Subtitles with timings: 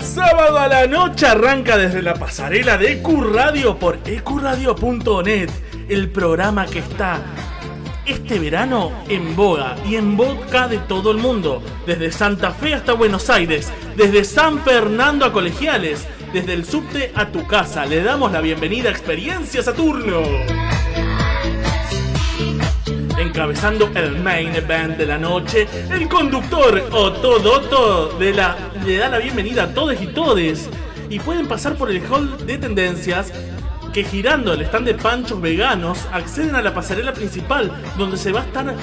[0.00, 5.50] Sábado a la noche arranca desde la pasarela de Ecuradio por ecuradio.net,
[5.88, 7.22] el programa que está
[8.06, 12.92] este verano en boga y en boca de todo el mundo, desde Santa Fe hasta
[12.92, 17.84] Buenos Aires, desde San Fernando a Colegiales, desde el subte a tu casa.
[17.84, 20.22] Le damos la bienvenida a Experiencia Saturno.
[23.18, 29.08] Encabezando el main event de la noche, el conductor Otto Dotto de la, le da
[29.08, 30.68] la bienvenida a todos y todes.
[31.08, 33.32] Y pueden pasar por el hall de tendencias
[33.96, 38.42] que girando el stand de panchos veganos acceden a la pasarela principal donde se va
[38.42, 38.74] a estar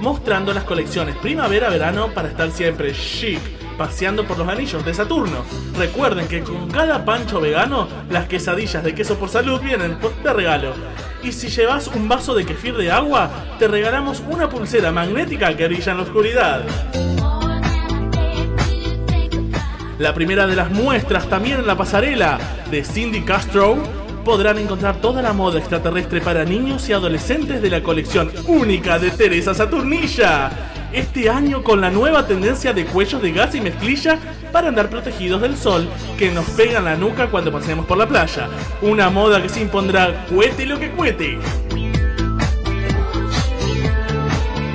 [0.00, 3.40] mostrando las colecciones primavera-verano para estar siempre chic,
[3.76, 5.38] paseando por los anillos de Saturno.
[5.76, 10.72] Recuerden que con cada pancho vegano las quesadillas de queso por salud vienen de regalo.
[11.24, 15.66] Y si llevas un vaso de kefir de agua, te regalamos una pulsera magnética que
[15.66, 16.62] brilla en la oscuridad.
[19.98, 22.38] La primera de las muestras también en la pasarela
[22.70, 27.82] de Cindy Castro podrán encontrar toda la moda extraterrestre para niños y adolescentes de la
[27.82, 30.50] colección única de Teresa Saturnilla.
[30.92, 34.18] Este año con la nueva tendencia de cuellos de gas y mezclilla
[34.52, 35.88] para andar protegidos del sol
[36.18, 38.48] que nos pega en la nuca cuando pasemos por la playa.
[38.82, 41.38] Una moda que se impondrá cuete lo que cuete.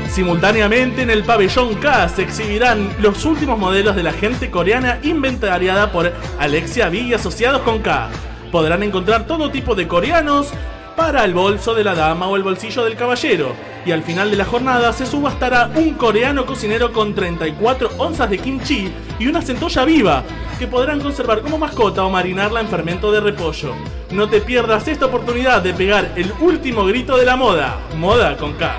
[0.10, 5.92] Simultáneamente en el pabellón K se exhibirán los últimos modelos de la gente coreana inventariada
[5.92, 8.10] por Alexia V y asociados con K
[8.56, 10.48] podrán encontrar todo tipo de coreanos
[10.96, 13.54] para el bolso de la dama o el bolsillo del caballero.
[13.86, 18.38] Y al final de la jornada se subastará un coreano cocinero con 34 onzas de
[18.38, 18.90] kimchi
[19.20, 20.24] y una centolla viva,
[20.58, 23.74] que podrán conservar como mascota o marinarla en fermento de repollo.
[24.12, 28.54] No te pierdas esta oportunidad de pegar el último grito de la moda, moda con
[28.54, 28.74] K.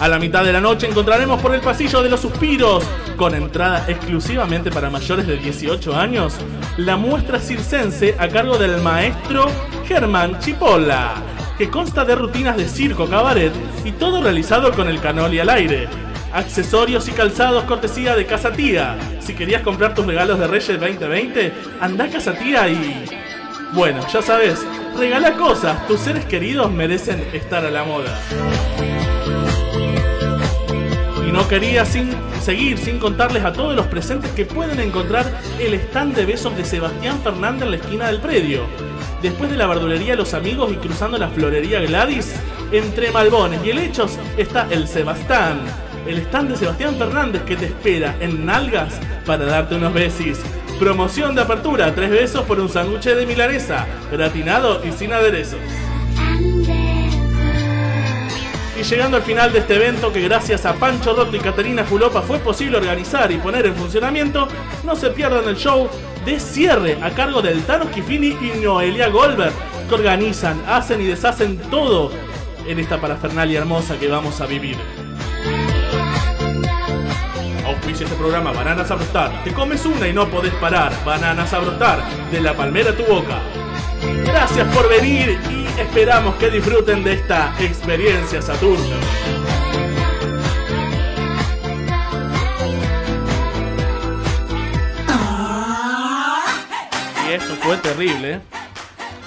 [0.00, 2.82] A la mitad de la noche encontraremos por el pasillo de los suspiros,
[3.16, 6.34] con entrada exclusivamente para mayores de 18 años,
[6.76, 9.46] la muestra circense a cargo del maestro
[9.86, 11.14] Germán Chipola,
[11.56, 13.52] que consta de rutinas de circo cabaret
[13.84, 15.88] y todo realizado con el canoli al aire.
[16.32, 18.96] Accesorios y calzados cortesía de Casa Tía.
[19.20, 23.06] Si querías comprar tus regalos de Reyes 2020, anda a Casa Tía y...
[23.72, 24.64] Bueno, ya sabes,
[24.96, 29.15] regala cosas, tus seres queridos merecen estar a la moda.
[31.26, 32.10] Y no quería sin
[32.40, 35.26] seguir sin contarles a todos los presentes que pueden encontrar
[35.58, 38.60] el stand de besos de Sebastián Fernández en la esquina del predio.
[39.22, 42.32] Después de la verdulería Los Amigos y cruzando la florería Gladys,
[42.70, 45.60] entre Malbones y Helechos está el Sebastán,
[46.06, 48.94] el stand de Sebastián Fernández que te espera en Nalgas
[49.24, 50.40] para darte unos besis.
[50.78, 55.58] Promoción de apertura, tres besos por un sándwich de milanesa, gratinado y sin aderezos.
[58.90, 62.38] Llegando al final de este evento que gracias a Pancho Roto y Caterina Fulopa fue
[62.38, 64.46] posible organizar y poner en funcionamiento,
[64.84, 65.88] no se pierdan el show
[66.24, 69.52] de cierre a cargo del Thanos Kifini y Noelia Goldberg,
[69.88, 72.12] que organizan, hacen y deshacen todo
[72.66, 74.76] en esta parafernalia hermosa que vamos a vivir.
[77.66, 79.42] Auspicia este programa Bananas a Brostar.
[79.42, 80.92] Te comes una y no podés parar.
[81.04, 83.40] Bananas a Brostar, de la palmera a tu boca.
[84.24, 88.96] Gracias por venir y esperamos que disfruten de esta experiencia Saturno.
[97.28, 98.34] Y esto fue terrible.
[98.34, 98.40] ¿eh?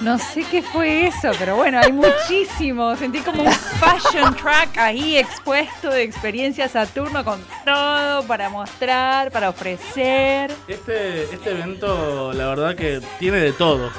[0.00, 2.96] No sé qué fue eso, pero bueno, hay muchísimo.
[2.96, 9.50] Sentí como un fashion track ahí expuesto de experiencia Saturno con todo para mostrar, para
[9.50, 10.50] ofrecer.
[10.66, 13.90] Este, este evento, la verdad que tiene de todo.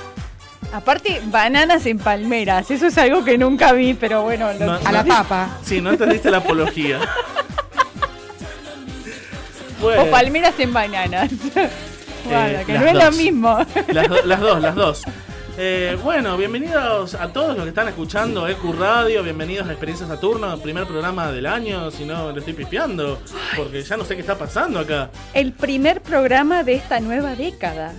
[0.73, 2.71] Aparte, bananas en palmeras.
[2.71, 4.51] Eso es algo que nunca vi, pero bueno.
[4.53, 5.57] No- a la papa.
[5.63, 6.99] Sí, no entendiste la apología.
[9.81, 10.03] Bueno.
[10.03, 11.31] O palmeras en bananas.
[12.25, 13.57] Guarda, Eh, que no es lo mismo.
[13.87, 15.01] Las, do- las dos, las dos.
[15.57, 20.57] Eh, bueno, bienvenidos a todos los que están escuchando EQ Radio, bienvenidos a Experiencia Saturno,
[20.59, 23.19] primer programa del año, si no le estoy pifiando,
[23.57, 25.11] porque ya no sé qué está pasando acá.
[25.33, 27.93] El primer programa de esta nueva década.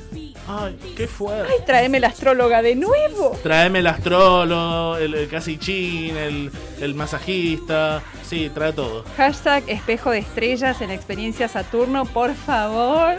[0.49, 1.53] Ay, qué fuerte.
[1.53, 3.39] Ay, tráeme la astróloga de nuevo.
[3.43, 6.51] Traeme el astrólogo, el, el casichín, el,
[6.81, 9.05] el masajista, sí, trae todo.
[9.17, 13.17] Hashtag espejo de estrellas en experiencia Saturno, por favor.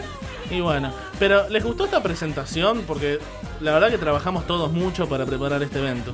[0.50, 2.82] Y bueno, pero ¿les gustó esta presentación?
[2.86, 3.18] Porque
[3.60, 6.12] la verdad que trabajamos todos mucho para preparar este evento.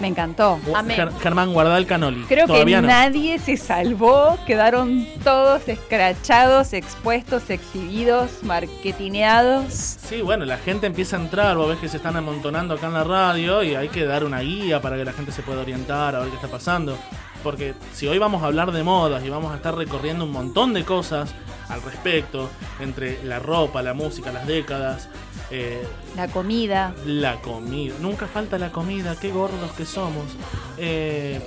[0.00, 0.58] Me encantó.
[0.74, 0.96] Amén.
[0.98, 2.24] Ger- Germán, guarda el canoli.
[2.24, 2.82] Creo que no.
[2.82, 9.72] nadie se salvó, quedaron todos escrachados, expuestos, exhibidos, marketineados.
[9.72, 12.94] Sí, bueno, la gente empieza a entrar, vos ves que se están amontonando acá en
[12.94, 16.16] la radio y hay que dar una guía para que la gente se pueda orientar
[16.16, 16.98] a ver qué está pasando.
[17.42, 20.72] Porque si hoy vamos a hablar de modas y vamos a estar recorriendo un montón
[20.72, 21.34] de cosas
[21.68, 22.50] al respecto,
[22.80, 25.08] entre la ropa, la música, las décadas,
[25.50, 25.82] eh,
[26.16, 26.94] La comida.
[27.06, 30.26] la comida, nunca falta la comida, qué gordos que somos.
[30.78, 31.40] Eh,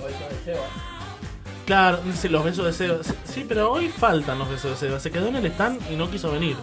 [1.65, 1.99] claro,
[2.29, 2.97] los besos de Seba.
[3.23, 4.99] Sí, pero hoy faltan los besos de Seba.
[4.99, 6.55] Se quedó en el stand y no quiso venir.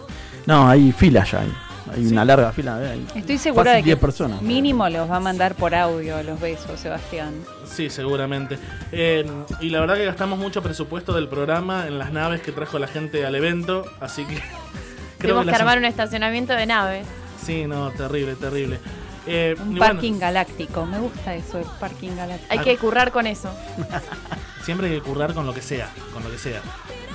[0.46, 1.40] No, hay filas ya.
[1.40, 1.52] Hay,
[1.94, 2.12] hay Sí.
[2.12, 2.79] una larga fila.
[2.83, 4.43] eh, hay Estoy segura de que 10 personas.
[4.43, 7.33] mínimo los va a mandar por audio los besos, Sebastián.
[7.67, 8.59] Sí, seguramente.
[8.93, 9.25] Eh,
[9.61, 12.87] y la verdad que gastamos mucho presupuesto del programa en las naves que trajo la
[12.89, 14.41] gente al evento, así que...
[15.19, 17.06] Tuvimos que armar un estacionamiento de naves.
[17.44, 18.79] Sí, no, terrible, terrible.
[19.25, 20.85] Eh, Un bueno, parking galáctico.
[20.85, 22.53] Me gusta eso, el parking galáctico.
[22.53, 23.49] Hay que currar con eso.
[24.65, 26.61] siempre hay que currar con lo que sea, con lo que sea.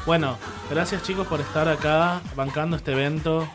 [0.06, 0.38] Bueno,
[0.70, 3.46] gracias chicos por estar acá bancando este evento.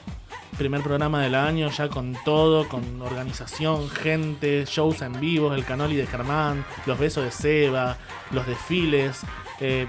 [0.58, 5.96] Primer programa del año, ya con todo, con organización, gente, shows en vivo, el canoli
[5.96, 7.96] de Germán, los besos de Seba,
[8.32, 9.20] los desfiles,
[9.60, 9.86] eh,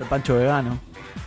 [0.00, 0.78] El pancho vegano.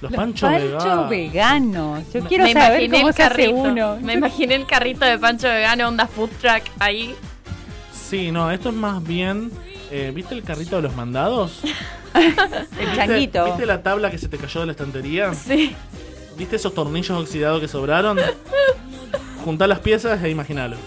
[0.02, 1.10] los, Los panchos panchos veganos.
[1.10, 2.14] veganos.
[2.14, 3.52] Yo quiero me saber cómo el se hace carrito.
[3.58, 3.98] uno.
[4.02, 7.16] Me imaginé el carrito de Pancho Vegano, onda food truck ahí.
[7.94, 9.52] Sí, no, esto es más bien.
[9.92, 11.62] eh, ¿Viste el carrito de los mandados?
[12.16, 13.46] El ¿Viste- changuito.
[13.46, 15.32] ¿Viste la tabla que se te cayó de la estantería?
[15.36, 15.76] Sí.
[16.38, 18.18] ¿Viste esos tornillos oxidados que sobraron?
[19.50, 20.78] Juntá las piezas e imaginalo.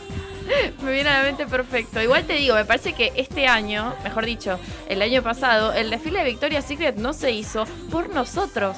[0.85, 2.01] Me viene a la mente perfecto.
[2.01, 4.57] Igual te digo, me parece que este año, mejor dicho,
[4.89, 8.77] el año pasado, el desfile de Victoria's Secret no se hizo por nosotros.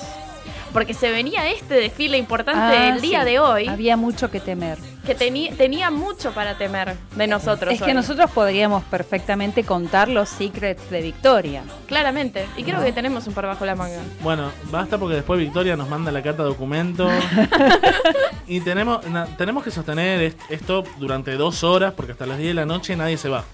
[0.75, 3.31] Porque se venía este desfile importante Ah, del día sí.
[3.31, 4.76] de hoy, Había mucho que temer.
[5.06, 7.73] que tenía mucho para temer de nosotros.
[7.73, 11.62] Es que nosotros podríamos perfectamente contar los secrets de Victoria.
[11.87, 12.47] Claramente.
[12.56, 14.00] Y creo que tenemos un par bajo la manga.
[14.21, 17.09] Bueno, basta porque después Victoria nos manda la carta de documento.
[18.47, 22.49] y tenemos, na- tenemos que sostener est- esto durante dos horas porque hasta las 10
[22.50, 23.44] de la noche nadie se va.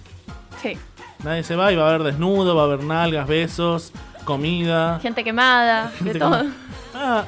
[0.63, 0.77] Sí.
[1.23, 3.93] Nadie se va y va a haber desnudo, va a haber nalgas, besos,
[4.25, 4.99] comida.
[5.03, 6.31] Gente quemada, de Gente todo.
[6.39, 6.51] como-
[6.95, 7.25] Ah,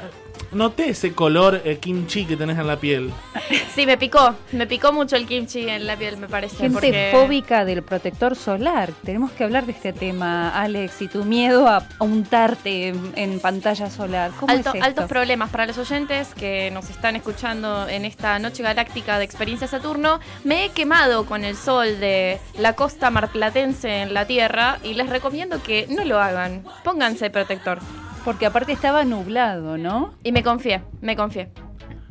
[0.53, 3.11] noté ese color eh, kimchi que tenés en la piel.
[3.75, 4.35] Sí, me picó.
[4.53, 6.56] Me picó mucho el kimchi en la piel, me parece.
[6.56, 8.91] Gente porque- fóbica del protector solar.
[9.03, 13.88] Tenemos que hablar de este tema, Alex, y tu miedo a untarte en, en pantalla
[13.91, 14.31] solar.
[14.38, 14.87] ¿Cómo Alto- es esto?
[14.87, 19.67] altos problemas para los oyentes que nos están escuchando en esta noche galáctica de Experiencia
[19.69, 20.20] Saturno.
[20.44, 25.08] Me he quemado con el sol de la costa marplatense en la Tierra y les
[25.08, 26.62] recomiendo que no lo hagan.
[26.85, 27.79] Pónganse protector.
[28.24, 30.14] Porque aparte estaba nublado, ¿no?
[30.22, 31.50] Y me confié, me confié.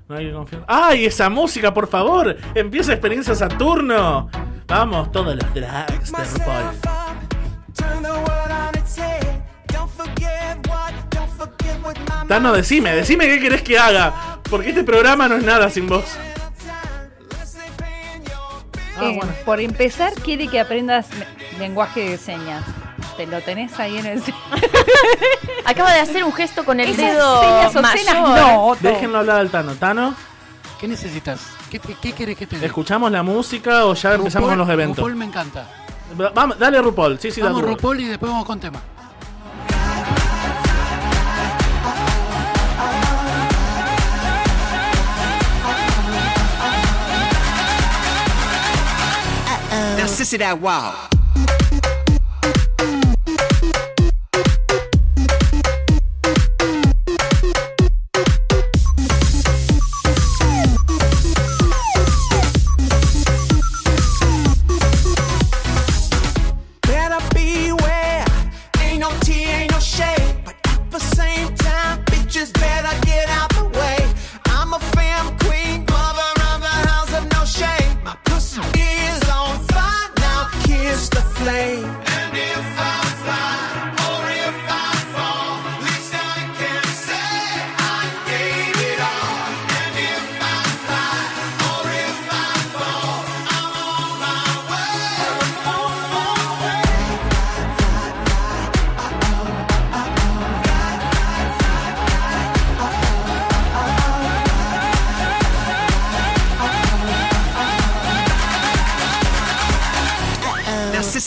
[0.09, 0.65] No hay que confiar.
[0.67, 2.35] ¡Ay, esa música, por favor!
[2.53, 4.29] ¡Empieza Experiencia Saturno!
[4.67, 7.71] Vamos, todos los drags de RuPaul.
[12.27, 14.39] Tano, decime, decime qué querés que haga.
[14.49, 16.05] Porque este programa no es nada sin vos.
[18.97, 19.33] Ah, Eh, bueno.
[19.45, 21.07] Por empezar, quiere que aprendas
[21.59, 22.63] lenguaje de señas.
[23.17, 24.23] Te lo tenés ahí en el...
[25.65, 28.37] Acaba de hacer un gesto con el Esas dedo señas mayor.
[28.39, 28.87] no, Otto.
[28.87, 29.73] Déjenlo hablar al Tano.
[29.75, 30.15] Tano,
[30.79, 31.41] ¿Qué necesitas?
[31.69, 32.65] ¿Qué, te- qué querés que te diga?
[32.67, 34.97] ¿escuchamos la música o ya empezamos con los eventos?
[34.97, 35.67] RuPaul me encanta.
[36.19, 37.19] Va- Vamos, dale RuPaul.
[37.19, 37.61] Sí, sí, Vamos.
[37.61, 38.81] RuPaul y después vamos con tema.
[49.97, 50.93] Now, sissy that wow.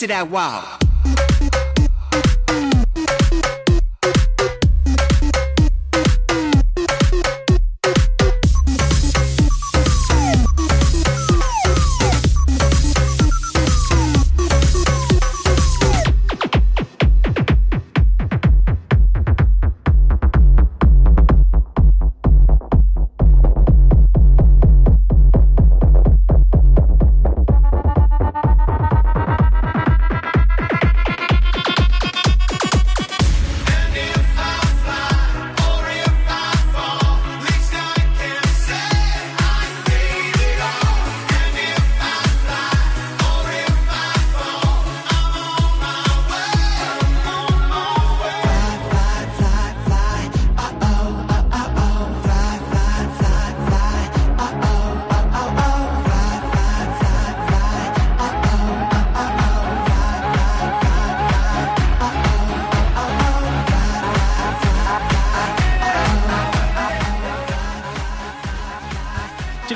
[0.07, 0.84] That wow.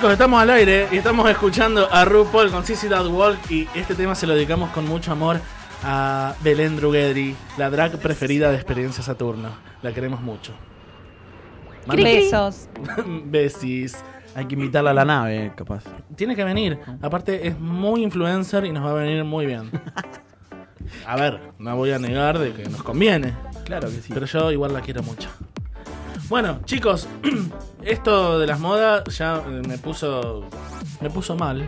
[0.10, 3.94] Chicos, estamos al aire y estamos escuchando a RuPaul con Sissy That Walk y este
[3.94, 5.40] tema se lo dedicamos con mucho amor
[5.84, 9.50] a Belén Druguedri, la drag preferida de Experiencia Saturno.
[9.84, 10.52] La queremos mucho.
[11.86, 12.70] Manda- Besos.
[13.26, 14.04] Besis.
[14.34, 15.84] Hay que invitarla a la nave, capaz.
[16.16, 16.80] Tiene que venir.
[17.04, 19.70] Aparte es muy influencer y nos va a venir muy bien.
[21.06, 23.36] A ver, no voy a negar de que nos conviene.
[23.64, 24.12] Claro que sí.
[24.12, 25.30] Pero yo igual la quiero mucho.
[26.30, 27.08] Bueno, chicos,
[27.84, 30.44] esto de las modas ya eh, me puso.
[31.02, 31.66] Me puso mal.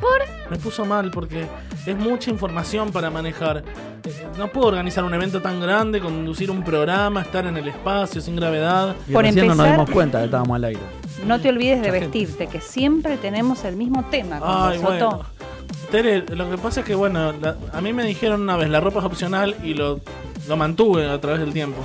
[0.00, 0.20] ¿Por?
[0.50, 1.46] Me puso mal porque
[1.86, 3.58] es mucha información para manejar.
[4.04, 8.20] Eh, No puedo organizar un evento tan grande, conducir un programa, estar en el espacio
[8.20, 8.96] sin gravedad.
[9.08, 10.80] Y Por recién no nos empezar- dimos cuenta que estábamos al aire.
[11.26, 15.20] No te olvides de vestirte, que siempre tenemos el mismo tema con Ay, bueno.
[15.90, 18.80] Tere, lo que pasa es que, bueno, la- a mí me dijeron una vez, la
[18.80, 20.00] ropa es opcional y lo,
[20.48, 21.78] lo mantuve a través del tiempo.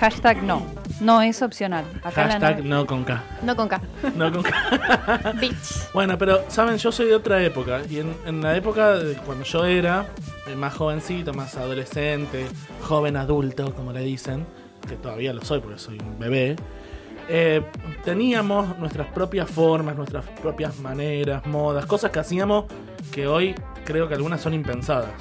[0.00, 0.66] Hashtag no.
[1.00, 1.84] No es opcional.
[2.02, 3.22] Acá en la Hashtag no con K.
[3.42, 3.80] No con K.
[4.16, 5.32] No con K.
[5.40, 5.92] Bitch.
[5.92, 7.82] Bueno, pero saben, yo soy de otra época.
[7.88, 10.06] Y en, en la época de cuando yo era
[10.56, 12.46] más jovencito, más adolescente,
[12.82, 14.46] joven adulto, como le dicen,
[14.88, 16.56] que todavía lo soy porque soy un bebé,
[17.28, 17.62] eh,
[18.04, 22.64] teníamos nuestras propias formas, nuestras propias maneras, modas, cosas que hacíamos
[23.12, 23.54] que hoy
[23.84, 25.12] creo que algunas son impensadas.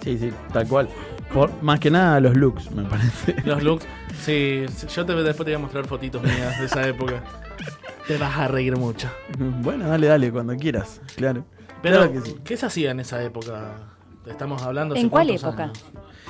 [0.00, 0.88] Sí, sí, tal cual.
[1.32, 3.36] Por, más que nada los looks, me parece.
[3.44, 3.86] Los looks,
[4.22, 4.64] sí,
[4.94, 7.22] yo te, después te voy a mostrar fotitos mías de esa época.
[8.06, 9.08] Te vas a reír mucho.
[9.38, 11.00] Bueno, dale, dale, cuando quieras.
[11.16, 11.44] Claro.
[11.82, 12.36] Pero, Claro que sí.
[12.44, 13.74] ¿qué se hacía en esa época?
[14.26, 15.64] Estamos hablando hace ¿En cuál época?
[15.64, 15.84] años?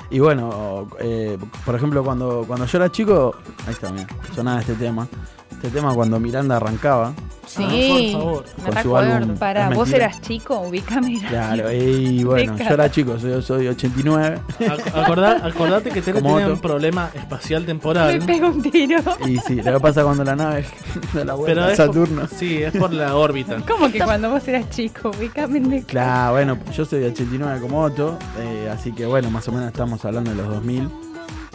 [0.09, 3.35] Y bueno, eh, por ejemplo, cuando, cuando yo era chico,
[3.65, 5.07] ahí está, mira, sonaba este tema.
[5.53, 7.13] Este tema cuando Miranda arrancaba.
[7.45, 8.13] Sí.
[8.13, 8.45] por favor.
[8.57, 9.13] Me Con su recuerdo.
[9.13, 9.37] álbum.
[9.37, 10.05] Para, vos mentira.
[10.05, 11.19] eras chico, ubícame.
[11.27, 14.39] Claro, y bueno, yo era chico, yo soy 89.
[14.59, 16.01] Ac- acordá- acordate que
[16.45, 16.53] Otto.
[16.53, 18.19] un problema espacial Me temporal.
[18.25, 18.99] pego un tiro.
[19.27, 20.65] Y sí, lo que pasa cuando la nave
[21.13, 22.27] da la vuelta Pero a es por- Saturno.
[22.27, 23.57] sí, es por la órbita.
[23.67, 25.09] ¿Cómo que cuando vos eras chico?
[25.09, 29.67] Ubícame Claro, bueno, yo soy 89 como Otto, eh, así que bueno, más o menos
[29.67, 30.89] estamos hablando de los 2000,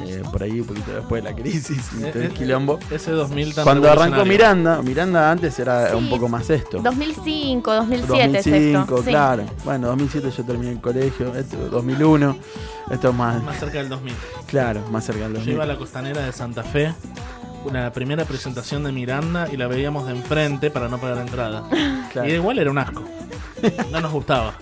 [0.00, 2.78] eh, por ahí un poquito después de la crisis y todo el eh, quilombo.
[2.90, 4.24] Ese 2000 tan Cuando arrancó.
[4.24, 6.80] Miranda, Miranda antes era un poco más esto.
[6.80, 8.96] 2005, 2007 es 2005, esto.
[8.98, 9.08] Sí.
[9.10, 9.44] claro.
[9.64, 12.36] Bueno, 2007 yo terminé el colegio, esto, 2001,
[12.90, 14.14] esto es más, Más cerca del 2000.
[14.46, 15.54] claro, más cerca del Yo 2000.
[15.54, 16.92] iba a la costanera de Santa Fe,
[17.64, 21.64] una la primera presentación de Miranda y la veíamos de enfrente para no pagar entrada.
[22.12, 22.26] Claro.
[22.26, 23.04] Y igual era un asco.
[23.92, 24.54] No nos gustaba.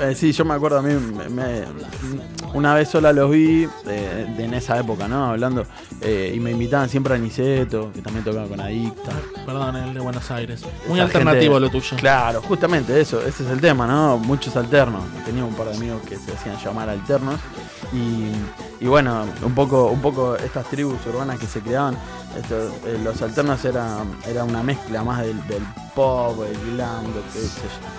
[0.00, 1.64] Eh, sí, yo me acuerdo a mí, me- me-
[2.54, 5.26] una vez sola los vi, eh, de- en esa época, ¿no?
[5.26, 5.64] Hablando,
[6.00, 9.12] eh, y me invitaban siempre a Niceto, que también tocaba con Adicta.
[9.44, 10.62] Perdón, el de Buenos Aires.
[10.86, 11.96] Muy Esa alternativo gente- lo tuyo.
[11.96, 14.18] Claro, justamente eso, ese es el tema, ¿no?
[14.18, 15.02] Muchos alternos.
[15.24, 17.36] Tenía un par de amigos que se hacían llamar alternos.
[17.92, 21.96] Y, y bueno, un poco, un poco estas tribus urbanas que se creaban,
[22.38, 25.62] esto, eh, los alternos era, era una mezcla más del, del
[25.94, 27.48] pop, el glam, lo que se,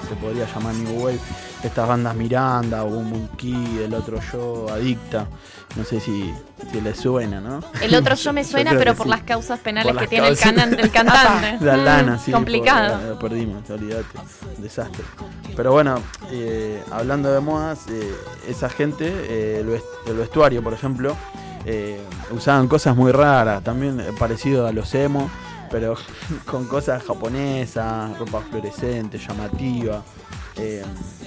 [0.09, 1.19] se podría llamar New Wave.
[1.63, 5.27] Estas bandas Miranda, Boom Key, el otro yo, Adicta.
[5.75, 6.33] No sé si,
[6.71, 7.59] si les suena, ¿no?
[7.81, 9.09] El otro yo me suena, pero por sí.
[9.11, 11.57] las causas penales que tiene el, canan- el cantante.
[11.65, 12.31] La Mm, lana, sí.
[12.31, 12.97] Complicado.
[12.99, 14.17] por- la perdimos, olvídate.
[14.57, 15.03] Un desastre.
[15.55, 18.15] Pero bueno, eh, hablando de modas, eh,
[18.47, 21.15] esa gente, eh, el, vest- el vestuario, por ejemplo,
[21.65, 22.01] eh,
[22.31, 25.29] usaban cosas muy raras, también eh, parecido a los emo,
[25.69, 25.95] pero
[26.45, 30.03] con cosas japonesas, ropa fluorescente, llamativa.
[30.57, 30.83] eh,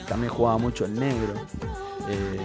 [0.09, 1.35] también jugaba mucho el negro.
[2.09, 2.39] Eh,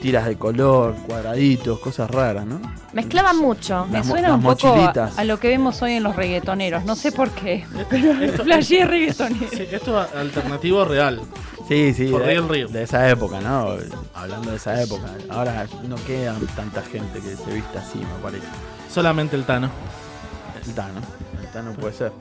[0.00, 2.60] tiras de color, cuadraditos, cosas raras, ¿no?
[2.92, 3.86] Mezclaban mucho.
[3.86, 6.84] Me Las suena un poco a, lo que vemos hoy en los reggaetoneros.
[6.84, 7.64] No sé por qué.
[8.44, 9.46] Flashé reggaetonero.
[9.50, 11.20] sí, esto es alternativo real.
[11.66, 13.76] Sí, sí, de, de esa época, ¿no?
[14.12, 15.06] Hablando de esa época.
[15.30, 18.46] Ahora no queda tanta gente que se vista así, me parece.
[18.92, 19.70] Solamente el Tano.
[20.66, 21.00] El Tano,
[21.40, 22.12] el Tano puede ser.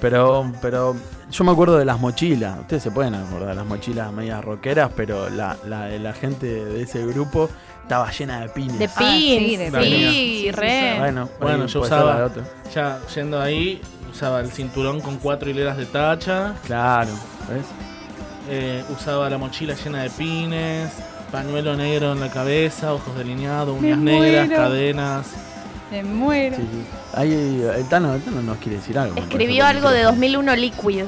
[0.00, 0.94] Pero, pero
[1.30, 2.60] yo me acuerdo de las mochilas.
[2.60, 6.82] Ustedes se pueden acordar de las mochilas medias rockeras, pero la, la, la gente de
[6.82, 7.48] ese grupo
[7.82, 8.78] estaba llena de pines.
[8.78, 10.96] De Ah, sí, de sí, re.
[10.98, 12.30] Bueno, Bueno, yo usaba-.
[12.74, 13.80] Ya yendo ahí,
[14.12, 16.54] usaba el cinturón con cuatro hileras de tacha.
[16.64, 17.10] Claro,
[17.48, 17.64] ¿ves?
[18.48, 20.92] eh, usaba la mochila llena de pines.
[21.32, 25.26] Pañuelo negro en la cabeza, ojos delineados, uñas negras, cadenas.
[25.90, 26.56] Me muero.
[26.56, 26.84] Sí, sí.
[27.14, 29.16] Ahí, el Tano, el Tano nos quiere decir algo.
[29.16, 31.04] Escribió algo de porque- 2001 Liquid.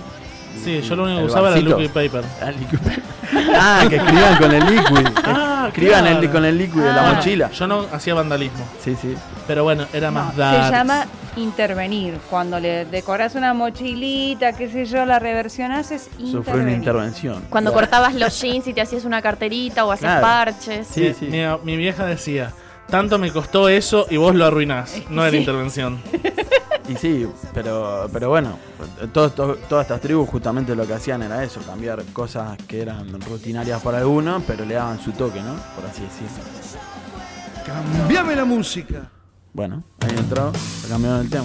[0.65, 2.25] Sí, yo lo único que El usaba era liquid paper.
[2.43, 3.03] Ah, liquid-
[3.55, 5.07] Ah, que escriban con el liquid.
[5.25, 6.33] Ah, escriban el- claro.
[6.33, 7.13] con el liquid de la Ah.
[7.15, 7.51] mochila.
[7.51, 9.15] Yo no hacía vandalismo, Sí, sí.
[9.47, 10.71] pero bueno, era No, más se darks.
[10.71, 11.05] llama
[11.37, 12.19] intervenir.
[12.31, 16.33] Cuando le decoras una mochilita, qué sé yo, la reversionas es Eso fue una
[16.73, 16.77] intervenir.
[16.79, 17.45] intervención.
[17.51, 17.87] Cuando Claro.
[17.87, 20.27] cortabas los jeans y te hacías una carterita o hacías Claro.
[20.27, 20.89] parches.
[20.89, 21.27] Sí, sí.
[21.27, 22.53] Mi, mi vieja decía,
[22.89, 24.95] tanto me costó eso y vos lo arruinás.
[25.11, 25.37] No era Sí.
[25.39, 26.01] intervención.
[26.89, 28.59] Y sí, pero, pero bueno,
[29.13, 33.21] todo- todo- todas estas tribus justamente lo que hacían era eso, cambiar cosas que eran
[33.21, 35.55] rutinarias para algunos, pero le daban su toque, ¿no?
[35.77, 36.45] Por así decirlo.
[37.67, 39.11] Cambiame la música.
[39.53, 40.51] Bueno, ahí entró,
[40.89, 41.45] cambiaron el tema.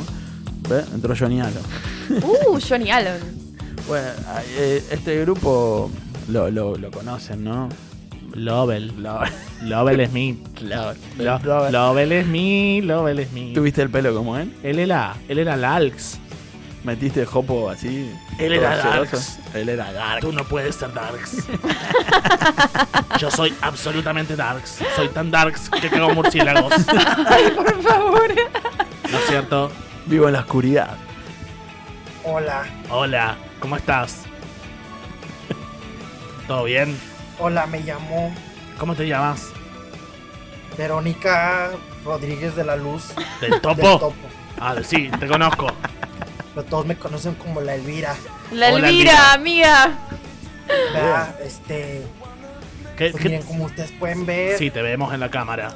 [0.69, 0.85] ¿Ves?
[0.93, 1.59] Entró Johnny Allen.
[2.21, 3.19] Uh, Johnny Allen.
[3.87, 4.07] Bueno,
[4.55, 5.91] eh, este grupo
[6.29, 7.67] lo, lo, lo conocen, ¿no?
[8.35, 8.91] Lovell.
[9.01, 9.21] Lo-
[9.61, 10.39] Lovell Smith.
[10.61, 13.53] lo- Lo- lo- Lovell Smith, Lovell Smith.
[13.55, 14.53] ¿Tuviste el pelo como él?
[14.63, 16.19] Él era, él era Lalx.
[16.83, 18.11] ¿Metiste jopo así?
[18.37, 19.39] Él era Darks.
[19.53, 20.19] Él era Dark.
[20.19, 21.37] Tú no puedes ser Darks.
[23.19, 24.79] Yo soy absolutamente Darks.
[24.97, 26.73] Soy tan Darks que cago murciélagos.
[27.27, 28.27] Ay, por favor.
[29.09, 29.71] ¿No es cierto?
[30.07, 30.97] Vivo en la oscuridad.
[32.25, 34.23] Hola, Hola, ¿cómo estás?
[36.47, 36.97] ¿Todo bien?
[37.39, 38.33] Hola, me llamo
[38.77, 39.49] ¿Cómo te llamas?
[40.77, 41.69] Verónica
[42.03, 43.13] Rodríguez de la Luz.
[43.39, 43.75] ¿Del topo?
[43.75, 44.13] Del Topo.
[44.59, 45.67] Ah, sí, te conozco.
[46.55, 48.15] Pero todos me conocen como la Elvira.
[48.51, 49.33] La Hola, Elvira, Elvira.
[49.33, 49.91] amiga.
[50.93, 51.35] ¿verdad?
[51.41, 52.03] Este,
[52.97, 55.75] ¿Qué- pues qué- miren, como ustedes pueden ver, Sí, te vemos en la cámara.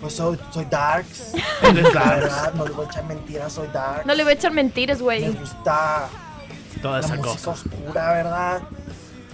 [0.00, 1.34] pues soy, soy Darks.
[1.62, 2.20] Eres Darks.
[2.22, 4.06] verdad, no les voy a echar mentiras, soy Darks.
[4.06, 5.28] No le voy a echar mentiras, Me güey.
[5.32, 6.08] gusta
[6.80, 7.50] Toda la esa música cosa.
[7.50, 8.62] oscura, ¿verdad?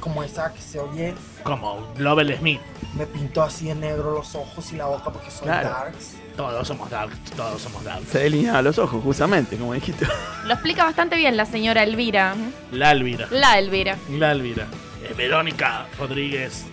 [0.01, 1.15] Como esa que se oye.
[1.43, 2.61] Como Lovell Smith.
[2.95, 5.69] Me pintó así en negro los ojos y la boca porque soy Claro.
[5.71, 6.15] Darks.
[6.37, 8.09] Todos somos Darks, todos somos Darks.
[8.11, 10.07] Se delineaba los ojos, justamente, como dijiste.
[10.45, 12.35] Lo explica bastante bien la señora Elvira.
[12.71, 13.27] La Elvira.
[13.31, 13.97] La Elvira.
[14.11, 14.67] La Elvira.
[15.03, 16.65] Eh, Verónica Rodríguez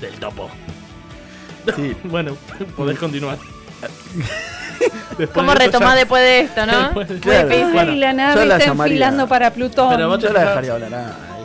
[0.00, 0.50] del Topo.
[1.74, 1.96] Sí.
[2.04, 2.36] bueno,
[2.76, 3.38] podés continuar.
[5.18, 6.82] Después ¿Cómo de ya- después de esto, no?
[6.84, 7.48] Después de- Muy Claro.
[7.48, 7.72] difícil.
[7.72, 9.88] Bueno, y la yo nave la está llamaría- enfilando para Plutón.
[9.90, 11.16] Pero vos te Yo la dejaría hablar a ella.
[11.30, 11.35] la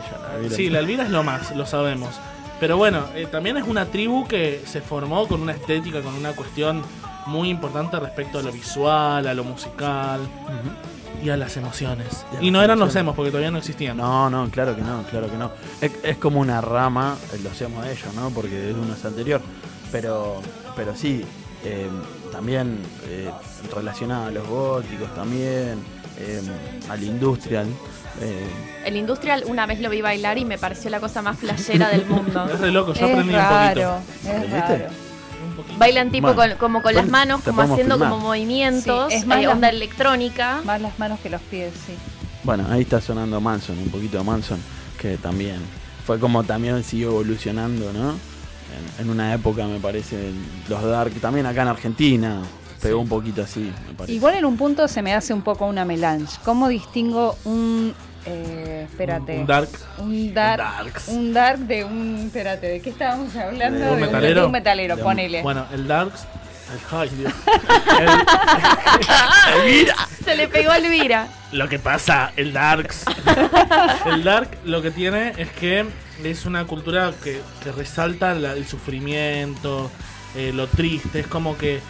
[0.44, 0.56] Elvira.
[0.56, 2.20] Sí, la Elvira es lo más, lo sabemos.
[2.60, 6.32] Pero bueno, eh, también es una tribu que se formó con una estética, con una
[6.32, 6.82] cuestión
[7.26, 10.20] muy importante respecto a lo visual, a lo musical
[11.22, 12.24] y a las emociones.
[12.32, 13.96] Y a Y, las no eran los emos porque todavía no existían.
[13.96, 15.50] No, no, claro que no, claro que no.
[15.80, 18.30] Es, es como una rama, eh, lo hacemos de ellos, ¿no?
[18.30, 19.40] Porque es uno es anterior.
[19.90, 20.40] Pero,
[20.74, 21.24] pero sí,
[21.64, 21.88] eh,
[22.32, 23.30] también eh,
[23.74, 25.78] relacionada a los góticos también,
[26.22, 26.40] eh,
[26.88, 27.66] al industrial.
[28.20, 28.46] eh,
[28.84, 32.06] El Industrial una vez lo vi bailar y me pareció la cosa más flashera del
[32.06, 32.48] mundo.
[32.52, 34.58] Es re loco, yo es aprendí raro, un es ¿Viste?
[34.58, 34.68] raro.
[34.84, 34.94] poquito.
[35.48, 35.78] Un poquito.
[35.78, 38.10] Bailan tipo con- como con las manos, como haciendo filmar.
[38.10, 40.60] como movimientos, Sí, es más eh, las- onda electrónica.
[40.64, 41.94] Más las manos que los pies, sí.
[42.44, 44.58] bueno, ahí está sonando Manson, un poquito de Manson,
[44.98, 45.56] que también
[46.06, 48.10] fue como también siguió evolucionando, ¿no?
[48.98, 50.30] En, en una época, me parece,
[50.68, 52.40] los Dark, también acá en Argentina,
[52.82, 54.12] pegó un poquito así, me parece.
[54.14, 56.36] Igual en un punto se me hace un poco una melange.
[56.44, 57.94] ¿Cómo distingo un.
[58.26, 59.38] Eh, espérate.
[59.38, 59.68] Un dark.
[59.98, 61.00] Un dark.
[61.08, 62.18] Un dark de un.
[62.26, 63.78] Espérate, ¿de qué estábamos hablando?
[63.84, 64.40] De un metalero.
[64.40, 65.42] de un metalero, De ponele.
[65.42, 66.26] Bueno, el Darks.
[66.72, 67.32] El, ay, Dios.
[70.24, 71.28] Se le pegó a Elvira.
[71.52, 73.04] El- lo que pasa, el Darks.
[74.06, 75.84] El Dark lo que tiene es que
[76.24, 79.90] es una cultura que, que resalta la- el sufrimiento,
[80.34, 81.20] eh, lo triste.
[81.20, 81.80] Es como que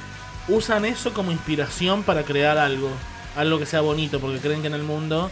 [0.48, 2.90] usan eso como inspiración para crear algo.
[3.36, 5.30] Algo que sea bonito, porque creen que en el mundo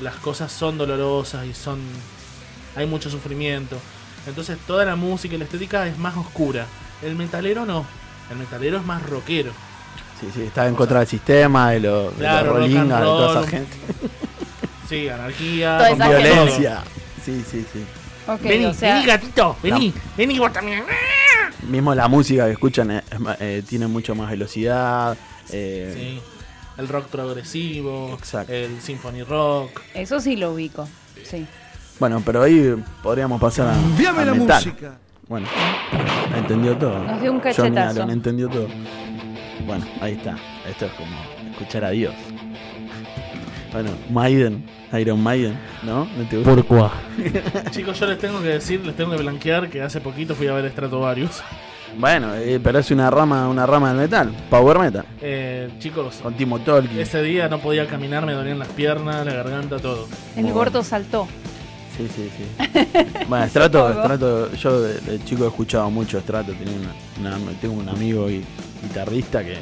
[0.00, 1.80] las cosas son dolorosas y son.
[2.74, 3.76] hay mucho sufrimiento.
[4.26, 6.66] Entonces toda la música y la estética es más oscura.
[7.02, 7.84] El metalero no.
[8.30, 9.52] El metalero es más rockero.
[10.20, 13.40] Sí, sí, está en contra del sistema, de los de Claro, and rolingas, de toda
[13.42, 13.76] esa gente.
[14.88, 16.22] Sí, anarquía, Toda Con esa gente.
[16.32, 16.84] violencia.
[17.22, 17.84] Sí, sí, sí.
[18.42, 20.82] Vení, o sea, vení gatito, vení, vení vos también.
[21.68, 23.02] Mismo la música que escuchan eh,
[23.40, 25.16] eh, tiene mucho más velocidad.
[25.50, 26.20] eh, Sí,
[26.80, 28.52] el rock progresivo, Exacto.
[28.52, 29.80] el symphony rock.
[29.94, 30.88] eso sí lo ubico.
[31.24, 31.46] Sí.
[31.98, 34.64] Bueno, pero ahí podríamos pasar a, a la metal.
[34.64, 34.98] música.
[35.28, 35.46] Bueno,
[36.36, 36.98] entendió todo.
[37.04, 38.02] Nos dio un Johnny cachetazo.
[38.02, 38.68] Allen entendió todo.
[39.66, 40.36] Bueno, ahí está.
[40.68, 41.16] Esto es como
[41.52, 42.14] escuchar a Dios.
[43.72, 44.64] Bueno, Maiden,
[44.98, 46.04] Iron Maiden, ¿no?
[46.06, 46.92] ¿No te gusta?
[47.70, 50.52] Chicos, yo les tengo que decir, les tengo que blanquear que hace poquito fui a
[50.54, 51.42] ver Stratovarius.
[51.98, 55.04] Bueno, eh, pero es una rama, una rama del metal, power metal.
[55.20, 57.00] Eh, chicos, Con Timo Tolkien.
[57.00, 60.06] ese día no podía caminar, me dolían las piernas, la garganta, todo.
[60.36, 61.26] El gordo saltó.
[61.96, 62.68] Sí, sí, sí.
[63.28, 66.52] bueno, Strato, yo de, de chico he escuchado mucho Strato.
[66.52, 66.74] Tenía
[67.20, 68.44] una, una- tengo un amigo y,
[68.82, 69.56] guitarrista que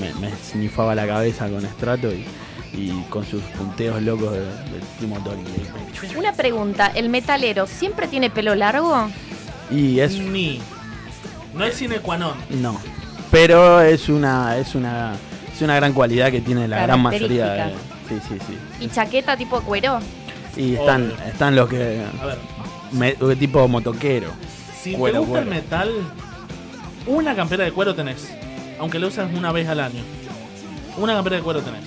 [0.00, 2.24] me, me snifaba la cabeza con Strato y,
[2.72, 6.16] y con sus punteos locos de, de Timo Tolkien.
[6.16, 9.08] Una pregunta, ¿el metalero siempre tiene pelo largo?
[9.70, 10.18] Y es.
[10.18, 10.60] Ni.
[11.54, 12.34] No es sine qua non.
[12.50, 12.78] No.
[13.30, 15.14] Pero es una, es una,
[15.54, 17.72] es una gran cualidad que tiene la gran mayoría de.
[18.08, 18.58] Sí, sí, sí.
[18.84, 19.98] ¿Y chaqueta tipo cuero?
[20.56, 21.24] Y están, Obvio.
[21.26, 22.02] están los que.
[22.20, 22.38] A ver,
[22.92, 24.30] me- tipo motoquero.
[24.82, 25.90] si Cuero, te gusta el metal,
[27.06, 28.28] una campera de cuero tenés.
[28.78, 30.02] Aunque lo usas una vez al año.
[30.96, 31.84] Una campera de cuero tenés.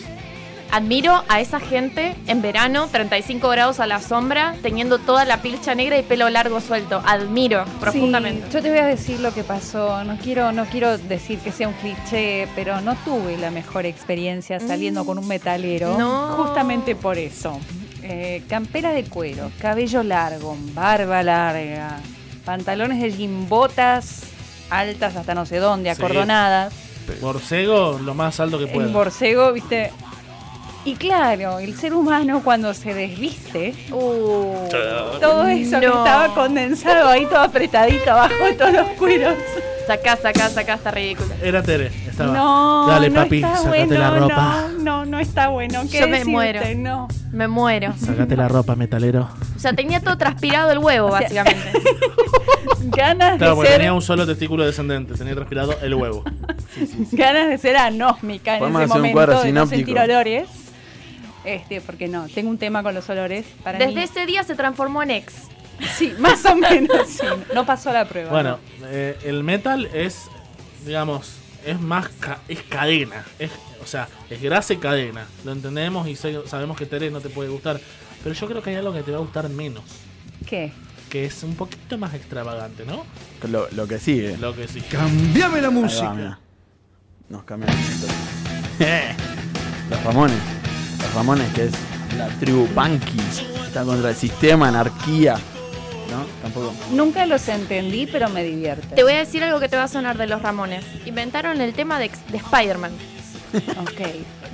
[0.72, 5.76] Admiro a esa gente en verano, 35 grados a la sombra, teniendo toda la pilcha
[5.76, 7.02] negra y pelo largo suelto.
[7.06, 8.46] Admiro profundamente.
[8.48, 10.04] Sí, yo te voy a decir lo que pasó.
[10.06, 14.62] No quiero, no quiero decir que sea un cliché, pero no tuve la mejor experiencia
[14.62, 15.98] saliendo con un metalero.
[15.98, 16.38] No.
[16.38, 17.60] Justamente por eso.
[18.04, 21.98] Eh, campera de cuero, cabello largo, barba larga,
[22.46, 24.22] pantalones de jean, botas
[24.70, 26.02] altas hasta no sé dónde, Sí.
[26.02, 26.74] acordonadas.
[27.20, 28.88] Borcego, lo más alto que En pueda.
[28.92, 29.92] borcego, viste.
[30.84, 34.68] Y claro, el ser humano cuando se desviste, Uh,
[35.20, 39.36] todo eso que estaba condensado ahí, todo apretadito abajo de todos los cueros.
[39.86, 41.30] Sacá, sacá, sacá, está ridículo.
[41.42, 42.34] Era Tere, estaba.
[42.34, 44.68] No, Dale, no papi, está sacate bueno, la ropa.
[44.72, 45.82] No, no, no está bueno.
[45.92, 46.32] ¿Qué Yo me decirte?
[46.32, 46.62] muero.
[46.78, 47.08] No.
[47.32, 47.94] Me muero.
[48.00, 49.30] Sacate la ropa, metalero.
[49.56, 51.72] O sea, tenía todo transpirado el huevo, O sea- básicamente.
[52.84, 56.24] Ganas Claro, de porque ser, tenía un solo testículo descendente, tenía transpirado el huevo.
[57.12, 60.50] ganas de ser anósmica en Podemos ese hacer un momento de no sentir olores.
[61.46, 63.46] Este, porque no, tengo un tema con los olores.
[63.64, 65.34] Para Desde mí- ese día se transformó en ex.
[65.98, 67.26] Sí, más o menos, sí.
[67.56, 68.30] No pasó la prueba.
[68.30, 70.26] Bueno, eh, el metal es,
[70.86, 73.26] digamos, es más, ca- es cadena.
[73.40, 73.50] Es,
[73.84, 75.26] o sea, es grasa y cadena.
[75.44, 77.80] Lo entendemos y sabemos que Tere no te puede gustar.
[78.24, 79.84] Pero yo creo que hay algo que te va a gustar menos.
[79.84, 80.48] ¿no?
[80.48, 80.72] ¿Qué?
[81.10, 83.04] Que es un poquito más extravagante, ¿no?
[83.50, 84.38] Lo, lo que sigue.
[84.38, 84.82] Lo que sí.
[84.82, 86.14] Cambiame la va, música.
[86.14, 86.40] mirá.
[87.30, 87.76] Nos cambiamos.
[89.90, 90.38] Los Ramones.
[91.02, 91.72] Los Ramones, que es
[92.18, 93.20] la tribu punky.
[93.66, 95.36] Está contra el sistema, anarquía.
[96.10, 96.26] ¿No?
[96.42, 96.74] Tampoco.
[96.92, 98.96] Nunca los entendí, pero me divierte.
[98.96, 100.84] Te voy a decir algo que te va a sonar de los Ramones.
[101.06, 102.92] Inventaron el tema de, de Spider-Man.
[103.82, 104.02] Ok.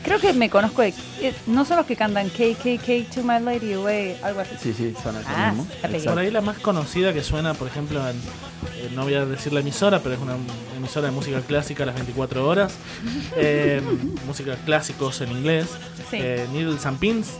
[0.03, 0.93] Creo que me conozco de.
[1.21, 4.55] eh, No son los que cantan KKK to my lady away, algo así.
[4.61, 5.67] Sí, sí, son eso Ah, mismo.
[5.81, 6.05] ya pegué.
[6.09, 9.51] Por ahí la más conocida que suena, por ejemplo, en, eh, no voy a decir
[9.53, 10.35] la emisora, pero es una
[10.77, 12.73] emisora de música clásica a las 24 horas.
[13.35, 13.81] Eh,
[14.25, 15.67] música clásicos en inglés.
[16.09, 16.17] Sí.
[16.19, 17.33] Eh, Needles and Pins.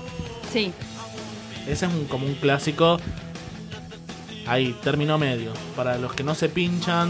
[0.54, 0.72] Sí.
[1.68, 3.00] Ese es un- como un clásico.
[4.46, 5.52] Ahí, término medio.
[5.76, 7.10] Para los que no se pinchan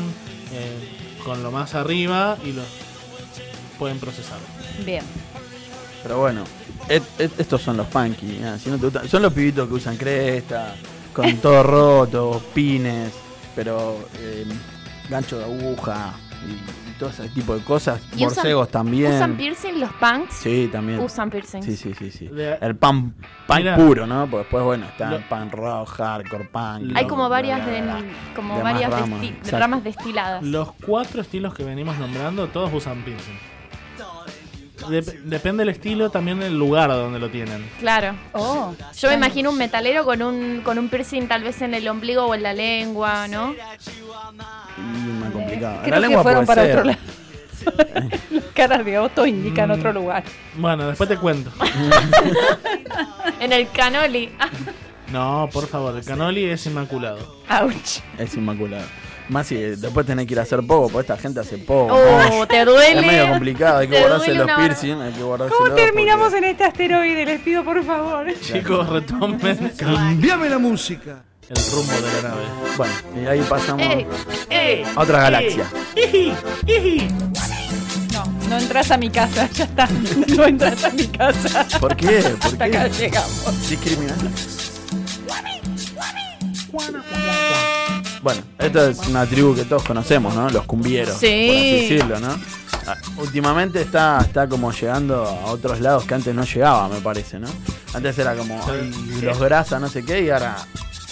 [0.53, 2.61] eh, con lo más arriba y lo
[3.77, 4.37] pueden procesar.
[4.85, 5.03] Bien.
[6.03, 6.43] Pero bueno,
[6.89, 8.41] et- et- estos son los punky.
[8.43, 10.75] ah, si no te gustan- son los pibitos que usan cresta,
[11.13, 13.13] con todo roto, pines,
[13.55, 14.45] pero eh,
[15.09, 16.13] gancho de aguja
[16.47, 17.99] y, y todo ese tipo de cosas.
[18.15, 19.13] ¿Y usan- Borcegos también.
[19.13, 20.33] ¿Usan piercing los punks?
[20.35, 20.99] Sí, también.
[20.99, 21.61] Usan piercing.
[21.63, 22.27] Sí, sí, sí, sí.
[22.27, 23.13] De- El pan,
[23.47, 23.75] pan Mira.
[23.75, 24.21] puro, ¿no?
[24.29, 26.95] Porque después, bueno, está Lo- el pan rock, hardcore, punk.
[26.95, 27.83] Hay como varias, de-
[28.35, 30.43] como varias ramas, desti- ramas destiladas.
[30.43, 33.37] Los cuatro estilos que venimos nombrando, todos usan piercing.
[34.89, 37.67] Dep- depende del estilo, también el lugar donde lo tienen.
[37.79, 38.15] Claro.
[38.33, 38.73] Oh.
[38.99, 42.23] Yo me imagino un metalero con un, con un piercing tal vez en el ombligo
[42.25, 43.53] o en la lengua, ¿no?
[44.77, 45.79] Y más complicado.
[45.81, 46.77] Creo la lengua que fueron puede para ser.
[46.77, 46.99] otro lado.
[48.29, 49.73] Las caras de Otto indican Mm.
[49.73, 50.23] otro lugar.
[50.55, 51.51] Bueno, después te cuento.
[53.39, 54.31] En el canoli.
[55.11, 57.19] No, por favor, el canoli es inmaculado.
[57.49, 57.99] Ouch.
[58.17, 58.85] Es inmaculado.
[59.29, 61.93] Más si después tenés que ir a hacer poco, porque esta gente hace poco.
[61.93, 63.01] Oh, te duele.
[63.01, 66.63] Es medio complicado, hay que guardarse los piercing, hay que guardarse ¿Cómo terminamos en este
[66.63, 67.25] asteroide?
[67.25, 68.27] Les pido por favor.
[68.41, 71.23] Chicos, retomen Cambiame la música.
[71.49, 72.41] el rumbo de la nave.
[72.77, 74.05] Bueno, y ahí pasamos Ey,
[74.49, 74.83] ey.
[74.95, 75.65] a otra galaxia.
[78.13, 79.87] No, no entras a mi casa, ya está.
[80.35, 81.65] No entras a mi casa.
[81.79, 82.21] ¿Por qué?
[82.21, 82.97] ¿Por Hasta acá qué?
[82.97, 83.69] llegamos.
[83.69, 84.31] Discriminación.
[88.27, 90.49] Bueno, esta es una tribu que todos conocemos, ¿no?
[90.49, 91.47] Los cumbieros, Sí.
[91.47, 92.37] por así decirlo, ¿no?
[92.85, 97.39] Ah, Últimamente está, está como llegando a otros lados que antes no llegaba, me parece,
[97.39, 97.47] ¿no?
[97.93, 100.57] Antes era como ay, los grasa, no sé qué, y ahora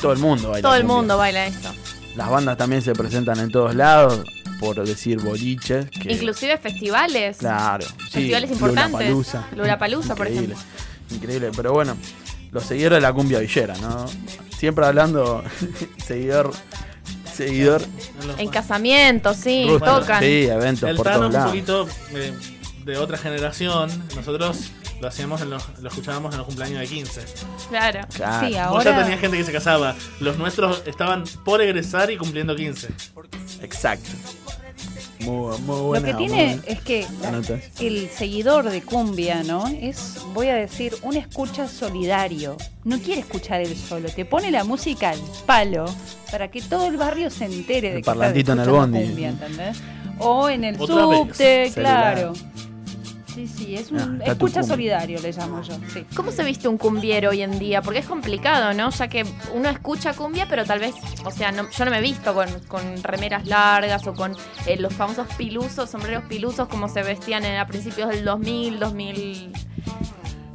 [0.01, 0.67] todo el mundo baila.
[0.67, 0.95] Todo el cumbia.
[0.97, 1.69] mundo baila esto.
[2.17, 4.21] Las bandas también se presentan en todos lados,
[4.60, 5.89] por decir boliches.
[5.91, 7.38] Que, Inclusive festivales.
[7.38, 7.93] Claro, sí.
[8.12, 8.91] Festivales importantes.
[8.91, 9.47] Lollapalooza.
[9.56, 11.15] Lollapalooza, por Increíble, ejemplo.
[11.15, 11.95] Increíble, pero bueno,
[12.51, 14.06] los seguidores de la cumbia villera, ¿no?
[14.58, 15.43] Siempre hablando,
[16.08, 16.51] seguidor,
[17.36, 17.82] seguidor.
[18.38, 20.21] En casamientos, sí, tocan.
[20.21, 21.52] Sí, eventos El por Tano todos es un lados.
[21.52, 22.34] poquito eh,
[22.86, 23.89] de otra generación.
[24.15, 24.71] Nosotros
[25.02, 27.26] lo hacíamos, en los, lo escuchábamos en los cumpleaños de 15.
[27.69, 28.00] Claro.
[28.13, 28.48] Claro.
[28.48, 28.84] Sí, Vos ahora.
[28.91, 29.95] ya tenías gente que se casaba.
[30.19, 32.88] Los nuestros estaban por egresar y cumpliendo 15.
[33.62, 34.10] Exacto.
[35.19, 36.08] Muy, muy Lo buena.
[36.08, 37.06] que muy tiene es que
[37.80, 39.67] el seguidor de cumbia, ¿no?
[39.67, 42.58] Es, voy a decir, un escucha solidario.
[42.84, 45.86] No quiere escuchar él solo, te pone la música al palo
[46.32, 48.99] para que todo el barrio se entere de que parlantito en estás el bondi.
[49.06, 49.78] cumbia, ¿entendés?
[50.19, 52.32] O en el Otra vez, subte, celular.
[53.36, 56.06] Sí, sí, es un Ah, escucha solidario, le llamo yo, sí.
[56.15, 57.82] ¿Cómo se viste un cumbiero hoy en día?
[57.82, 58.89] Porque es complicado, ¿no?
[58.91, 60.95] Ya que uno escucha cumbia, pero tal vez,
[61.26, 64.34] o sea, no- yo no me he visto con, con remeras largas o con
[64.65, 69.52] eh, los famosos pilusos, sombreros pilusos como se vestían en, a principios del 2000, 2000.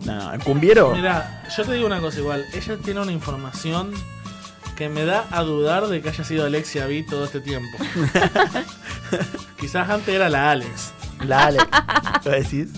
[0.07, 0.93] No, el cumbiero.
[0.95, 2.47] Mira, yo te digo una cosa igual.
[2.55, 3.93] Ella tiene una información
[4.75, 7.77] que me da a dudar de que haya sido Alexia B todo este tiempo.
[9.61, 10.95] Quizás antes era la Alex.
[11.27, 11.59] La Ale.
[12.25, 12.69] ¿Lo decís?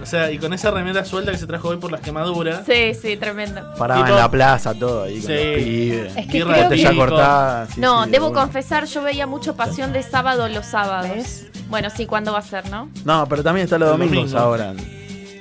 [0.00, 2.64] O sea, y con esa remera suelta que se trajo hoy por las quemaduras.
[2.64, 3.74] Sí, sí, tremendo.
[3.76, 5.34] Paraba Tipo- en la plaza todo ahí con Sí.
[5.34, 6.16] los pibes.
[6.16, 7.66] Es que Birra creo Botella cortada.
[7.66, 8.40] sí, no, sí, debo una.
[8.40, 11.10] confesar, yo veía mucho Pasión de Sábado los sábados.
[11.10, 11.46] ¿Ves?
[11.68, 12.88] Bueno, sí, ¿cuándo va a ser, no?
[13.04, 14.38] No, pero también está los El domingos domingo.
[14.38, 14.74] ahora.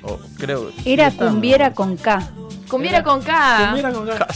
[0.03, 0.71] O creo.
[0.85, 2.27] Era cumbiera con K.
[2.69, 3.57] Cumbiera con K.
[3.67, 4.27] Cumbiera con K.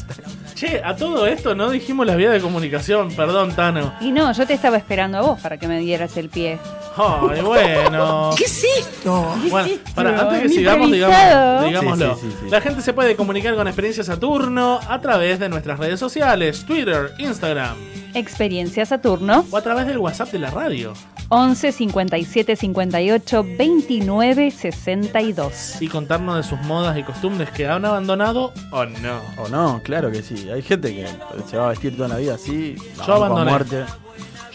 [0.62, 3.12] Che, a todo esto no dijimos las vías de comunicación.
[3.15, 3.95] Perdón, Tano.
[4.00, 6.60] Y no, yo te estaba esperando a vos para que me dieras el pie.
[6.95, 8.30] Ay, bueno.
[8.38, 9.34] ¿Qué es esto?
[9.50, 9.91] Bueno, esto?
[9.95, 12.13] para, antes que sigamos, digamos, digámoslo.
[12.13, 12.50] Sí, sí, sí, sí.
[12.52, 17.12] La gente se puede comunicar con Experiencia Saturno a través de nuestras redes sociales, Twitter,
[17.17, 17.76] Instagram
[18.13, 20.93] Experiencia Saturno, o a través del WhatsApp de la radio.
[21.30, 25.82] 11 57 58 29 62.
[25.82, 29.21] Y contarnos de sus modas y costumbres que han abandonado o no.
[29.38, 30.50] O no, claro que sí.
[30.54, 31.08] Hay gente que
[31.50, 32.76] se va a vestir toda la vida así.
[32.98, 33.52] la Yo abandoné.
[33.52, 33.86] muerte.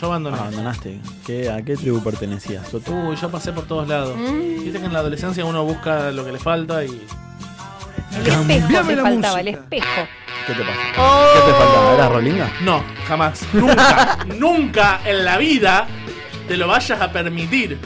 [0.00, 0.36] Yo abandoné.
[0.36, 1.00] Abandonaste.
[1.24, 2.72] ¿Qué, ¿A qué tribu pertenecías?
[2.74, 4.16] Uy, yo pasé por todos lados.
[4.16, 4.64] Mm.
[4.64, 6.88] Viste que en la adolescencia uno busca lo que le falta y.
[8.24, 9.86] El espejo te la faltaba, el espejo.
[10.46, 10.80] ¿Qué te pasa?
[10.98, 11.26] Oh.
[11.34, 11.94] ¿Qué te faltaba?
[11.94, 12.52] ¿Eras rolinga?
[12.62, 13.42] No, jamás.
[13.52, 15.86] Nunca, nunca en la vida
[16.46, 17.78] te lo vayas a permitir.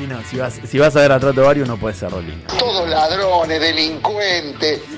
[0.00, 2.46] Y no, si vas, si vas a ver a Trato Vario no puedes ser rolinga.
[2.58, 4.80] Todos ladrones, delincuentes.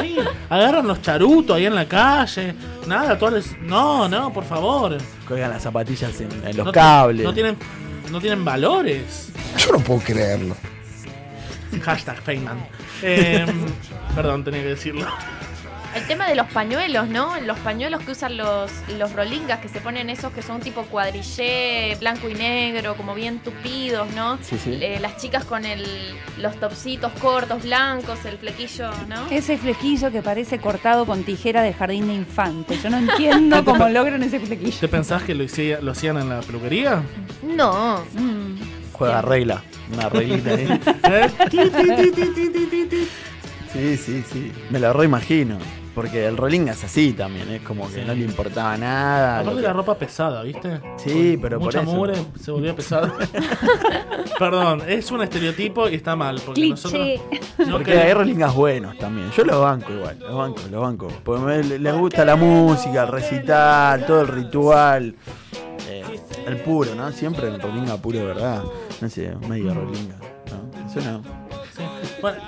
[0.00, 0.16] Sí,
[0.50, 2.54] agarran los charutos ahí en la calle.
[2.86, 4.98] Nada, tú les- No, no, por favor.
[5.26, 7.24] Colgan las zapatillas en, en los No cables.
[7.24, 7.56] No tienen,
[8.10, 9.30] no tienen valores.
[9.56, 10.56] Yo no puedo creerlo.
[11.82, 12.58] Hashtag Feynman.
[13.02, 13.44] Eh,
[14.14, 15.06] perdón, tenía que decirlo.
[15.94, 17.38] El tema de los pañuelos, ¿no?
[17.40, 21.96] Los pañuelos que usan los, los rolingas, que se ponen esos que son tipo cuadrillé,
[22.00, 24.38] blanco y negro, como bien tupidos, ¿no?
[24.42, 24.76] Sí, sí.
[24.80, 25.84] Eh, las chicas con el,
[26.38, 29.26] los topsitos cortos, blancos, el flequillo, ¿no?
[29.30, 32.76] Ese flequillo que parece cortado con tijera de jardín de infante.
[32.82, 34.76] Yo no entiendo cómo logran ese flequillo.
[34.80, 37.02] ¿Te pensás que lo, hicía- lo hacían en la peluquería?
[37.42, 38.04] No.
[38.14, 38.56] Mm.
[38.92, 39.62] Juega regla.
[39.92, 40.66] Una reglita ahí.
[41.04, 41.30] ¿Eh?
[43.72, 44.52] Sí, sí, sí.
[44.70, 45.58] Me lo reimagino.
[45.94, 47.48] Porque el rolinga es así también.
[47.50, 48.04] Es como que Sí.
[48.04, 49.38] no le importaba nada.
[49.40, 50.80] Aparte lo la que- ropa pesada, ¿viste?
[50.96, 51.84] Sí, Con pero por eso.
[51.84, 53.12] mugre se volvía pesada.
[54.38, 56.40] Perdón, es un estereotipo y está mal.
[56.44, 57.40] Porque nosotros Cliché.
[57.66, 59.30] no Porque queremos- hay rolingas buenos también.
[59.30, 61.08] Yo los banco igual, los banco, los banco.
[61.22, 65.14] Porque me- les gusta la música, el recital, todo el ritual.
[65.88, 66.02] Eh,
[66.46, 67.12] el puro, ¿no?
[67.12, 68.62] Siempre el rolinga puro, de ¿verdad?
[69.00, 69.70] No sé, medio.
[69.72, 71.22] Eso no.
[71.76, 71.82] Sí.
[72.20, 72.38] Bueno,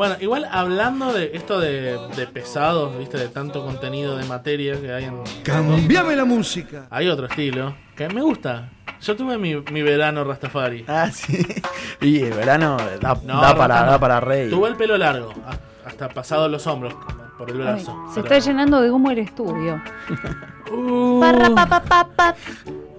[0.00, 3.18] bueno, igual hablando de esto de, de pesados, ¿viste?
[3.18, 5.20] De tanto contenido de materia que hay en.
[5.42, 6.86] Cambiame la música.
[6.88, 8.70] Hay otro estilo que me gusta.
[9.02, 10.86] Yo tuve mi, mi verano Rastafari.
[10.88, 11.44] Ah, sí.
[12.00, 14.48] Y el verano da, No, da para, da para rey.
[14.48, 16.94] Tuve el pelo largo, a- hasta pasado los hombros,
[17.36, 17.94] por el Ay, brazo.
[18.14, 19.82] se Pero- está llenando de humo el estudio.
[20.72, 22.34] Uh, Parra, pa, pa, pa, pa.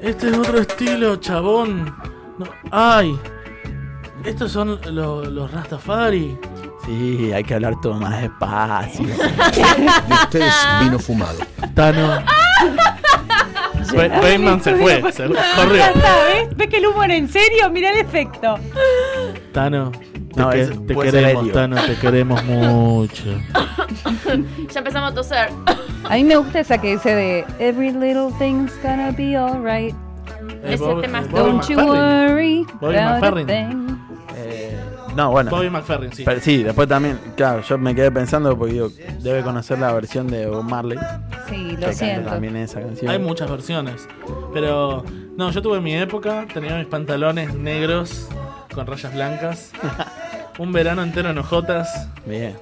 [0.01, 1.85] este es otro estilo, chabón.
[2.37, 3.17] No, ay,
[4.25, 6.37] estos son lo- los Rastafari.
[6.85, 9.05] Sí, hay que hablar todo más despacio.
[9.07, 11.39] De ustedes vino fumado.
[11.75, 12.23] Tano.
[14.21, 15.83] Feynman se fue, se corrió.
[15.95, 16.55] ¿ves?
[16.55, 17.69] ¿Ves que el humo era en serio?
[17.69, 18.55] Mirá el efecto.
[19.51, 21.51] Tano, te, No, que- ese te queremos.
[21.51, 23.23] Tano, te queremos mucho.
[24.73, 25.49] Ya empezamos a toser.
[26.09, 29.93] A mí me gusta esa que dice de Every little thing's gonna be alright.
[30.63, 33.90] Eh, Ese tema Don't you worry Bobby about a thing.
[35.15, 35.51] No, bueno.
[35.51, 36.23] Bobby McFerrin, sí.
[36.25, 40.27] Pero sí, después también, claro, yo me quedé pensando porque digo, debe conocer la versión
[40.27, 40.97] de Bob Marley.
[41.49, 42.29] Sí, que lo canta siento.
[42.29, 43.11] también esa canción.
[43.11, 44.07] Hay muchas versiones.
[44.53, 45.03] Pero,
[45.37, 48.27] no, yo tuve mi época, tenía mis pantalones negros
[48.73, 49.71] con rayas blancas.
[50.59, 52.55] Un verano entero en hojotas, Bien,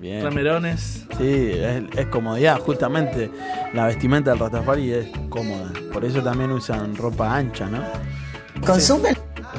[0.00, 0.22] bien.
[0.24, 1.04] ramerones.
[1.18, 3.30] Sí, es, es comodidad, justamente
[3.74, 5.70] la vestimenta del Rastafari es cómoda.
[5.92, 7.82] Por eso también usan ropa ancha, ¿no?
[8.64, 9.16] ¿Consumen?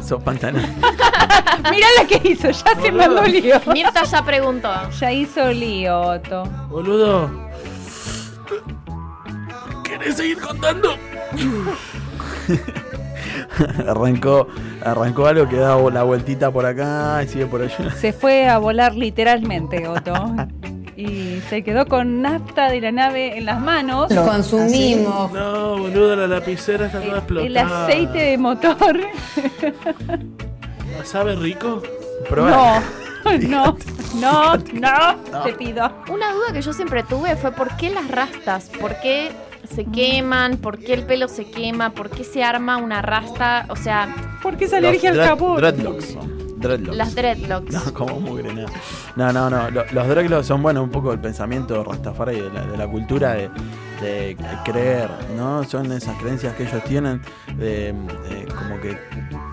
[0.07, 0.69] Esos pantalones.
[1.69, 3.59] Mirá la que hizo, ya se mandó lío.
[3.73, 4.69] Mirta ya preguntó.
[5.01, 6.43] Ya hizo lío, Otto.
[6.69, 7.29] Boludo.
[9.83, 10.95] ¿Querés seguir contando?
[13.85, 14.47] arrancó,
[14.81, 17.91] arrancó algo que da la vueltita por acá y sigue por allá.
[17.91, 20.13] Se fue a volar literalmente, Otto.
[20.97, 24.11] Y se quedó con nafta de la nave en las manos.
[24.11, 25.31] Lo consumimos.
[25.31, 27.47] No, boludo, la lapicera está toda explotada.
[27.47, 28.99] El aceite de motor.
[31.03, 31.81] ¿Sabe rico?
[32.29, 32.81] Probá.
[33.49, 33.75] No,
[34.15, 35.91] no, no, no, te pido.
[36.09, 39.31] Una duda que yo siempre tuve fue por qué las rastas, por qué
[39.69, 43.75] se queman, por qué el pelo se quema, por qué se arma una rasta, o
[43.75, 45.57] sea, ¿Por qué es alergia al caput?
[45.57, 46.15] Dreadlocks.
[46.59, 46.97] Dreadlocks.
[46.97, 47.71] las dreadlocks.
[47.85, 48.65] No, como mugre, no.
[49.15, 49.69] No, no, no.
[49.71, 53.33] lo- Los dreadlocks son, bueno, un poco el pensamiento rastafari de la, de la cultura
[53.33, 53.49] de,
[54.01, 55.63] de creer, ¿no?
[55.63, 57.21] Son esas creencias que ellos tienen,
[57.57, 58.97] de, de como que,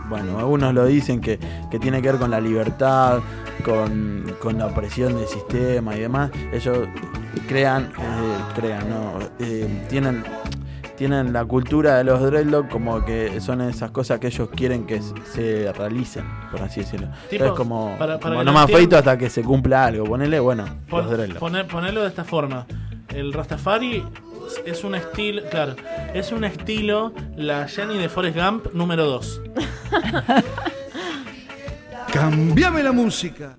[0.09, 1.39] bueno, algunos lo dicen que,
[1.71, 3.21] que tiene que ver con la libertad,
[3.65, 6.31] con, con la opresión del sistema y demás.
[6.53, 6.79] Ellos
[7.49, 9.19] crean, eh, crean, ¿no?
[9.39, 10.25] Eh, tienen
[10.97, 15.01] tienen la cultura de los dreadlocks como que son esas cosas que ellos quieren que
[15.03, 17.09] se- realicen, por así decirlo.
[17.31, 20.05] Tipo, Entonces como, para- para como no afeito entiendan- hasta que se cumpla algo.
[20.05, 21.41] Ponele, bueno, Pon- los dreadlocks.
[21.41, 22.67] poner- ponerlo de esta forma.
[23.09, 24.05] El Rastafari
[24.65, 25.75] es un estilo, claro,
[26.15, 29.41] es un estilo la Jenny de Forrest Gump número 2.
[32.13, 33.57] Cambiame la música.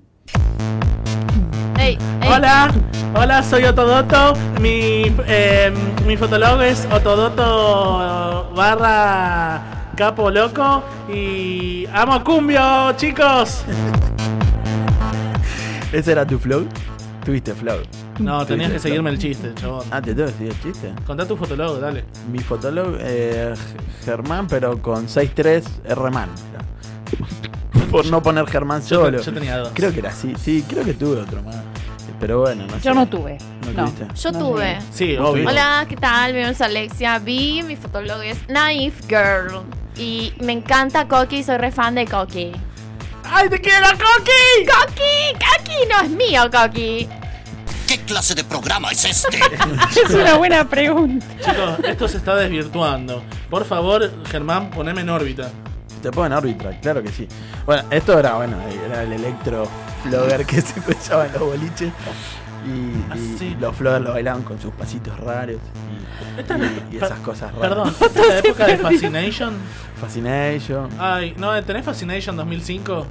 [1.85, 2.29] Ey, ey.
[2.33, 2.73] Hola,
[3.13, 4.33] hola, soy Otodoto.
[4.59, 5.71] Mi, eh,
[6.07, 13.63] mi fotolog es Otodoto barra capo loco y amo cumbio, chicos.
[15.91, 16.65] ¿Ese era tu flow?
[17.23, 17.77] ¿Tuviste flow?
[18.17, 19.13] No, tenías que ¿Tuviste seguirme flow?
[19.13, 19.85] el chiste, chabón.
[19.91, 20.91] Ah, ¿te tengo que seguir el chiste?
[21.05, 22.05] Contá tu fotolog, dale.
[22.31, 23.53] Mi fotolog, eh,
[24.03, 25.63] Germán, pero con 6-3
[25.95, 26.29] Rman.
[27.91, 29.21] Por no poner Germán Yo solo.
[29.21, 29.69] yo tenía dos.
[29.73, 30.33] Creo que era así.
[30.37, 31.55] Sí, creo que tuve otro más.
[32.19, 32.81] Pero bueno, no sé.
[32.81, 33.37] Yo no tuve.
[33.65, 33.85] ¿No, No.
[33.91, 34.07] tuviste?
[34.21, 34.79] Yo No tuve.
[34.91, 35.49] Sí, ¿Vos obvio.
[35.49, 36.33] Hola, ¿qué tal?
[36.33, 37.19] Mi nombre es Alexia.
[37.19, 39.61] Vi mi fotólogo es Naive Girl.
[39.97, 42.51] Y me encanta Coqui, soy re fan de Coqui.
[43.23, 44.65] ¡Ay, te quiero, Coqui!
[44.65, 45.33] ¡Coqui!
[45.33, 45.87] ¡Coqui!
[45.89, 47.07] No es mío, Coqui.
[47.87, 49.39] ¿Qué clase de programa es este?
[50.05, 51.25] Es una buena pregunta.
[51.39, 53.23] Chicos, esto se está desvirtuando.
[53.49, 55.49] Por favor, Germán, poneme en órbita.
[56.01, 57.27] Te ponen árbitra, claro que sí.
[57.65, 59.67] Bueno, esto era, bueno, era el electro
[60.09, 61.91] flogger que se escuchaba en los boliches.
[62.65, 63.57] Y, y sí.
[63.59, 67.69] los floggers lo bailaban con sus pasitos raros y, Esta y- y esas cosas raras.
[67.69, 69.53] Perdón, ¿esta es la época de Fascination?
[70.01, 70.89] Fascination.
[70.99, 73.05] Ay, ¿no tenés Fascination 2005?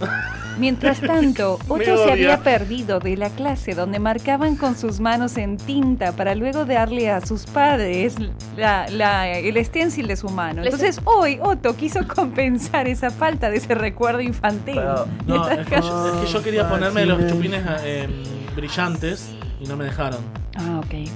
[0.58, 5.36] Mientras tanto, Me Otto se había perdido de la clase donde marcaban con sus manos
[5.36, 8.14] en tinta para luego darle a sus padres
[8.56, 10.62] la- la- el stencil de su mano.
[10.64, 14.80] Entonces hoy Otto quiso compensar esa falta de ese recuerdo infantil.
[15.26, 18.06] No, es que, cayendo- es que yo quería ponerme los chupines eh,
[18.54, 20.20] brillantes y no me dejaron.
[20.56, 21.08] Ah, ok.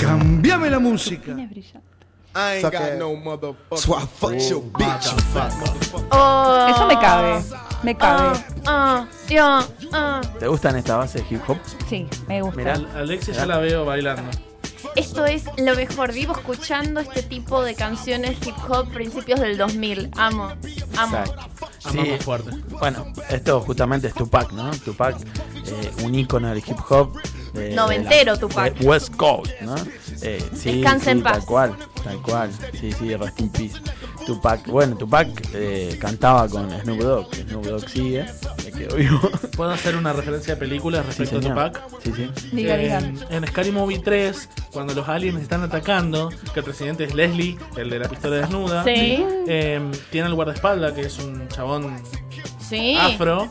[0.00, 1.24] Cambiame la música.
[1.26, 1.86] Tiene brillante.
[2.34, 3.76] I ain't got no motherfucker.
[3.76, 5.12] So I fuck your bitch.
[6.10, 6.66] Oh.
[6.70, 7.42] Eso me cabe.
[7.82, 8.38] Me cabe.
[8.66, 9.60] Ah, yo,
[9.92, 10.20] ah.
[10.38, 11.58] ¿Te gustan estas bases de hip hop?
[11.88, 12.56] Sí, me gusta.
[12.56, 12.74] Mirá.
[12.74, 14.22] Al- Alexis ya la veo bailando.
[14.94, 16.12] Esto es lo mejor.
[16.12, 20.10] Vivo escuchando este tipo de canciones hip hop principios del 2000.
[20.16, 20.52] Amo,
[20.96, 21.16] amo.
[21.18, 21.48] Exacto.
[21.84, 22.50] Amamos fuerte.
[22.78, 24.70] Bueno, esto justamente es Tupac, ¿no?
[24.70, 25.16] Tupac,
[25.66, 27.14] eh, un ícono del hip hop.
[27.52, 28.74] de- de Noventero la- Tupac.
[28.74, 29.74] de West Coast, ¿no?
[30.22, 31.38] Eh, sí, Descansa en sí, paz.
[31.38, 32.50] Tal cual, tal cual.
[32.78, 33.80] Sí, sí, rest in peace.
[34.26, 37.34] Tupac, bueno, Tupac eh, cantaba con Snoop Dogg.
[37.34, 38.24] Snoop Dogg sigue,
[38.64, 39.18] me quedo vivo.
[39.56, 41.72] ¿Puedo hacer una referencia a películas Sí, respecto a señor.
[41.72, 42.02] Tupac?
[42.04, 42.50] Sí, sí.
[42.52, 42.98] Diga, diga.
[42.98, 47.58] En, en Scary Movie 3, cuando los aliens están atacando, que el presidente es Leslie,
[47.76, 49.24] el de la pistola desnuda, Sí.
[49.48, 51.96] eh, tiene el guardaespaldas, que es un chabón
[52.76, 52.96] Sí.
[52.98, 53.48] afro,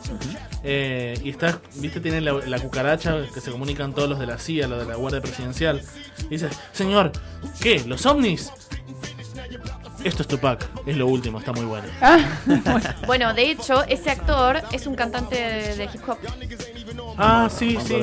[0.64, 4.38] eh, y está, viste, tiene la, la cucaracha que se comunican todos los de la
[4.38, 5.80] CIA, los de la Guardia Presidencial.
[6.24, 7.12] Y dice, señor,
[7.60, 7.82] ¿qué?
[7.86, 8.50] ¿Los ovnis?
[10.04, 11.86] Esto es Tupac, es lo último, está muy bueno.
[12.00, 12.18] Ah,
[13.06, 16.18] Bueno, de hecho, ese actor es un cantante de, de hip hop.
[17.16, 17.94] Ah, sí, sí.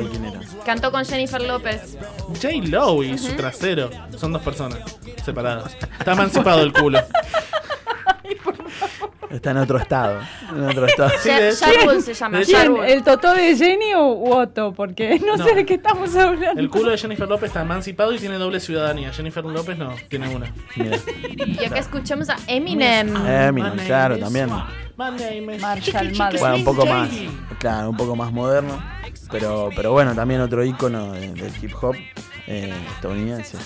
[0.66, 1.98] Cantó con Jennifer López.
[2.42, 2.48] J.
[2.70, 3.90] Lowe y su trasero.
[4.18, 4.80] Son dos personas
[5.26, 5.76] separadas.
[6.00, 7.00] Está emancipado el culo.
[9.30, 10.20] Está en otro estado.
[10.56, 11.12] En otro estado.
[12.84, 14.74] ¿El Totó de Jenny o u Otto?
[14.74, 15.44] Porque no, No.
[15.46, 16.60] sé de qué estamos hablando.
[16.60, 19.12] El culo de Jennifer López está emancipado y tiene doble ciudadanía.
[19.14, 20.52] Jennifer López no, tiene una.
[20.76, 20.98] Mira.
[21.38, 23.16] Y acá escuchamos a Eminem.
[23.28, 24.50] Eminem, claro, también.
[24.98, 26.40] Marshall Mathers.
[26.42, 27.10] Bueno, un poco más,
[27.60, 28.82] claro, un poco más moderno,
[29.32, 31.96] pero, pero bueno, también otro ícono de- del hip hop
[32.48, 33.58] eh, estadounidense.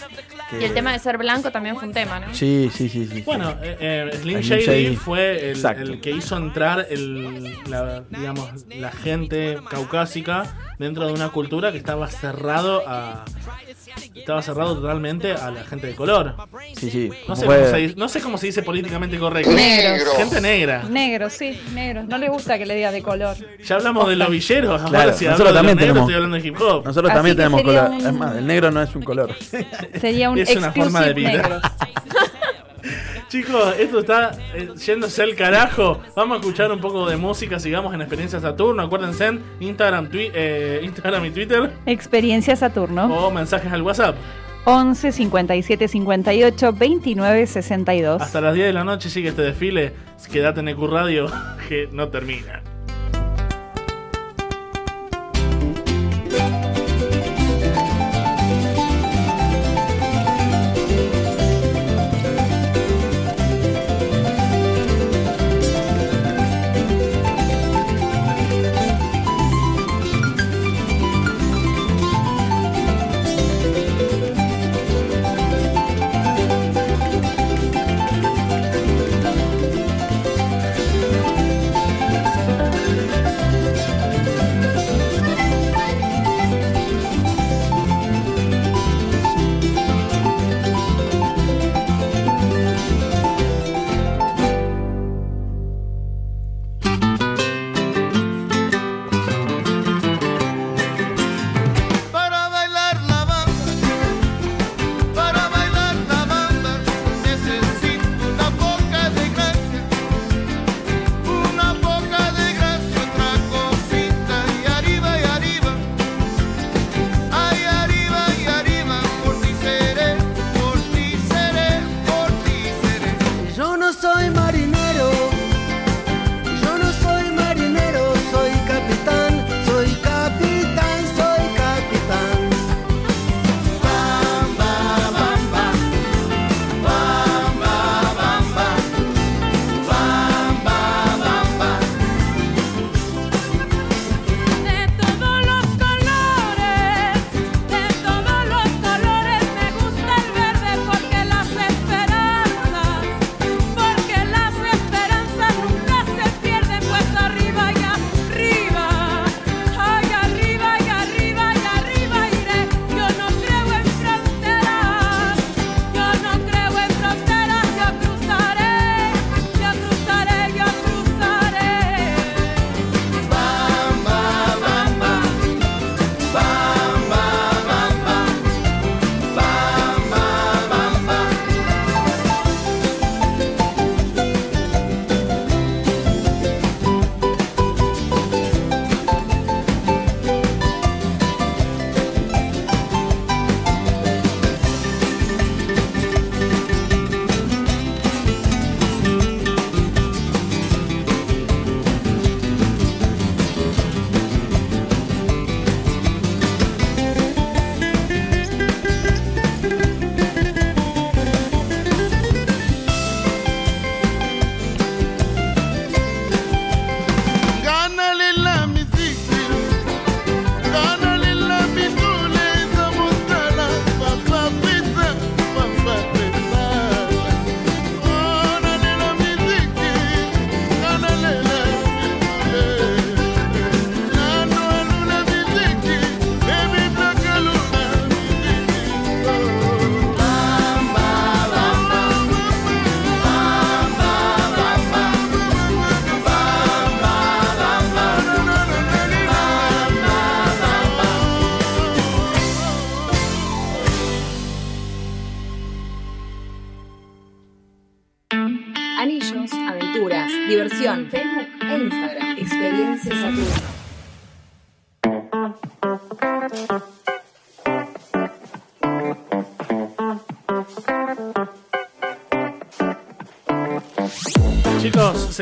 [0.57, 2.33] Que- Y el tema de ser blanco también fue un tema, ¿no?
[2.33, 3.21] Sí, sí, sí, sí.
[3.21, 4.95] Bueno, eh, eh, Slim Slim Shady, Shady.
[4.95, 10.45] fue el, el que hizo entrar el, la, digamos, la gente caucásica
[10.79, 13.25] dentro de una cultura que estaba cerrado a
[14.15, 16.35] estaba cerrado totalmente a la gente de color.
[16.77, 17.09] Sí, sí.
[17.27, 19.51] No sé, cómo se, dice- no sé cómo se dice políticamente correcto.
[19.51, 20.15] Negros.
[20.17, 20.83] Gente negra.
[20.89, 22.05] Negros, sí, negros.
[22.07, 23.35] No le gusta que le diga de color.
[23.63, 26.15] Ya hablamos de los villeros, ahora Claro, si nosotros de también los negros, tenemos- estoy
[26.15, 26.85] hablando de hip hop.
[26.85, 27.89] Nosotros Así también tenemos color.
[27.91, 29.35] un- Es más, el negro no es un color.
[29.99, 31.61] Sería un Es una forma de vida.
[33.29, 35.99] Chicos, esto está eh, yéndose al carajo.
[36.15, 38.83] Vamos a escuchar un poco de música, sigamos en Experiencia Saturno.
[38.83, 43.05] Acuérdense en Instagram, twi- eh, Instagram y Twitter Experiencia Saturno.
[43.05, 44.15] o mensajes al WhatsApp.
[44.65, 48.21] 11 57 58 29 62.
[48.21, 49.93] Hasta las 10 de la noche sigue este desfile.
[50.31, 51.25] Quédate en EQ Radio
[51.67, 52.61] que no termina.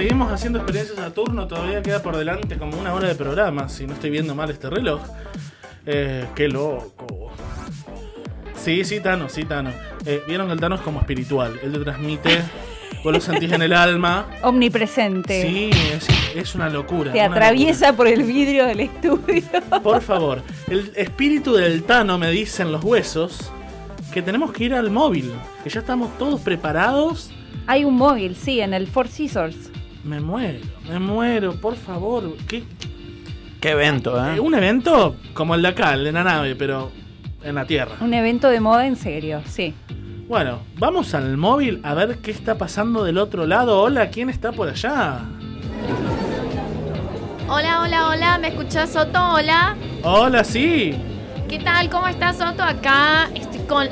[0.01, 1.47] Seguimos haciendo experiencias a turno.
[1.47, 4.67] Todavía queda por delante como una hora de programa, si no estoy viendo mal este
[4.67, 4.99] reloj.
[5.85, 7.31] Eh, qué loco.
[8.55, 9.69] Sí, sí, Tano, sí, Tano.
[10.05, 11.59] Eh, Vieron que el Tano es como espiritual.
[11.61, 12.41] Él te transmite,
[13.03, 14.25] vos lo sentís en el alma.
[14.41, 15.43] Omnipresente.
[15.43, 17.11] Sí, es, es una locura.
[17.11, 19.43] Te atraviesa por el vidrio del estudio.
[19.83, 23.51] Por favor, el espíritu del Tano me dice en los huesos
[24.11, 25.31] que tenemos que ir al móvil.
[25.63, 27.29] Que ya estamos todos preparados.
[27.67, 29.69] Hay un móvil, sí, en el Four Seasons.
[30.03, 32.35] Me muero, me muero, por favor.
[32.47, 32.63] ¿Qué,
[33.59, 34.39] Qué evento, Eh, ¿eh?
[34.39, 36.91] Un evento como el de acá, el de la nave, pero
[37.43, 37.91] en la Tierra.
[38.01, 39.73] Un evento de moda en serio, sí.
[40.27, 43.79] Bueno, vamos al móvil a ver qué está pasando del otro lado.
[43.81, 45.19] Hola, ¿quién está por allá?
[47.47, 49.19] Hola, hola, hola, ¿me escuchás Soto?
[49.33, 49.75] Hola.
[50.03, 50.95] Hola, sí.
[51.51, 51.89] ¿Qué tal?
[51.89, 52.63] ¿Cómo estás Soto?
[52.63, 53.85] Acá estoy con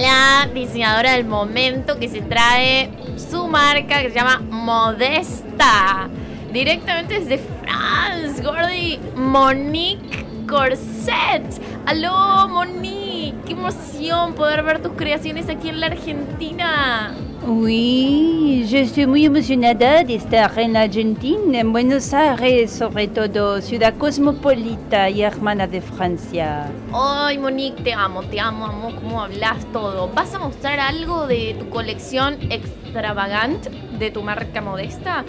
[0.00, 2.88] la diseñadora del momento que se trae
[3.30, 6.08] su marca que se llama Modesta.
[6.50, 8.98] Directamente desde France, Gordy.
[9.16, 11.44] Monique Corset.
[11.84, 13.34] Aló, Monique.
[13.44, 17.14] Qué emoción poder ver tus creaciones aquí en la Argentina.
[17.46, 23.92] Oui, je estoy muy emocionada de estar en Argentina, en Buenos Aires, sobre todo, ciudad
[23.98, 26.70] cosmopolita y hermana de Francia.
[26.90, 30.08] Ay, Monique, te amo, te amo, amo cómo hablas todo.
[30.14, 33.68] ¿Vas a mostrar algo de tu colección extravagante
[33.98, 35.22] de tu marca modesta?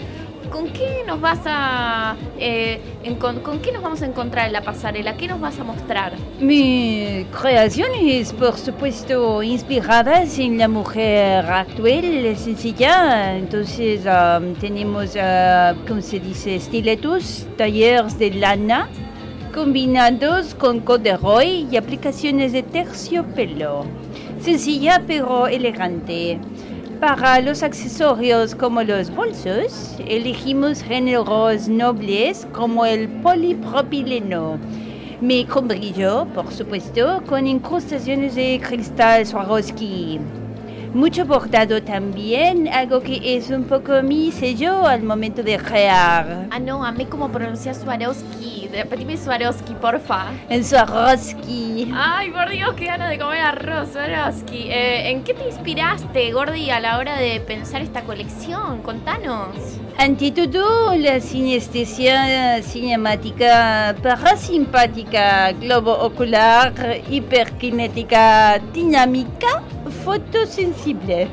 [0.50, 4.62] ¿Con qué nos vas a eh, encon- con qué nos vamos a encontrar en la
[4.62, 5.16] pasarela?
[5.16, 6.12] ¿Qué nos vas a mostrar?
[6.40, 13.36] Mis creaciones, por supuesto, inspiradas en la mujer actual, sencilla.
[13.36, 16.56] Entonces, um, tenemos, uh, ¿cómo se dice?
[16.56, 18.88] Estiletos, talleres de lana,
[19.54, 23.84] combinados con corduroy y aplicaciones de terciopelo.
[24.40, 26.38] Sencilla pero elegante.
[27.00, 34.58] Para los accesorios como los bolsos, elegimos géneros nobles como el polipropileno.
[35.20, 40.20] Me con brillo, por supuesto, con incrustaciones de cristal Swarovski.
[40.96, 46.46] Mucho bordado también, algo que es un poco mi sello al momento de crear.
[46.50, 48.70] Ah, no, a mí como pronunciar Swarovski.
[48.72, 50.28] Repetime Swarovski, porfa.
[50.48, 51.92] El Swarovski.
[51.94, 54.70] Ay, por Dios, qué ganas de comer arroz, Swarovski.
[54.70, 58.80] Eh, ¿En qué te inspiraste, Gordy, a la hora de pensar esta colección?
[58.80, 59.48] Contanos.
[59.98, 66.72] Ante todo, la sinestesia cinemática parasimpática, globo ocular,
[67.10, 69.62] hiperkinética, dinámica,
[70.06, 71.26] fotosensible.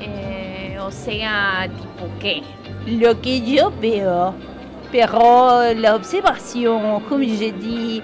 [0.00, 2.42] Eh, o sea, tipo qué?
[2.86, 4.34] Lo que yo veo.
[4.90, 8.02] Pero la observación, como je dis,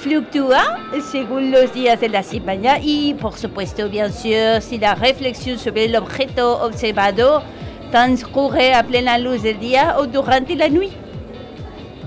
[0.00, 0.78] fluctúa
[1.10, 5.86] según los días de la semana y, por supuesto, bien sûr, si la reflexión sobre
[5.86, 7.42] el objeto observado
[7.90, 10.92] transcurre a plena luz del día o durante la noche.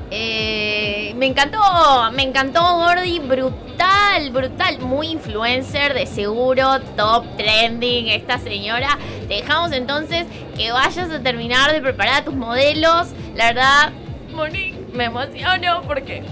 [0.10, 1.60] Eh, me encantó,
[2.16, 3.73] me encantó Gordy, brutal,
[4.32, 8.98] brutal, muy influencer de seguro, top trending esta señora.
[9.28, 10.26] Te dejamos entonces
[10.56, 13.10] que vayas a terminar de preparar tus modelos.
[13.36, 13.92] La verdad,
[14.32, 16.24] Monique, me emociono porque,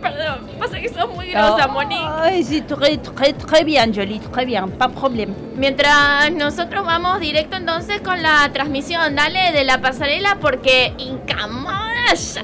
[0.00, 2.02] perdón, pasa que sos muy grosa, Monique.
[2.20, 5.34] Ay, sí, très, très, très bien, Jolie, très bien, pas problème.
[5.56, 12.42] Mientras nosotros vamos directo entonces con la transmisión, dale, de la pasarela porque Incamoda ya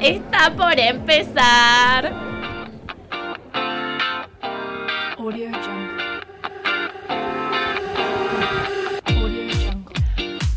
[0.00, 2.35] está por empezar.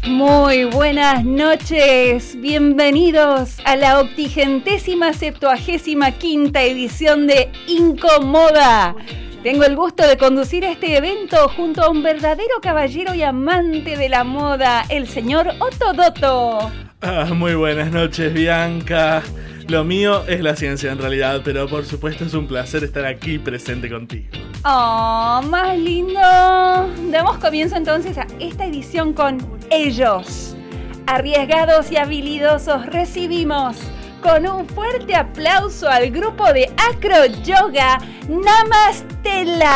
[0.05, 8.95] Muy buenas noches, bienvenidos a la octigentésima septuagésima quinta edición de Incomoda.
[9.41, 14.09] Tengo el gusto de conducir este evento junto a un verdadero caballero y amante de
[14.09, 16.88] la moda, el señor Otto.
[17.01, 19.23] Ah, muy buenas noches, Bianca.
[19.69, 23.39] Lo mío es la ciencia en realidad, pero por supuesto es un placer estar aquí
[23.39, 24.27] presente contigo.
[24.65, 26.19] Oh, más lindo.
[27.09, 29.37] Damos comienzo entonces a esta edición con
[29.69, 30.57] ellos.
[31.07, 33.77] Arriesgados y habilidosos recibimos
[34.21, 37.97] con un fuerte aplauso al grupo de Acro Yoga
[38.27, 39.69] Namastela.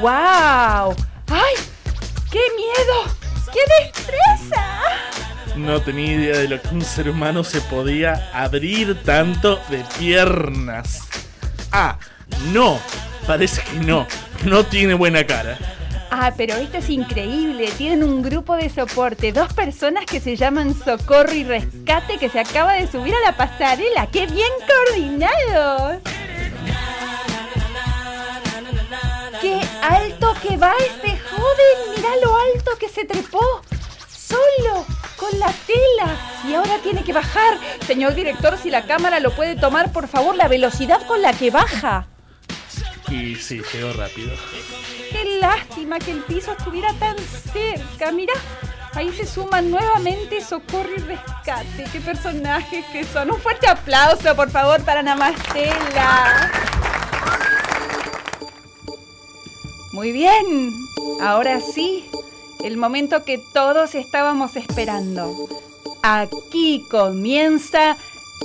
[0.00, 0.94] ¡Wow!
[1.30, 1.54] ¡Ay!
[2.30, 3.16] ¡Qué miedo!
[3.52, 4.64] ¡Qué destreza!
[5.56, 11.08] No tenía idea de lo que un ser humano se podía abrir tanto de piernas.
[11.72, 11.98] Ah,
[12.52, 12.78] no,
[13.26, 14.06] parece que no.
[14.44, 15.58] No tiene buena cara.
[16.10, 17.70] Ah, pero esto es increíble.
[17.76, 22.40] Tienen un grupo de soporte, dos personas que se llaman Socorro y Rescate que se
[22.40, 24.06] acaba de subir a la pasarela.
[24.06, 26.02] ¡Qué bien coordinados!
[29.40, 31.94] Qué alto que va este joven.
[31.96, 33.62] Mira lo alto que se trepó.
[34.08, 34.84] Solo,
[35.16, 36.16] con la tela.
[36.46, 37.58] Y ahora tiene que bajar.
[37.86, 41.50] Señor director, si la cámara lo puede tomar, por favor, la velocidad con la que
[41.50, 42.06] baja.
[43.08, 44.32] Y sí, llegó rápido.
[45.10, 48.12] Qué lástima que el piso estuviera tan cerca.
[48.12, 48.34] Mira,
[48.94, 51.84] ahí se suman nuevamente Socorro y Rescate.
[51.90, 53.30] Qué personajes que son.
[53.30, 56.50] Un fuerte aplauso, por favor, para Namastela.
[59.92, 60.72] Muy bien.
[61.20, 62.04] Ahora sí,
[62.62, 65.48] el momento que todos estábamos esperando.
[66.02, 67.96] Aquí comienza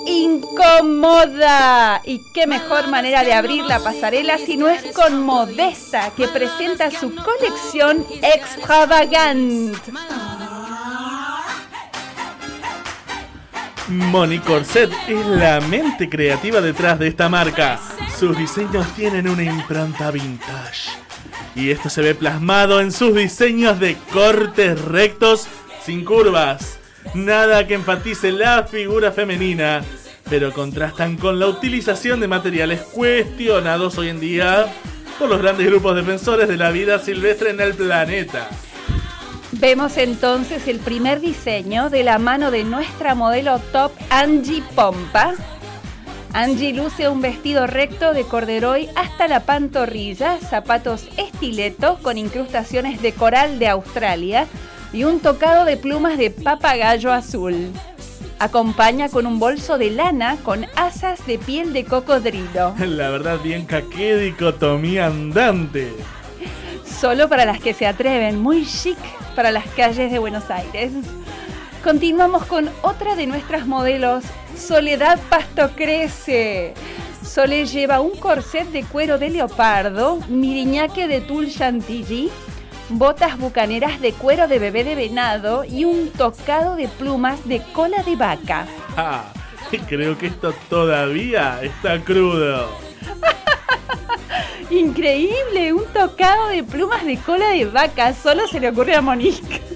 [0.05, 2.01] Incómoda.
[2.03, 6.91] Y qué mejor manera de abrir la pasarela si no es con Modesta, que presenta
[6.91, 9.91] su colección extravagante.
[13.87, 17.79] Moni Corset es la mente creativa detrás de esta marca.
[18.17, 20.91] Sus diseños tienen una impronta vintage.
[21.55, 25.47] Y esto se ve plasmado en sus diseños de cortes rectos
[25.85, 26.79] sin curvas.
[27.13, 29.83] Nada que enfatice la figura femenina,
[30.29, 34.67] pero contrastan con la utilización de materiales cuestionados hoy en día
[35.19, 38.49] por los grandes grupos defensores de la vida silvestre en el planeta.
[39.51, 45.35] Vemos entonces el primer diseño de la mano de nuestra modelo top Angie Pompa.
[46.33, 53.13] Angie luce un vestido recto de corderoy hasta la pantorrilla, zapatos estileto con incrustaciones de
[53.13, 54.47] coral de Australia
[54.91, 57.71] y un tocado de plumas de papagayo azul.
[58.39, 62.73] Acompaña con un bolso de lana con asas de piel de cocodrilo.
[62.79, 65.93] La verdad, bien qué dicotomía andante.
[66.83, 68.97] Solo para las que se atreven, muy chic
[69.35, 70.91] para las calles de Buenos Aires.
[71.83, 74.23] Continuamos con otra de nuestras modelos,
[74.55, 76.73] Soledad Pasto Crece.
[77.21, 82.31] Sole lleva un corset de cuero de leopardo, miriñaque de tul chantilly,
[82.87, 88.01] botas bucaneras de cuero de bebé de venado y un tocado de plumas de cola
[88.03, 88.65] de vaca.
[88.95, 89.33] Ah,
[89.89, 92.69] creo que esto todavía está crudo.
[94.69, 99.72] Increíble, un tocado de plumas de cola de vaca, solo se le ocurre a Monique.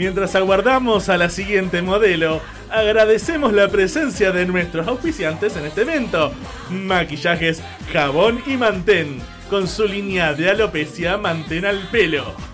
[0.00, 2.40] Mientras aguardamos a la siguiente modelo,
[2.70, 6.32] agradecemos la presencia de nuestros auspiciantes en este evento.
[6.70, 9.20] Maquillajes, jabón y mantén,
[9.50, 12.49] con su línea de alopecia mantén al pelo.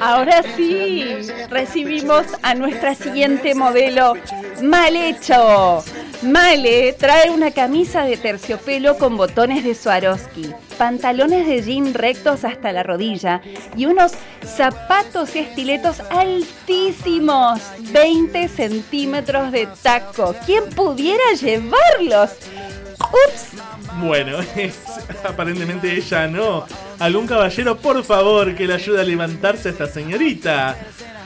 [0.00, 4.14] Ahora sí, recibimos a nuestra siguiente modelo,
[4.62, 5.84] Mal Hecho.
[6.22, 12.70] Male trae una camisa de terciopelo con botones de Swarovski, pantalones de jean rectos hasta
[12.70, 13.42] la rodilla
[13.76, 14.12] y unos
[14.44, 17.60] zapatos y estiletos altísimos,
[17.92, 20.36] 20 centímetros de taco.
[20.46, 22.30] ¿Quién pudiera llevarlos?
[23.10, 23.62] ¡Ups!
[24.00, 24.78] Bueno, es-
[25.24, 26.64] aparentemente ella no.
[26.98, 30.76] ¿Algún caballero, por favor, que le ayude a levantarse a esta señorita?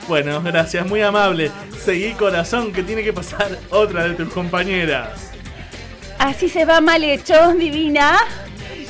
[0.07, 1.51] Bueno, gracias, muy amable.
[1.83, 5.31] Seguí corazón que tiene que pasar otra de tus compañeras.
[6.17, 8.17] Así se va mal hecho, divina.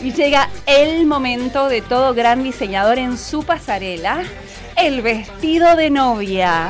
[0.02, 4.22] Y llega el momento de todo gran diseñador en su pasarela,
[4.76, 6.70] el vestido de novia.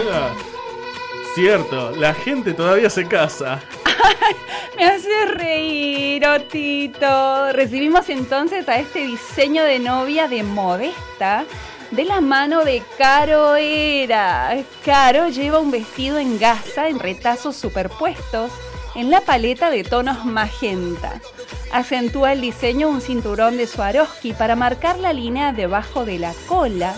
[1.38, 3.62] Cierto, la gente todavía se casa.
[4.76, 7.54] Me hace reír, Otito.
[7.54, 11.46] Recibimos entonces a este diseño de novia de Modesta
[11.92, 14.58] de la mano de Caro Era.
[14.84, 18.52] Caro lleva un vestido en gasa en retazos superpuestos
[18.96, 21.22] en la paleta de tonos magenta.
[21.72, 26.96] Acentúa el diseño un cinturón de Swarovski para marcar la línea debajo de la cola,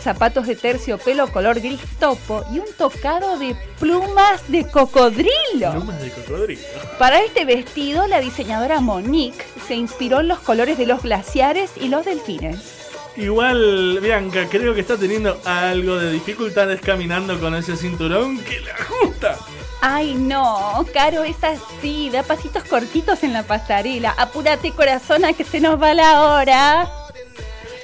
[0.00, 5.72] zapatos de terciopelo color gris topo y un tocado de plumas de cocodrilo.
[5.72, 6.62] Plumas de cocodrilo.
[6.98, 11.88] Para este vestido, la diseñadora Monique se inspiró en los colores de los glaciares y
[11.88, 12.80] los delfines.
[13.16, 18.70] Igual, Bianca, creo que está teniendo algo de dificultades caminando con ese cinturón que le
[18.70, 19.36] ajusta.
[19.82, 24.14] Ay, no, Caro es así, da pasitos cortitos en la pasarela.
[24.16, 26.99] Apúrate, corazona, que se nos va la hora.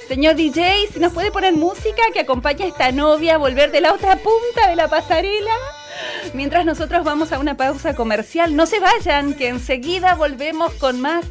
[0.07, 3.81] Señor DJ, si nos puede poner música que acompañe a esta novia a volver de
[3.81, 5.51] la otra punta de la pasarela.
[6.33, 11.25] Mientras nosotros vamos a una pausa comercial, no se vayan, que enseguida volvemos con más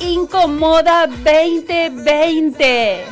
[0.00, 3.04] Incomoda 2020.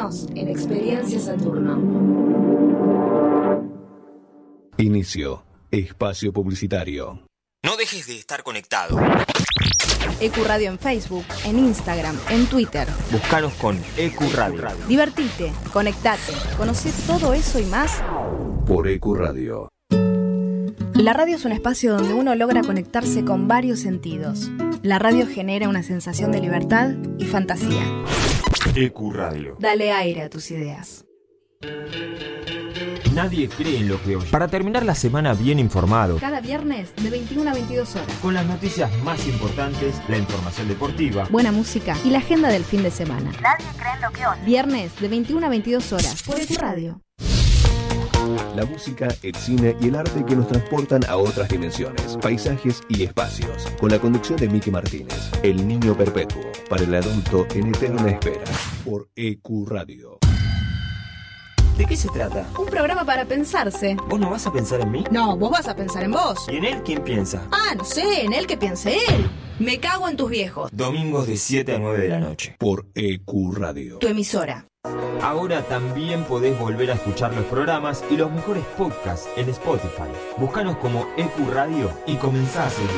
[0.00, 1.78] Seguinos en Experiencia Saturno.
[4.78, 5.44] Inicio.
[5.70, 7.26] Espacio publicitario.
[7.62, 8.98] No dejes de estar conectado.
[10.20, 12.88] Ecuradio en Facebook, en Instagram, en Twitter.
[13.12, 14.68] Búscanos con EcuRadio.
[14.88, 18.02] Divertite, conectate, conoce todo eso y más.
[18.66, 19.68] Por EQ Radio.
[20.94, 24.50] La radio es un espacio donde uno logra conectarse con varios sentidos.
[24.82, 27.84] La radio genera una sensación de libertad y fantasía.
[28.74, 29.56] EcuRadio.
[29.58, 31.04] Dale aire a tus ideas.
[33.14, 34.30] Nadie cree en lo que oye.
[34.30, 38.08] Para terminar la semana bien informado, Cada viernes de 21 a 22 horas.
[38.22, 42.82] con las noticias más importantes, la información deportiva, Buena música y la agenda del fin
[42.82, 43.32] de semana.
[43.42, 44.40] Nadie cree en lo que oye.
[44.46, 47.00] Viernes de 21 a 22 horas por Ecuradio.
[48.54, 53.04] La música, el cine y el arte que nos transportan a otras dimensiones, paisajes y
[53.04, 53.66] espacios.
[53.78, 58.44] Con la conducción de Miki Martínez, El Niño Perpetuo, para el adulto en eterna espera.
[58.84, 60.18] Por EQ Radio.
[61.80, 62.46] ¿de qué se trata?
[62.58, 63.96] Un programa para pensarse.
[64.06, 65.04] ¿Vos no vas a pensar en mí?
[65.10, 66.46] No, vos vas a pensar en vos.
[66.52, 67.48] ¿Y en él quién piensa?
[67.50, 69.30] Ah, no sé, en él que piense él.
[69.58, 70.70] Me cago en tus viejos.
[70.72, 72.54] Domingos de 7 a 9 de la noche.
[72.58, 73.98] Por EQ Radio.
[73.98, 74.66] Tu emisora.
[75.22, 80.10] Ahora también podés volver a escuchar los programas y los mejores podcasts en Spotify.
[80.38, 82.90] Búscanos como EQ Radio y comenzá a seguir.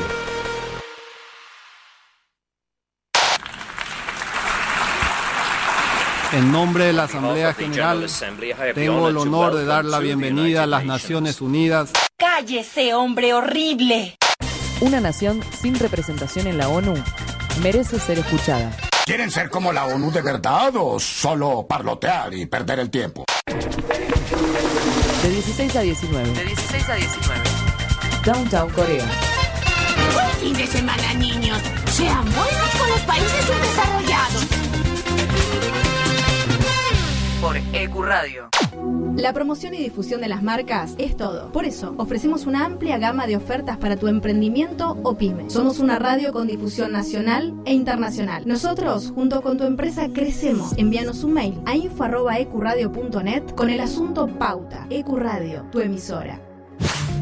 [6.31, 8.07] En nombre de la Asamblea General,
[8.73, 11.91] tengo el honor de dar la bienvenida a las Naciones Unidas.
[12.17, 14.15] ¡Cállese, hombre horrible!
[14.81, 16.95] Una nación sin representación en la ONU
[17.61, 18.71] merece ser escuchada.
[19.05, 23.25] ¿Quieren ser como la ONU de verdad o solo parlotear y perder el tiempo?
[23.45, 26.31] De 16 a 19.
[26.31, 27.41] De 16 a 19.
[28.23, 29.05] Downtown Corea.
[30.13, 31.59] Buen fin de semana, niños.
[31.91, 34.47] Sean buenos con los países subdesarrollados.
[37.41, 38.52] Por Ecuradio.
[39.15, 41.51] La promoción y difusión de las marcas es todo.
[41.51, 45.49] Por eso, ofrecemos una amplia gama de ofertas para tu emprendimiento o pyme.
[45.49, 48.43] Somos una radio con difusión nacional e internacional.
[48.47, 50.73] Nosotros, junto con tu empresa, crecemos.
[50.77, 54.87] Envíanos un mail a info.ecuradio.net con el asunto Pauta.
[54.89, 56.41] Ecuradio, tu emisora.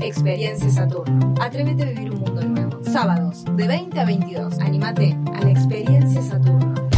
[0.01, 1.35] Experiencia Saturno.
[1.39, 2.83] Atrévete a vivir un mundo nuevo.
[2.83, 4.59] Sábados, de 20 a 22.
[4.59, 6.90] Anímate a la Experiencia Saturno.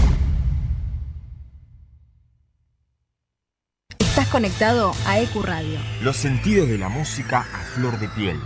[4.34, 5.78] Conectado a Ecuradio.
[6.02, 8.40] Los sentidos de la música a flor de piel.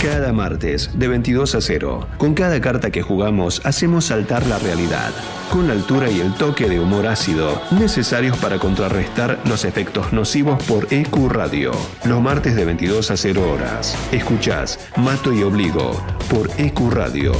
[0.00, 5.10] Cada martes, de 22 a 0, con cada carta que jugamos, hacemos saltar la realidad,
[5.52, 10.62] con la altura y el toque de humor ácido necesarios para contrarrestar los efectos nocivos
[10.62, 11.72] por EQ Radio.
[12.06, 13.94] Los martes de 22 a 0 horas.
[14.12, 17.32] Escuchás Mato y Obligo por EQ Radio.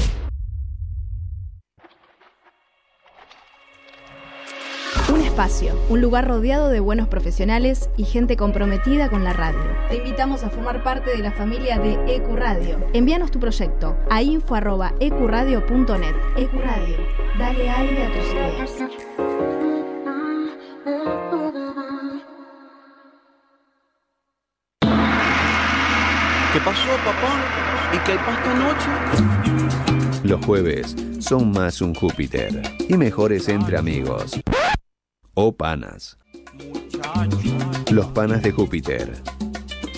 [5.45, 9.61] Espacio, un lugar rodeado de buenos profesionales y gente comprometida con la radio.
[9.91, 12.79] Te invitamos a formar parte de la familia de Ecuradio.
[12.95, 16.15] Envíanos tu proyecto a info.ecuradio.net.
[16.37, 16.97] Ecuradio,
[17.39, 18.71] dale aire a tus ideas.
[26.53, 27.39] ¿Qué pasó, papá?
[27.93, 28.89] ¿Y qué hay para esta noche?
[30.25, 34.41] Los jueves son más un Júpiter y mejores entre amigos.
[35.35, 36.16] O panas.
[37.91, 39.12] Los panas de Júpiter.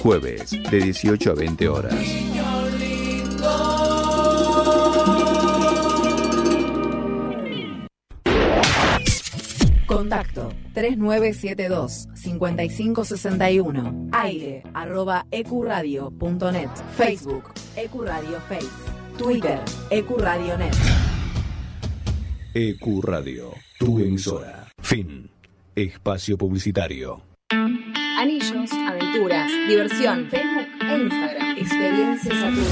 [0.03, 1.95] Jueves de 18 a 20 horas.
[9.87, 18.67] Contacto 3972 5561 aire arroba ecuradio.net Facebook Ecuradio Face
[19.17, 19.61] Twitter
[19.91, 20.75] Ecuradio.net
[22.59, 24.66] EQ Radio, tu emisora.
[24.87, 25.29] Fin.
[25.75, 27.21] Espacio publicitario.
[27.51, 31.59] Anillos, aventuras, diversión, Facebook e Instagram.
[31.59, 32.65] Experiencia Saturno.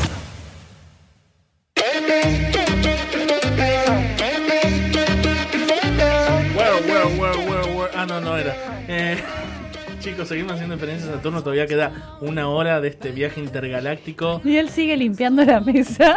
[6.55, 7.87] Wow, wow, wow, wow, wow.
[7.97, 8.55] Ah, no, no era.
[8.87, 9.17] Eh,
[9.99, 11.41] chicos, seguimos haciendo experiencias a Saturno.
[11.43, 14.41] Todavía queda una hora de este viaje intergaláctico.
[14.45, 16.17] Y él sigue limpiando la mesa.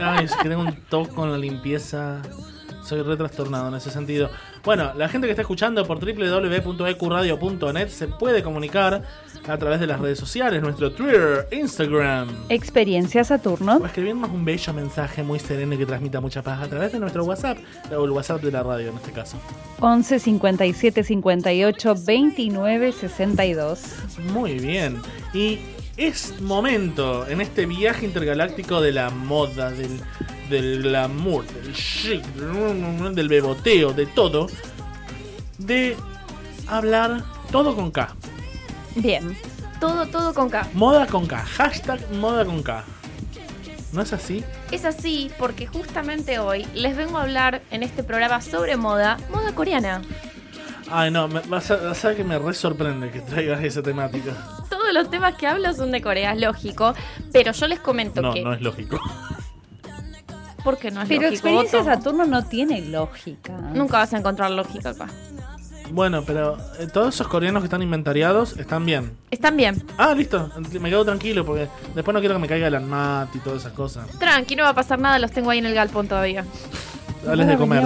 [0.00, 2.22] Ay, es que tengo un toque con la limpieza.
[2.86, 4.30] Soy re trastornado en ese sentido.
[4.64, 9.02] Bueno, la gente que está escuchando por www.ecuradio.net se puede comunicar
[9.48, 12.28] a través de las redes sociales, nuestro Twitter, Instagram.
[12.48, 13.78] Experiencia Saturno.
[13.78, 17.00] O escribirnos un bello mensaje muy sereno y que transmita mucha paz a través de
[17.00, 17.58] nuestro WhatsApp,
[17.90, 19.36] o el WhatsApp de la radio en este caso.
[19.80, 23.80] 11 57 58 29 62.
[24.32, 25.02] Muy bien.
[25.34, 25.58] Y
[25.96, 30.00] es momento en este viaje intergaláctico de la moda, del,
[30.50, 34.48] del glamour, del chic, del beboteo, de todo,
[35.58, 35.96] de
[36.66, 38.14] hablar todo con K.
[38.96, 39.36] Bien.
[39.80, 40.68] Todo, todo con K.
[40.74, 41.38] Moda con K.
[41.38, 42.84] Hashtag moda con K.
[43.92, 44.44] ¿No es así?
[44.70, 49.54] Es así porque justamente hoy les vengo a hablar en este programa sobre moda, moda
[49.54, 50.02] coreana.
[50.90, 53.82] Ay, no, me, vas, a, vas a ver que me re sorprende que traigas esa
[53.82, 54.34] temática.
[54.86, 56.94] Todos los temas que hablo son de Corea, es lógico,
[57.32, 58.42] pero yo les comento No, que...
[58.42, 59.00] no es lógico.
[60.62, 61.34] ¿Por qué no es Pero lógico?
[61.34, 61.90] Experiencia Otto?
[61.90, 63.52] Saturno no tiene lógica.
[63.74, 65.08] Nunca vas a encontrar lógica acá.
[65.90, 69.16] Bueno, pero eh, todos esos coreanos que están inventariados están bien.
[69.32, 69.84] Están bien.
[69.98, 70.52] Ah, listo.
[70.80, 71.66] Me quedo tranquilo porque
[71.96, 74.06] después no quiero que me caiga el anmat y todas esas cosas.
[74.20, 76.44] Tranqui, no va a pasar nada, los tengo ahí en el galpón todavía.
[77.26, 77.84] Dales de comer.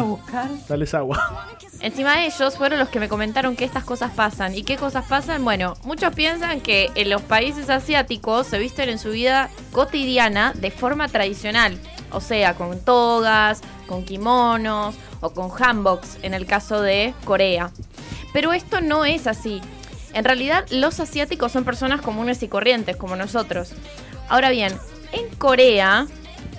[0.69, 1.49] Dales agua.
[1.81, 4.55] Encima ellos fueron los que me comentaron que estas cosas pasan.
[4.55, 5.43] ¿Y qué cosas pasan?
[5.45, 10.71] Bueno, muchos piensan que en los países asiáticos se visten en su vida cotidiana de
[10.71, 11.79] forma tradicional.
[12.13, 17.71] O sea, con togas, con kimonos o con hanboks en el caso de Corea.
[18.35, 19.63] Pero esto no es así.
[20.13, 23.73] En realidad, los asiáticos son personas comunes y corrientes, como nosotros.
[24.29, 24.75] Ahora bien,
[25.13, 26.07] en Corea,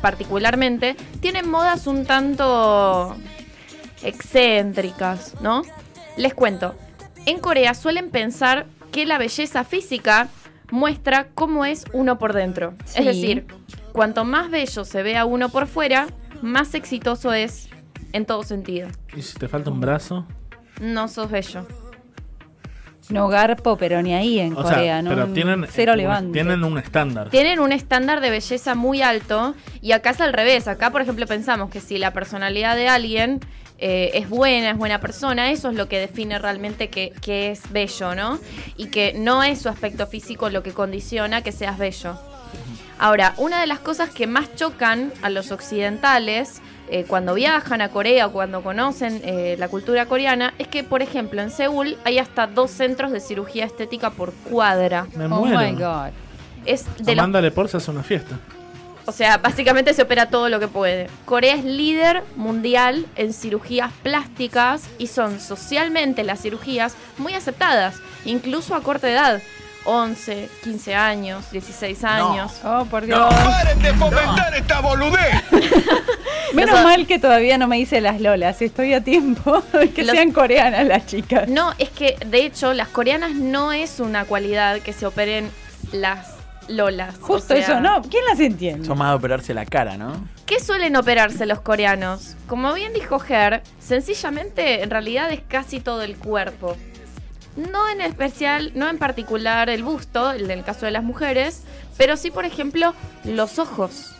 [0.01, 3.15] particularmente, tienen modas un tanto
[4.03, 5.61] excéntricas, ¿no?
[6.17, 6.75] Les cuento,
[7.25, 10.27] en Corea suelen pensar que la belleza física
[10.71, 12.73] muestra cómo es uno por dentro.
[12.85, 12.99] Sí.
[12.99, 13.45] Es decir,
[13.93, 16.07] cuanto más bello se vea uno por fuera,
[16.41, 17.69] más exitoso es
[18.13, 18.89] en todo sentido.
[19.15, 20.25] ¿Y si te falta un brazo?
[20.79, 21.65] No sos bello.
[23.11, 25.09] No garpo, pero ni ahí en O sea, Corea, ¿no?
[25.09, 26.33] pero tienen, Cero un- levante.
[26.33, 27.29] tienen un estándar.
[27.29, 30.67] Tienen un estándar de belleza muy alto y acá es al revés.
[30.67, 33.39] Acá, por ejemplo, pensamos que si la personalidad de alguien
[33.83, 37.61] eh, es buena, es buena persona, eso es lo que define realmente que, que es
[37.71, 38.39] bello, ¿no?
[38.77, 42.15] Y que no es su aspecto físico lo que condiciona que seas bello.
[42.99, 47.89] Ahora, una de las cosas que más chocan a los occidentales eh, cuando viajan a
[47.89, 52.19] Corea o cuando conocen eh, la cultura coreana es que, por ejemplo, en Seúl hay
[52.19, 55.07] hasta dos centros de cirugía estética por cuadra.
[55.15, 55.59] Me Oh muero.
[55.59, 56.11] my god.
[56.65, 57.41] Es de Amanda
[57.87, 58.37] una fiesta.
[59.05, 61.07] o sea, básicamente se opera todo lo que puede.
[61.25, 68.75] Corea es líder mundial en cirugías plásticas y son socialmente las cirugías muy aceptadas, incluso
[68.75, 69.41] a corta edad.
[69.83, 72.61] 11, 15 años, 16 años.
[72.63, 73.19] Oh, por Dios.
[73.33, 75.43] ¡Paren de fomentar esta boludez!
[76.53, 78.61] Menos Eso- mal que todavía no me hice las lolas.
[78.61, 81.47] Estoy a tiempo de que Los- sean coreanas las chicas.
[81.47, 85.49] No, es que de hecho las coreanas no es una cualidad que se operen
[85.91, 86.35] las
[86.67, 87.15] lolas.
[87.21, 88.01] O Justo sea, eso, ¿no?
[88.03, 88.85] ¿Quién las entiende?
[88.85, 90.27] Son más de operarse la cara, ¿no?
[90.45, 92.35] ¿Qué suelen operarse los coreanos?
[92.47, 96.75] Como bien dijo Ger, sencillamente en realidad es casi todo el cuerpo.
[97.55, 101.63] No en especial, no en particular el busto, en el caso de las mujeres,
[101.97, 102.93] pero sí, por ejemplo,
[103.25, 104.13] los ojos.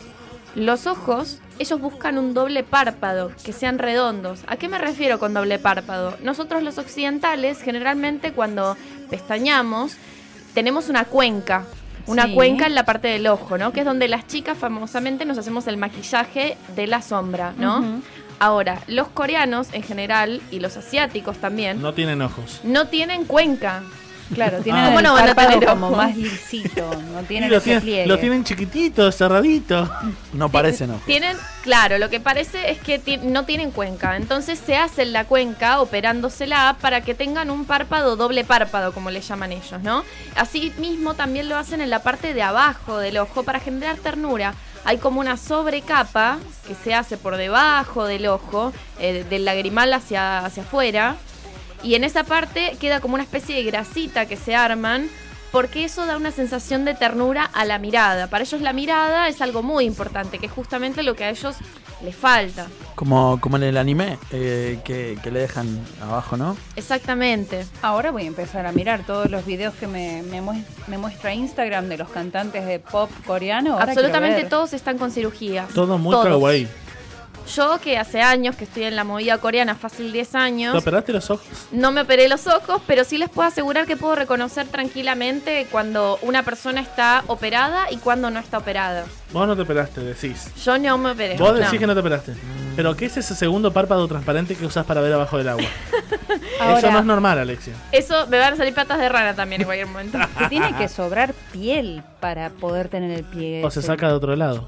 [0.53, 4.41] Los ojos, ellos buscan un doble párpado, que sean redondos.
[4.47, 6.17] ¿A qué me refiero con doble párpado?
[6.21, 8.75] Nosotros los occidentales, generalmente cuando
[9.09, 9.93] pestañamos,
[10.53, 11.63] tenemos una cuenca.
[12.07, 12.33] Una Sí.
[12.33, 13.71] cuenca en la parte del ojo, ¿no?
[13.71, 18.01] Que es donde las chicas famosamente nos hacemos el maquillaje de la sombra, ¿no?
[18.39, 22.59] Ahora, los coreanos en general y los asiáticos también No tienen ojos.
[22.63, 23.83] no tienen cuenca.
[24.33, 25.97] Claro, tienen ¿Cómo el no van a tener como ojos?
[25.97, 28.07] más lisito, no tienen lo, ese tienen, pliegue.
[28.07, 29.91] lo tienen chiquitito, cerradito.
[30.31, 31.03] No parecen ojos.
[31.05, 34.15] Tienen, claro, lo que parece es que ti- no tienen cuenca.
[34.15, 39.19] Entonces se hacen la cuenca operándosela para que tengan un párpado, doble párpado, como le
[39.19, 40.05] llaman ellos, ¿no?
[40.37, 44.53] Así mismo también lo hacen en la parte de abajo del ojo para generar ternura.
[44.83, 50.39] Hay como una sobrecapa que se hace por debajo del ojo, eh, del lagrimal hacia,
[50.39, 51.17] hacia afuera.
[51.83, 55.09] Y en esa parte queda como una especie de grasita que se arman
[55.51, 58.27] porque eso da una sensación de ternura a la mirada.
[58.27, 61.55] Para ellos la mirada es algo muy importante, que es justamente lo que a ellos
[62.03, 62.67] les falta.
[62.95, 65.67] Como, como en el anime, eh, que, que le dejan
[66.01, 66.57] abajo, ¿no?
[66.75, 67.65] Exactamente.
[67.81, 70.41] Ahora voy a empezar a mirar todos los videos que me, me,
[70.87, 73.73] me muestra Instagram de los cantantes de pop coreano.
[73.73, 75.67] Ahora Absolutamente todos están con cirugía.
[75.73, 76.27] Todo muy Todos.
[76.27, 76.67] kawaii.
[77.55, 81.11] Yo que hace años que estoy en la movida coreana, fácil 10 ¿Te años, operaste
[81.11, 81.45] los ojos?
[81.71, 86.17] no me operé los ojos, pero sí les puedo asegurar que puedo reconocer tranquilamente cuando
[86.21, 89.05] una persona está operada y cuando no está operada.
[89.33, 90.51] Vos no te operaste, decís.
[90.63, 91.37] Yo no me operé.
[91.37, 91.59] Vos no.
[91.59, 92.33] decís que no te operaste.
[92.75, 95.65] Pero ¿qué es ese segundo párpado transparente que usas para ver abajo del agua?
[96.77, 97.73] Eso no es normal, Alexia.
[97.91, 100.17] Eso me van a salir patas de rana también en cualquier momento.
[100.37, 103.65] Te tiene que sobrar piel para poder tener el pliegue.
[103.65, 104.67] O se saca de otro lado.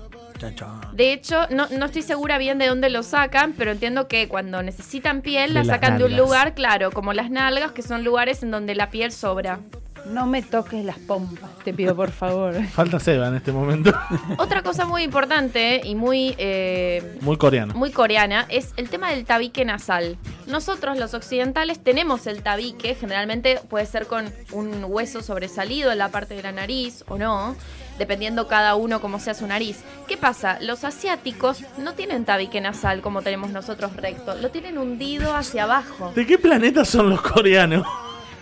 [0.93, 4.61] De hecho, no, no estoy segura bien de dónde lo sacan, pero entiendo que cuando
[4.63, 8.51] necesitan piel la sacan de un lugar, claro, como las nalgas, que son lugares en
[8.51, 9.59] donde la piel sobra.
[10.05, 12.53] No me toques las pompas, te pido por favor.
[12.73, 13.93] Falta Seba en este momento.
[14.37, 17.73] Otra cosa muy importante y muy, eh, Muy coreano.
[17.73, 20.17] muy coreana es el tema del tabique nasal.
[20.45, 26.09] Nosotros los occidentales tenemos el tabique, generalmente puede ser con un hueso sobresalido en la
[26.09, 27.55] parte de la nariz o no,
[27.97, 29.79] dependiendo cada uno cómo sea su nariz.
[30.07, 30.57] ¿Qué pasa?
[30.61, 36.11] Los asiáticos no tienen tabique nasal como tenemos nosotros recto, lo tienen hundido hacia abajo.
[36.15, 37.85] ¿De qué planeta son los coreanos?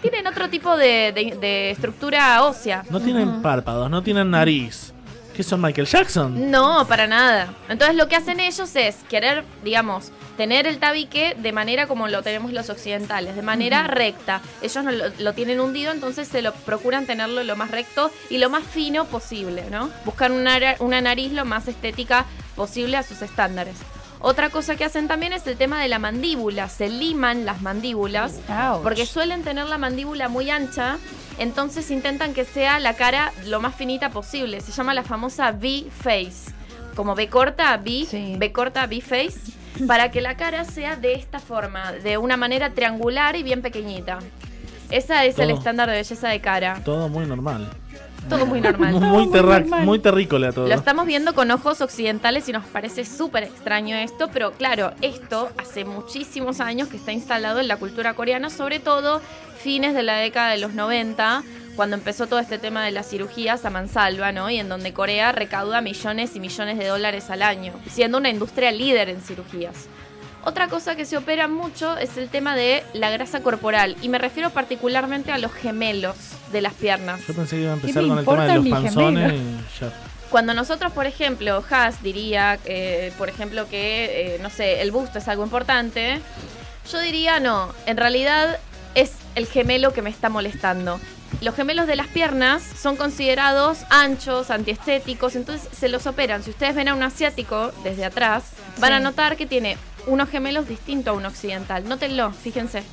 [0.02, 2.84] Tienen otro tipo de, de- de estructura ósea.
[2.90, 4.91] No tienen párpados, no tienen nariz.
[5.36, 6.52] ¿Qué son Michael Jackson?
[6.52, 7.54] No, para nada.
[7.70, 12.22] Entonces lo que hacen ellos es querer, digamos, tener el tabique de manera como lo
[12.22, 14.42] tenemos los occidentales, de manera recta.
[14.62, 18.40] Ellos no lo, lo tienen hundido, entonces se lo procuran tenerlo lo más recto y
[18.40, 19.90] lo más fino posible, ¿no?
[20.06, 22.26] Buscan una, una nariz lo más estética
[22.56, 23.76] posible a sus estándares.
[24.22, 26.70] Otra cosa que hacen también es el tema de la mandíbula.
[26.70, 28.40] Se liman las mandíbulas
[28.84, 30.98] porque suelen tener la mandíbula muy ancha.
[31.38, 34.62] Entonces intentan que sea la cara lo más finita posible.
[34.62, 36.52] Se llama la famosa V-face.
[36.96, 39.40] Como B corta, V, B corta, V-face.
[39.88, 44.20] Para que la cara sea de esta forma, de una manera triangular y bien pequeñita.
[44.90, 46.82] Ese es el estándar de belleza de cara.
[46.84, 47.70] Todo muy normal.
[48.30, 48.94] Todo muy normal.
[48.94, 50.68] Muy, terra- muy terrícola todo.
[50.68, 55.50] Lo estamos viendo con ojos occidentales y nos parece súper extraño esto, pero claro, esto
[55.58, 59.22] hace muchísimos años que está instalado en la cultura coreana, sobre todo
[59.62, 61.44] fines de la década de los 90,
[61.76, 64.50] cuando empezó todo este tema de las cirugías a mansalva, ¿no?
[64.50, 68.72] Y en donde Corea recauda millones y millones de dólares al año, siendo una industria
[68.72, 69.88] líder en cirugías.
[70.44, 74.18] Otra cosa que se opera mucho es el tema de la grasa corporal, y me
[74.18, 76.16] refiero particularmente a los gemelos
[76.52, 77.22] de las piernas.
[77.28, 79.66] Yo pensé que iba a ¿Qué empezar con el tema de los panzones gemelos?
[79.78, 79.94] y ya.
[80.32, 85.20] Cuando nosotros, por ejemplo, Haas diría, eh, por ejemplo, que, eh, no sé, el busto
[85.20, 86.22] es algo importante,
[86.92, 88.58] yo diría no, en realidad
[88.96, 91.00] es el gemelo que me está molestando.
[91.42, 96.44] Los gemelos de las piernas son considerados anchos, antiestéticos, entonces se los operan.
[96.44, 98.44] Si ustedes ven a un asiático desde atrás,
[98.80, 99.78] van a notar que tiene
[100.08, 101.88] unos gemelos distintos a un occidental.
[101.88, 102.84] Nótenlo, fíjense.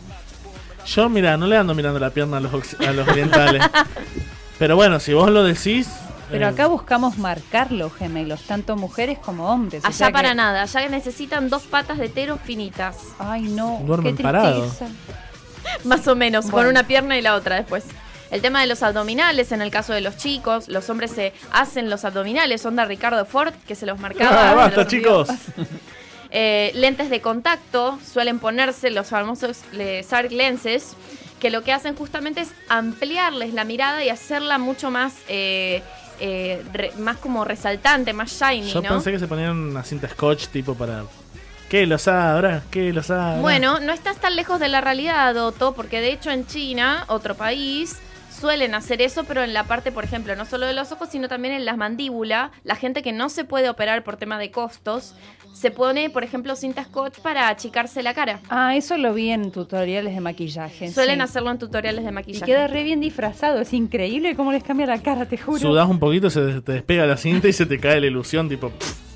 [0.87, 3.63] Yo, mira, no le ando mirando la pierna a los, a los orientales.
[4.59, 5.89] Pero bueno, si vos lo decís.
[6.31, 9.85] Pero eh, acá buscamos marcar los gemelos, tanto mujeres como hombres.
[9.85, 12.97] o Allá sea para que- nada, allá necesitan dos patas de tero finitas.
[13.19, 14.77] Ay, no, Duermen qué parados.
[14.77, 14.87] tristeza.
[15.85, 17.85] Más o menos, con una pierna y la otra después.
[18.31, 21.89] El tema de los abdominales, en el caso de los chicos, los hombres se hacen
[21.89, 24.51] los abdominales, onda Ricardo Ford, que se los marcaba.
[24.51, 25.29] Ah, basta, los chicos.
[26.31, 29.61] Eh, lentes de contacto, suelen ponerse los famosos
[30.07, 30.95] Sark lenses,
[31.41, 35.83] que lo que hacen justamente es ampliarles la mirada y hacerla mucho más, eh,
[36.21, 38.89] eh, re- más como resaltante, más shiny, Yo ¿no?
[38.89, 41.05] pensé que se ponían una cinta scotch tipo para.
[41.71, 42.63] ¿Qué los sabrá?
[42.71, 43.41] ¿Qué los sabrá?
[43.41, 47.35] Bueno, no estás tan lejos de la realidad, Otto, porque de hecho en China, otro
[47.37, 47.97] país,
[48.41, 51.29] suelen hacer eso, pero en la parte, por ejemplo, no solo de los ojos, sino
[51.29, 52.51] también en las mandíbulas.
[52.65, 55.15] La gente que no se puede operar por tema de costos,
[55.59, 58.39] se pone, por ejemplo, cinta scotch para achicarse la cara.
[58.49, 60.93] Ah, eso lo vi en tutoriales de maquillaje.
[60.93, 61.23] Suelen sí.
[61.23, 62.47] hacerlo en tutoriales de Y maquillaje.
[62.47, 65.59] queda re bien disfrazado, es increíble cómo les cambia la cara, te juro.
[65.59, 68.71] Sudás un poquito, se te despega la cinta y se te cae la ilusión, tipo.
[68.71, 69.08] pff.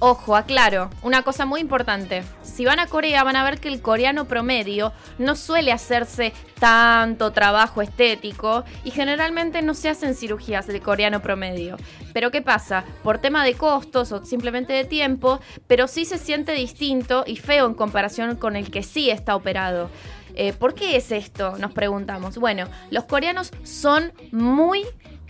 [0.00, 2.22] Ojo, aclaro, una cosa muy importante.
[2.44, 7.32] Si van a Corea van a ver que el coreano promedio no suele hacerse tanto
[7.32, 11.76] trabajo estético y generalmente no se hacen cirugías de coreano promedio.
[12.12, 12.84] Pero ¿qué pasa?
[13.02, 17.66] Por tema de costos o simplemente de tiempo, pero sí se siente distinto y feo
[17.66, 19.90] en comparación con el que sí está operado.
[20.36, 21.56] Eh, ¿Por qué es esto?
[21.58, 22.38] Nos preguntamos.
[22.38, 24.84] Bueno, los coreanos son muy,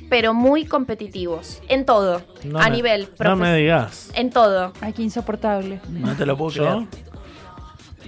[0.08, 4.10] pero muy competitivos en todo, No a me- nivel No me digas.
[4.14, 4.72] En todo.
[4.80, 5.80] Ay, qué insoportable.
[5.90, 6.86] No te lo puedo ¿Yo?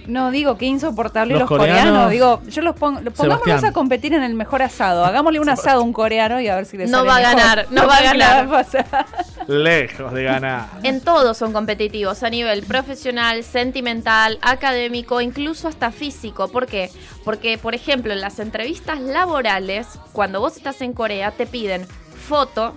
[0.07, 2.11] No, digo, qué insoportable Los los, coreanos- coreanos.
[2.11, 3.65] Digo, yo los pongo, pongámonos Sebastián.
[3.65, 5.05] a competir en el mejor asado.
[5.05, 7.19] Hagámosle un asado a un coreano y a ver si le No sale va a
[7.19, 7.35] mejor.
[7.37, 8.51] ganar, no va a ganar.
[8.53, 9.05] va a.
[9.47, 10.65] Lejos de ganar.
[10.83, 16.47] En todo son competitivos, a nivel profesional, sentimental, académico, incluso hasta físico.
[16.47, 16.89] ¿Por qué?
[17.23, 21.85] Porque, por ejemplo, en las entrevistas laborales, cuando vos estás en Corea, te piden
[22.27, 22.73] foto,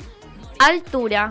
[0.59, 1.31] altura,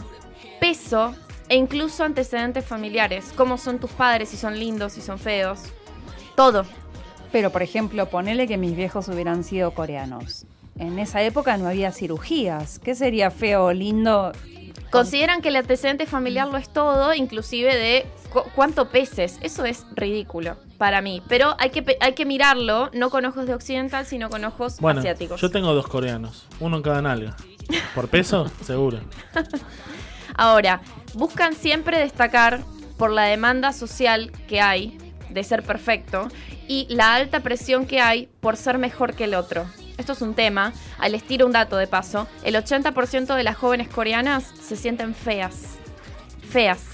[0.60, 1.14] peso
[1.50, 3.26] e incluso antecedentes familiares.
[3.36, 5.60] Cómo son tus padres, si son lindos, si son feos.
[6.36, 6.66] Todo.
[7.32, 10.46] Pero, por ejemplo, ponele que mis viejos hubieran sido coreanos.
[10.78, 12.80] En esa época no había cirugías.
[12.80, 14.32] ¿Qué sería feo o lindo?
[14.92, 19.40] Consideran que el antecedente familiar lo es todo, inclusive de cu- cuánto peses.
[19.42, 21.22] Eso es ridículo para mí.
[21.28, 24.80] Pero hay que, pe- hay que mirarlo, no con ojos de occidental, sino con ojos
[24.80, 25.42] Bueno, asiáticos.
[25.42, 27.36] yo tengo dos coreanos, uno en cada nalga.
[27.96, 28.52] ¿Por peso?
[28.64, 29.00] Seguro.
[30.36, 30.82] Ahora,
[31.14, 32.62] buscan siempre destacar
[32.98, 34.98] por la demanda social que hay
[35.34, 36.28] de ser perfecto
[36.68, 39.66] y la alta presión que hay por ser mejor que el otro.
[39.98, 40.74] esto es un tema,
[41.10, 45.78] les tiro un dato de paso, el 80% de las jóvenes coreanas se sienten feas.
[46.50, 46.94] Feas.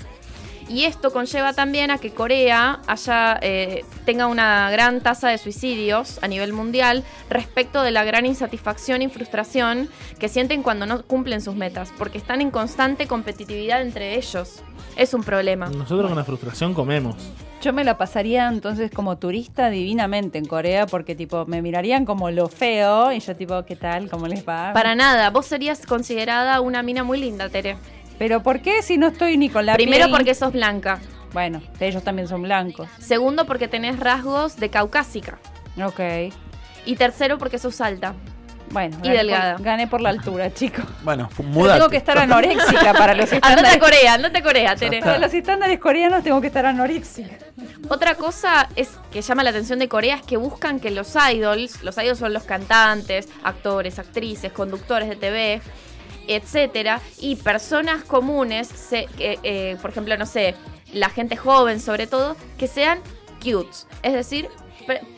[0.70, 6.20] Y esto conlleva también a que Corea haya, eh, tenga una gran tasa de suicidios
[6.22, 9.90] a nivel mundial respecto de la gran insatisfacción y frustración
[10.20, 14.61] que sienten cuando no cumplen sus metas, porque están en constante competitividad entre ellos.
[15.00, 15.70] Es un problema.
[15.70, 17.16] Nosotros con la frustración comemos.
[17.62, 22.30] Yo me la pasaría entonces como turista divinamente en Corea porque tipo me mirarían como
[22.32, 24.10] lo feo y yo tipo, ¿qué tal?
[24.10, 24.74] ¿Cómo les va?
[24.74, 27.78] Para nada, vos serías considerada una mina muy linda, Tere.
[28.18, 30.18] Pero ¿por qué si no estoy ni con la Primero piel?
[30.18, 31.00] porque sos blanca.
[31.32, 32.90] Bueno, ellos también son blancos.
[33.00, 35.40] Segundo porque tenés rasgos de caucásica.
[35.82, 36.34] Ok.
[36.86, 38.16] Y tercero porque sos alta.
[38.72, 39.56] Bueno, Y gané delgada.
[39.56, 40.86] Por, gané por la altura, chicos.
[41.04, 41.80] Bueno, mudate.
[41.80, 43.78] tengo que estar anoréxica para los Andate a estándares.
[43.80, 45.00] Corea, andate a Corea, Tere.
[45.02, 47.38] Para los estándares coreanos tengo que estar anoréxica.
[47.90, 51.84] Otra cosa es que llama la atención de Corea es que buscan que los idols,
[51.84, 55.62] los idols son los cantantes, actores, actrices, conductores de TV,
[56.28, 60.56] etcétera, y personas comunes, se- eh, por ejemplo, no sé,
[60.94, 63.00] la gente joven sobre todo, que sean
[63.44, 63.70] cute,
[64.04, 64.48] es decir,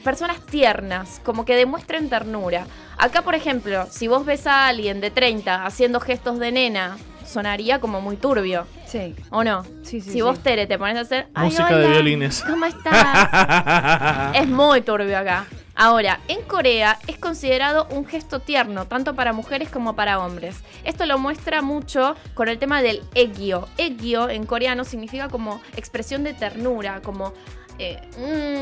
[0.03, 2.65] personas tiernas, como que demuestren ternura.
[2.97, 7.79] Acá, por ejemplo, si vos ves a alguien de 30 haciendo gestos de nena, sonaría
[7.79, 8.67] como muy turbio.
[8.85, 9.15] Sí.
[9.29, 9.63] ¿O no?
[9.83, 10.21] Sí, sí, si sí.
[10.21, 11.27] vos, Tere, te pones a hacer...
[11.33, 12.43] "Ay, Música de violines.
[12.47, 14.35] ¿Cómo estás?
[14.35, 15.45] es muy turbio acá.
[15.73, 20.57] Ahora, en Corea es considerado un gesto tierno, tanto para mujeres como para hombres.
[20.83, 23.67] Esto lo muestra mucho con el tema del egyo.
[23.77, 27.33] Egyo en coreano significa como expresión de ternura, como...
[27.81, 27.99] eh,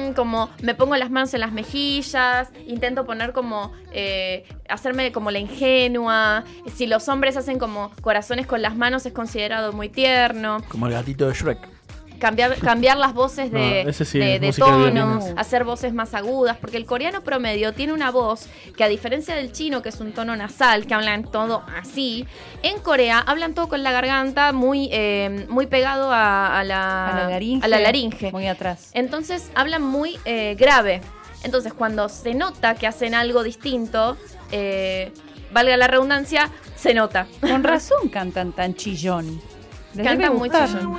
[0.09, 5.29] mm, como me pongo las manos en las mejillas, intento poner como, eh, hacerme como
[5.29, 6.45] la ingenua.
[6.73, 10.93] Si los hombres hacen como corazones con las manos es considerado muy tierno Como el
[10.93, 11.78] gatito de Shrek.
[12.19, 15.63] Cambiar, cambiar las voces de, No, ese sí de- es de música de tono, hacer
[15.63, 18.47] voces más agudas, porque el coreano promedio tiene una voz
[18.77, 22.25] que a diferencia del chino, que es un tono nasal, que hablan todo así,
[22.61, 27.15] en Corea hablan todo con la garganta muy, eh, muy pegado a, a la, A
[27.23, 27.65] la laringe.
[27.65, 28.31] a la laringe.
[28.31, 28.89] Muy atrás.
[28.93, 31.01] Entonces hablan muy eh, grave.
[31.43, 34.17] Entonces cuando se nota que hacen algo distinto,
[34.51, 35.13] eh,
[35.53, 37.27] valga la redundancia, se nota.
[37.39, 39.41] Con razón cantan tan chillón.
[39.93, 40.97] Les Cantan muy chillón.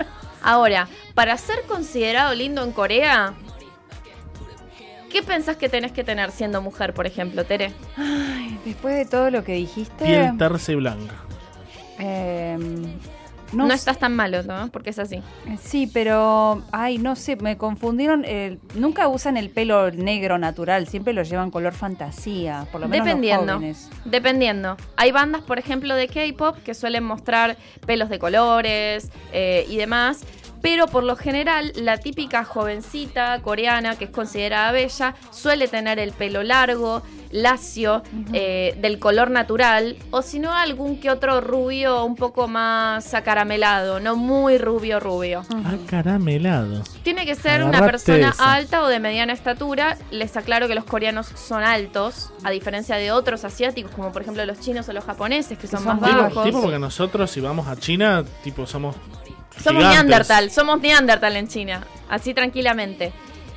[0.42, 3.34] Ahora, para ser considerado lindo en Corea,
[5.10, 7.72] ¿qué pensás que tenés que tener siendo mujer, por ejemplo, Tere?
[7.96, 10.04] Ay, después de todo lo que dijiste.
[10.04, 11.14] Piel tersa y blanca.
[11.98, 12.84] em,
[13.52, 14.68] No, no, estás tan malo, ¿no?
[14.70, 15.16] Porque es así.
[15.16, 18.24] Eh, Sí, pero, ay, no sé, me confundieron.
[18.24, 23.06] el- nunca usan el pelo negro natural, siempre lo llevan color fantasía, por lo menos
[23.06, 23.46] Dependiendo.
[23.46, 23.90] los jóvenes.
[24.04, 24.76] Dependiendo.
[24.96, 27.56] Hay bandas, por ejemplo, de K-pop que suelen mostrar
[27.86, 30.20] pelos de colores eh, y demás.
[30.62, 36.12] Pero por lo general, la típica jovencita coreana, que es considerada bella, suele tener el
[36.12, 42.16] pelo largo, lacio, eh, del color natural, o si no, algún que otro rubio un
[42.16, 45.42] poco más acaramelado, no muy rubio, rubio.
[45.64, 46.82] Acaramelado.
[47.02, 48.54] Tiene que ser una persona esa.
[48.54, 49.96] alta o de mediana estatura.
[50.10, 54.44] Les aclaro que los coreanos son altos, a diferencia de otros asiáticos, como por ejemplo
[54.46, 56.44] los chinos o los japoneses, que son, más Tipo, bajos.
[56.44, 58.96] tipo porque nosotros si vamos a China, tipo somos
[59.62, 60.06] Somos gigantes.
[60.06, 63.12] Neandertal, somos Neandertal en China, así tranquilamente.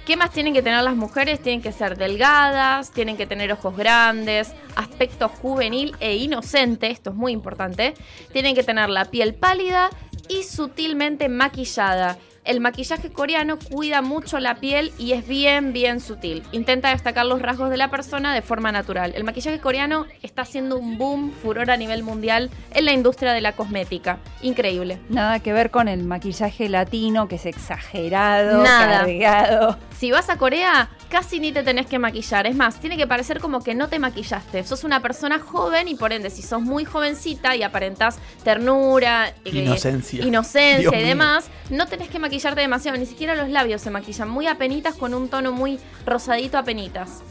[0.06, 1.40] ¿Qué más tienen que tener las mujeres?
[1.42, 7.16] Tienen que ser delgadas, tienen que tener ojos grandes, aspecto juvenil e inocente, esto es
[7.16, 7.94] muy importante.
[8.34, 9.90] Tienen que tener la piel pálida
[10.28, 12.18] y sutilmente maquillada.
[12.46, 16.44] El maquillaje coreano cuida mucho la piel y es bien, bien sutil.
[16.52, 19.14] Intenta destacar los rasgos de la persona de forma natural.
[19.16, 23.40] El maquillaje coreano está haciendo un boom, furor a nivel mundial en la industria de
[23.40, 24.18] la cosmética.
[24.42, 25.00] Increíble.
[25.08, 29.00] Nada que ver con el maquillaje latino, que es exagerado, Nada.
[29.06, 29.78] cargado.
[29.98, 32.46] Si vas a Corea, casi ni te tenés que maquillar.
[32.46, 34.66] Es más, tiene que parecer como que no te maquillaste.
[34.66, 39.50] Sos una persona joven y por ende, si sos muy jovencita y aparentás ternura, eh,
[39.54, 40.26] Inocencia.
[40.26, 41.08] inocencia Dios y mío.
[41.08, 42.98] demás, no tenés que maquillarte demasiado.
[42.98, 47.22] Ni siquiera los labios se maquillan muy apenitas con un tono muy rosadito apenitas.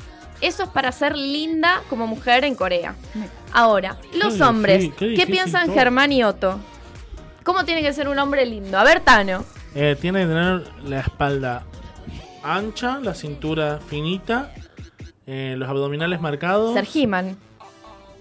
[0.40, 2.94] Eso es para ser linda como mujer en Corea.
[3.52, 5.74] Ahora, los hombres, qué ¿qué, difícil piensan todo.
[5.74, 6.58] Germán y Otto?
[7.44, 8.78] ¿Cómo tiene que ser un hombre lindo?
[8.78, 9.44] A ver, Tano.
[9.74, 11.64] Eh, tiene que tener la espalda
[12.42, 14.52] ancha, la cintura finita,
[15.26, 16.74] eh, los abdominales marcados.
[16.74, 17.36] Ser He-Man.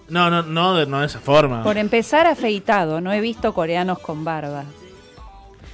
[0.10, 1.64] No, no, no, de, no de esa forma.
[1.64, 3.02] Por empezar, afeitado.
[3.02, 4.66] No he visto coreanos con barba.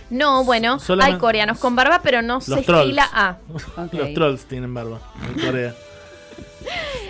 [0.09, 2.81] No, bueno, Solamente- hay coreanos con barba, pero no se trolls.
[2.85, 3.37] estila a.
[3.91, 5.73] Los trolls tienen barba en Corea.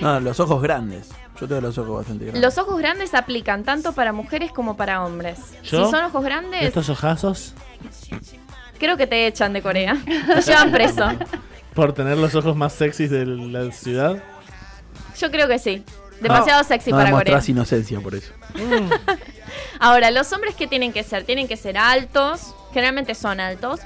[0.01, 1.09] No, los ojos grandes.
[1.39, 2.43] Yo tengo los los bastante grandes.
[2.43, 5.39] Los ojos grandes aplican tanto para mujeres como para hombres.
[5.63, 7.53] Yo, si son ojos grandes, Estos ojazos,
[8.77, 9.97] creo que te echan de Corea.
[10.05, 11.07] Te llevan preso.
[11.73, 14.21] por tener los ojos más sexys de la ciudad.
[15.19, 15.83] Yo creo que sí.
[16.21, 17.23] Demasiado sexy no para Corea.
[17.25, 18.33] demostrás inocencia por eso.
[19.79, 23.79] Ahora, los hombres que tienen que ser, tienen que ser altos, generalmente son altos,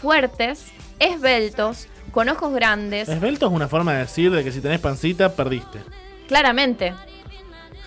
[0.00, 0.66] fuertes,
[1.00, 5.32] esbeltos, con ojos grandes, Esbelto es una forma de decir de que si tenés pancita,
[5.34, 5.80] perdiste.
[6.28, 6.94] claramente.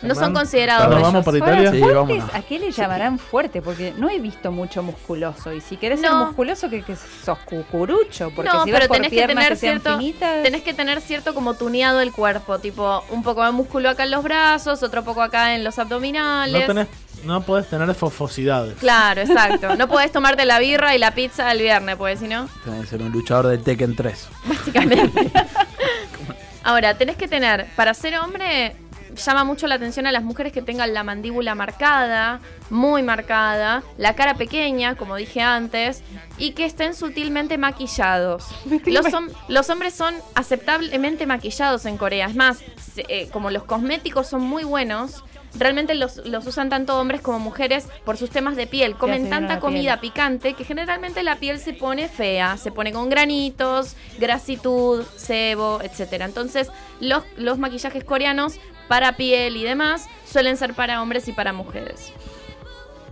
[0.01, 1.11] No son considerados ¿nos bellos.
[1.11, 1.71] vamos por Ahora, Italia?
[1.71, 2.33] Sí, vámonos.
[2.33, 3.61] ¿A qué le llamarán fuerte?
[3.61, 5.51] Porque no he visto mucho musculoso.
[5.51, 8.31] Y si querés ser musculoso, que, que sos cucurucho.
[8.33, 11.01] Porque no, si vas pero por tenés que tener sean cierto, finitas- tenés que tener
[11.01, 15.03] cierto como tuneado el cuerpo, tipo un poco de músculo acá en los brazos, otro
[15.03, 16.61] poco acá en los abdominales.
[16.61, 16.87] No, tenés,
[17.23, 18.75] no podés tener fofosidades.
[18.79, 19.75] Claro, exacto.
[19.75, 22.87] No podés tomarte la birra y la pizza el viernes, pues si no, Tenés que
[22.87, 24.27] ser un luchador de Tekken 3.
[24.45, 25.31] básicamente.
[26.63, 28.75] Ahora, tenés que tener, para ser hombre,
[29.15, 34.13] llama mucho la atención a las mujeres que tengan la mandíbula marcada, muy marcada, la
[34.13, 36.03] cara pequeña, como dije antes,
[36.37, 38.45] y que estén sutilmente maquillados.
[38.85, 42.27] Los, hom- los hombres son aceptablemente maquillados en Corea.
[42.27, 42.59] Es más,
[42.93, 45.23] se- eh, como los cosméticos son muy buenos,
[45.57, 48.95] realmente los, los usan tanto hombres como mujeres por sus temas de piel.
[48.95, 53.95] Comen tanta comida picante que generalmente la piel se pone fea, se pone con granitos,
[54.19, 56.25] grasitud, sebo, etcétera.
[56.25, 56.69] Entonces,
[56.99, 62.11] los, los maquillajes coreanos para piel y demás suelen ser para hombres y para mujeres.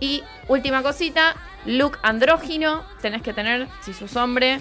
[0.00, 4.60] Y última cosita, look andrógino, tenés que tener, si sos hombre,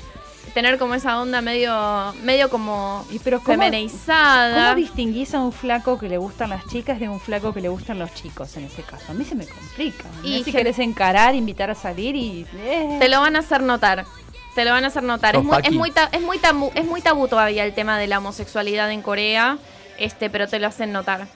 [0.54, 4.66] tener como esa onda medio, medio como pero ¿cómo- femenizada.
[4.70, 7.70] ¿Cómo distinguís a un flaco que le gustan las chicas de un flaco que le
[7.70, 9.06] gustan los chicos en ese caso?
[9.12, 10.06] A mí se me complica.
[10.24, 12.46] Y Y si querés encarar, invitar a salir y.
[12.58, 12.98] eh.
[13.00, 14.06] Te lo van a hacer notar.
[14.56, 15.36] Te lo van a hacer notar.
[15.36, 18.08] Es muy, es, muy ta- es, muy tabú, es muy tabú todavía el tema de
[18.08, 19.58] la homosexualidad en Corea,
[20.00, 21.28] este, pero te lo hacen notar.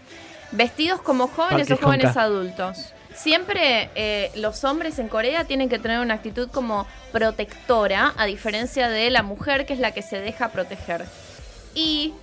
[0.51, 2.21] Vestidos como jóvenes o jóvenes Honka.
[2.23, 2.77] adultos.
[3.21, 8.89] Siempre eh, los hombres en Corea tienen que tener una actitud como protectora, a diferencia
[8.89, 11.05] de la mujer que es la que se deja proteger.
[11.75, 12.13] Y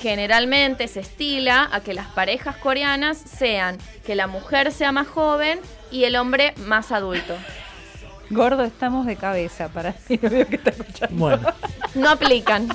[0.00, 5.58] generalmente se estila a que las parejas coreanas sean que la mujer sea más joven
[5.90, 7.34] y el hombre más adulto.
[8.30, 11.16] Gordo, estamos de cabeza para mi novio que está escuchando.
[11.16, 11.48] Bueno,
[11.96, 12.68] No aplican.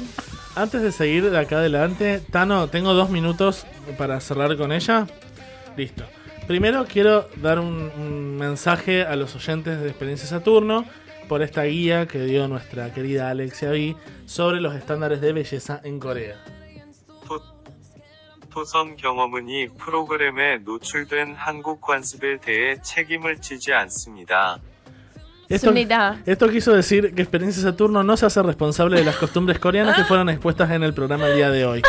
[0.56, 3.66] antes de seguir de acá adelante, Tano, tengo dos minutos
[3.98, 5.08] para cerrar con ella.
[5.78, 6.04] Listo.
[6.49, 10.85] Primero quiero dar un, un mensaje a los oyentes de Experiencia Saturno
[11.29, 13.97] por esta guía que dio nuestra querida Alexia B
[14.27, 16.37] sobre los estándares de belleza en Corea.
[18.55, 24.61] 토선 경험은이 프로그램에 노출된 한국 관습에 대해 책임을 지지 않습니다.
[25.49, 26.23] Esto, Sumida.
[26.25, 30.05] esto quiso decir que Experiencia Saturno no se hace responsable de las costumbres coreanas que
[30.05, 31.83] fueron expuestas en el programa el día de hoy.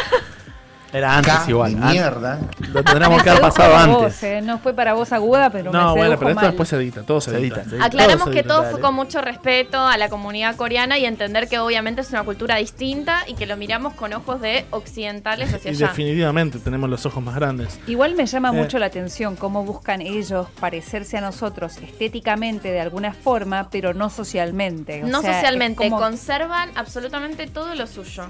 [0.92, 1.76] Era antes igual.
[1.76, 2.40] mierda.
[2.72, 3.96] Lo tendríamos que haber pasado antes.
[3.96, 6.50] voz, eh, No fue para voz aguda, pero No, me bueno, pero esto mal.
[6.50, 7.56] después se edita, todo se, Se edita.
[7.56, 7.84] edita, se edita.
[7.86, 8.72] Aclaramos Todo se que edita, todo dale.
[8.72, 12.56] fue con mucho respeto a la comunidad coreana y entender que obviamente es una cultura
[12.56, 15.88] distinta y que lo miramos con ojos de occidentales hacia Y allá.
[15.88, 17.78] definitivamente tenemos los ojos más grandes.
[17.86, 18.52] Igual me llama Eh.
[18.52, 24.10] mucho la atención cómo buscan ellos parecerse a nosotros estéticamente de alguna forma, pero no
[24.10, 25.04] socialmente.
[25.04, 28.24] O No sea, socialmente, como- conservan absolutamente todo lo suyo.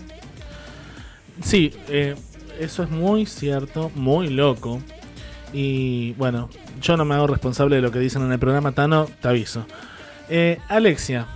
[1.43, 2.17] Sí, eh,
[2.59, 4.81] eso es muy cierto, muy loco.
[5.53, 6.49] Y bueno,
[6.81, 9.67] yo no me hago responsable de lo que dicen en el programa, Tano, te aviso.
[10.29, 11.27] Eh, Alexia,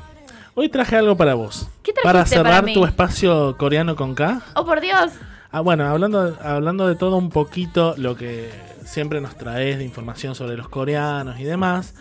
[0.54, 1.68] hoy traje algo para vos.
[1.82, 4.40] ¿Qué Para cerrar tu espacio coreano con K.
[4.54, 5.12] Oh, por Dios.
[5.50, 8.50] Ah, bueno, hablando, hablando de todo un poquito, lo que
[8.84, 11.94] siempre nos traes de información sobre los coreanos y demás.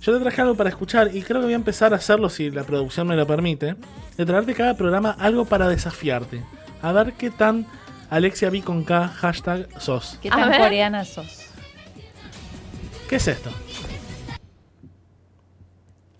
[0.00, 2.50] Yo te traje algo para escuchar y creo que voy a empezar a hacerlo si
[2.50, 3.76] la producción me lo permite.
[4.16, 6.42] De traerte cada programa algo para desafiarte.
[6.82, 7.66] A ver qué tan
[8.10, 10.18] Alexia B con K hashtag sos.
[10.20, 11.46] ¿Qué A tan coreana sos?
[13.08, 13.50] ¿Qué es esto?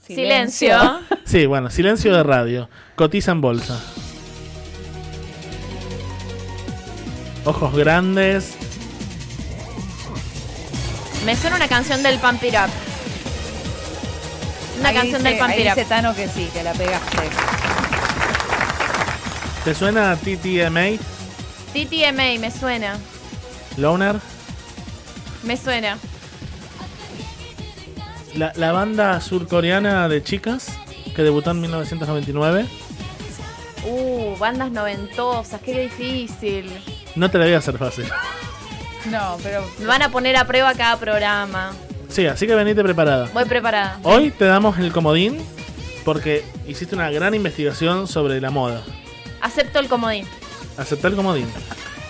[0.06, 0.76] Silencio.
[1.24, 2.68] Sí, bueno, silencio de radio.
[2.96, 3.80] Cotiza en bolsa.
[7.44, 8.54] Ojos grandes.
[11.24, 12.70] Me suena una canción del Pump It Up.
[14.80, 15.74] Una Ahí canción dice- del Pump ahí It Up.
[15.76, 17.18] dice Tano que sí, que la pegaste.
[19.64, 20.98] ¿Te suena TTMA?
[21.72, 22.98] TTMA, me suena.
[23.76, 24.16] Loner.
[25.42, 25.98] Me suena.
[28.34, 30.68] La, la banda surcoreana de chicas
[31.14, 32.66] que debutó en 1999.
[33.84, 36.70] Uh, bandas noventosas, qué difícil.
[37.16, 38.04] No te la voy a hacer fácil.
[39.10, 39.64] No, pero.
[39.78, 41.72] Me van a poner a prueba cada programa.
[42.08, 43.28] Sí, así que venite preparada.
[43.32, 43.98] Voy preparada.
[44.02, 45.38] Hoy te damos el comodín
[46.04, 48.82] porque hiciste una gran investigación sobre la moda.
[49.40, 50.26] Acepto el comodín.
[50.80, 51.46] Aceptá el comodín.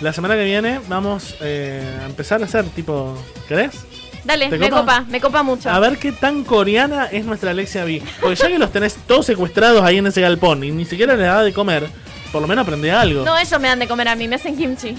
[0.00, 3.14] La semana que viene vamos eh, a empezar a hacer tipo.
[3.48, 3.84] ¿Querés?
[4.24, 4.80] Dale, ¿Te me copa?
[4.80, 5.70] copa, me copa mucho.
[5.70, 8.02] A ver qué tan coreana es nuestra Alexia B.
[8.20, 11.26] Porque ya que los tenés todos secuestrados ahí en ese galpón y ni siquiera les
[11.26, 11.88] da de comer,
[12.30, 13.24] por lo menos aprende algo.
[13.24, 14.94] No, ellos me dan de comer a mí, me hacen kimchi.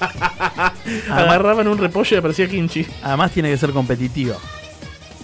[1.10, 2.86] Agarraban un repollo y aparecía kimchi.
[3.02, 4.34] Además tiene que ser competitivo.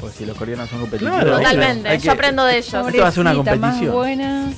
[0.01, 1.17] Porque si los coreanos son competitivos.
[1.21, 1.37] Claro.
[1.39, 2.67] Totalmente, hay que- yo aprendo de ellos.
[2.87, 3.93] Esto va a ser una más competición.
[3.95, 4.53] buena.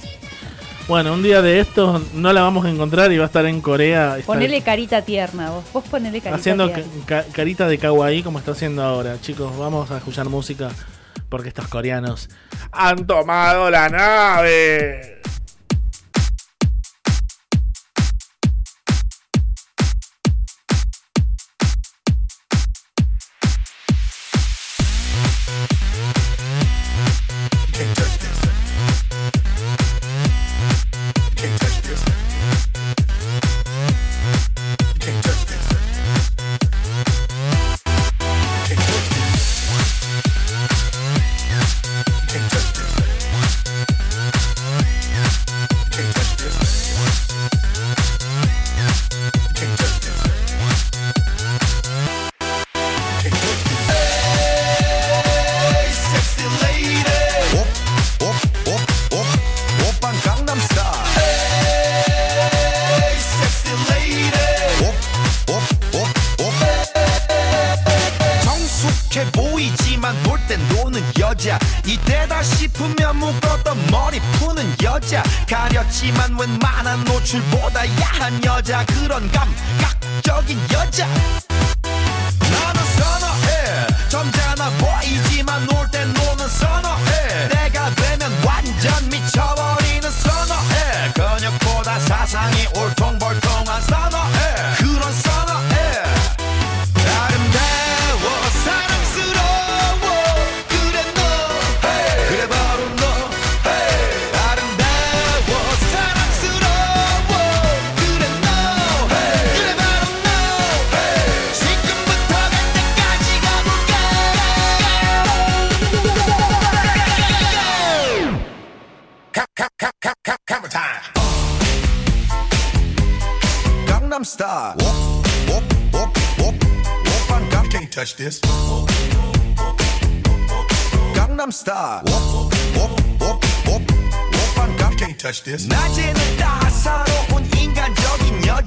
[0.88, 3.60] Bueno, un día de estos no la vamos a encontrar y va a estar en
[3.60, 4.14] Corea.
[4.18, 5.64] está Ponele carita tierna, vos.
[5.72, 6.84] Vos ponele carita haciendo tierna.
[7.06, 9.16] ca- carita de kawaii como está haciendo ahora.
[9.20, 10.70] Chicos, vamos a escuchar música
[11.28, 12.28] porque estos coreanos
[12.72, 15.20] han tomado la nave.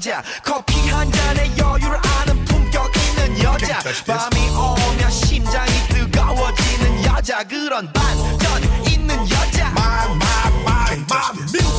[0.06, 0.22] 여자.
[0.44, 3.80] 커피 한 잔에 여유를 아는 품격 있는 여자.
[4.06, 7.42] 밤이 오면 심장이 뜨거워지는 여자.
[7.42, 9.68] 그런 반전 있는 여자.
[9.70, 11.75] My, my, my,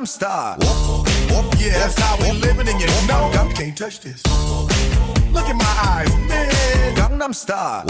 [0.00, 0.56] Gangnam Style
[1.58, 4.22] Yeah, that's how we living and you know can't touch this
[5.30, 7.84] Look in my eyes, man Gangnam Style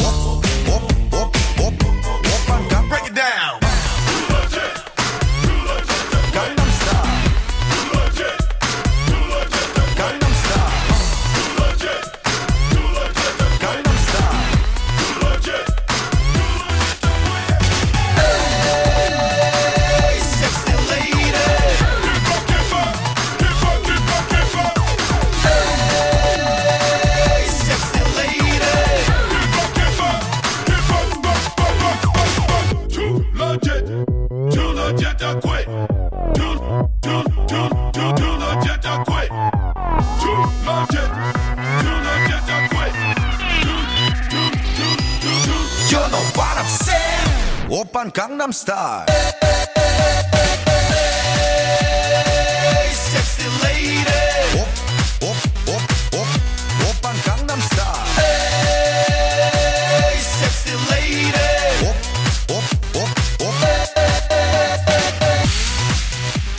[2.89, 3.60] Break it down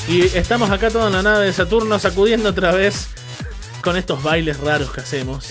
[0.07, 3.07] Y estamos acá toda en la nave de Saturno sacudiendo otra vez
[3.81, 5.49] con estos bailes raros que hacemos.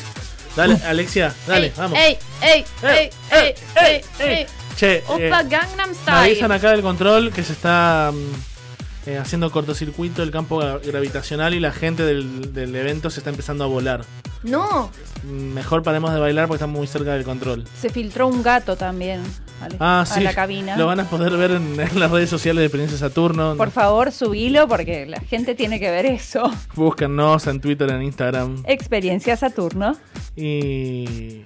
[0.57, 1.99] Dale, Alexia, dale, Ey, vamos.
[1.99, 4.60] Ey, ey, ey, ey, ey, ey.
[4.81, 6.55] Che, Opa eh, Gangnam me avisan Style.
[6.55, 11.61] acá del control que se está mm, eh, haciendo cortocircuito el campo gra- gravitacional y
[11.61, 14.05] la gente del, del evento se está empezando a volar.
[14.43, 14.91] No,
[15.23, 17.65] Mm, Mejor paremos de bailar porque estamos muy cerca del control.
[17.79, 19.21] Se filtró un gato también
[19.61, 20.21] Ale, Ah, a sí.
[20.23, 20.79] la cabina.
[20.79, 23.55] Lo van a poder ver en, en las redes sociales de Experiencia Saturno.
[23.59, 26.51] Por favor, subilo porque la gente tiene que ver eso.
[26.75, 28.63] Búsquennos en Twitter, en Instagram.
[28.67, 29.95] Experiencia Saturno.
[30.35, 31.43] Y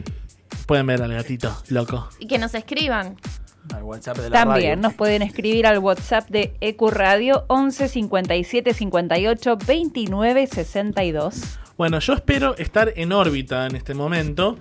[0.67, 2.09] pueden ver al gatito, loco.
[2.19, 3.17] y que nos escriban.
[3.75, 4.83] Al WhatsApp de la También radio.
[4.83, 11.59] nos pueden escribir al WhatsApp de EQ Radio 11 57 58 29 62.
[11.79, 14.57] Bueno, yo espero estar en órbita en este momento.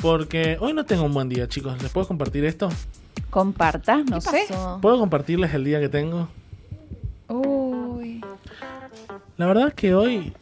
[0.00, 1.80] Porque hoy no tengo un buen día, chicos.
[1.82, 2.68] ¿Les puedo compartir esto?
[3.30, 4.46] Comparta, no sé.
[4.82, 6.28] ¿Puedo compartirles el día que tengo?
[7.28, 8.22] Uy.
[9.36, 10.32] La verdad es que hoy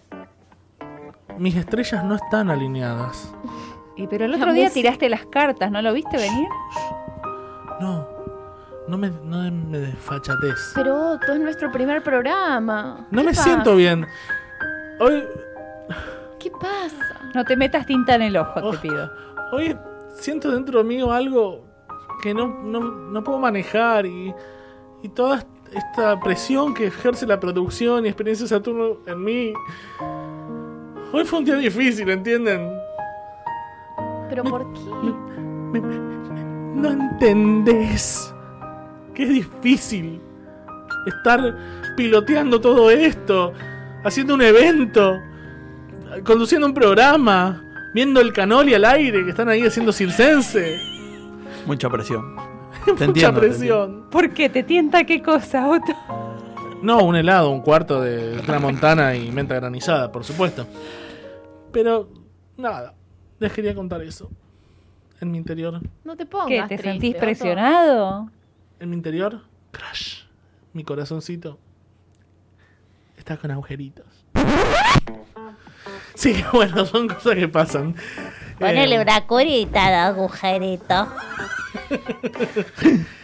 [1.38, 3.32] mis estrellas no están alineadas.
[3.96, 6.48] Y pero el otro día tiraste las cartas, ¿no lo viste venir?
[7.80, 8.06] No,
[8.88, 10.72] no me, no me desfachatez.
[10.74, 13.06] Pero Otto, es nuestro primer programa.
[13.10, 13.42] No ¿Qué me pasa?
[13.44, 14.06] siento bien.
[15.00, 15.22] Hoy,
[16.38, 17.30] ¿Qué pasa?
[17.34, 19.10] No te metas tinta en el ojo, te pido.
[19.52, 19.76] hoy
[20.16, 21.64] siento dentro mío algo
[22.22, 24.34] que no, no, no puedo manejar y,
[25.02, 29.52] y toda esta presión que ejerce la producción y experiencia Saturno en mí.
[31.12, 32.70] Hoy fue un día difícil, ¿entienden?
[34.34, 35.80] ¿Pero por qué?
[36.74, 38.34] No entendés
[39.14, 40.20] que es difícil
[41.06, 41.56] estar
[41.96, 43.52] piloteando todo esto,
[44.02, 45.20] haciendo un evento,
[46.24, 47.62] conduciendo un programa,
[47.94, 50.80] viendo el canoli al aire que están ahí haciendo circense.
[51.64, 52.34] Mucha presión.
[52.88, 54.10] Mucha entiendo, te presión.
[54.10, 54.48] ¿Por qué?
[54.48, 55.94] ¿Te tienta qué cosa, Otto?
[56.82, 60.66] No, un helado, un cuarto de tramontana y menta granizada, por supuesto.
[61.70, 62.08] Pero,
[62.56, 62.94] nada,
[63.38, 64.30] les quería contar eso.
[65.20, 65.80] En mi interior.
[66.04, 66.60] No te pongas ¿Qué?
[66.62, 67.20] ¿Te triste, sentís Otto.
[67.20, 68.30] presionado?
[68.80, 70.24] En mi interior, crash.
[70.72, 71.58] Mi corazoncito
[73.16, 74.06] está con agujeritos.
[76.14, 77.94] Sí, bueno, son cosas que pasan.
[78.58, 81.08] Ponele Eh, una curita de agujerito.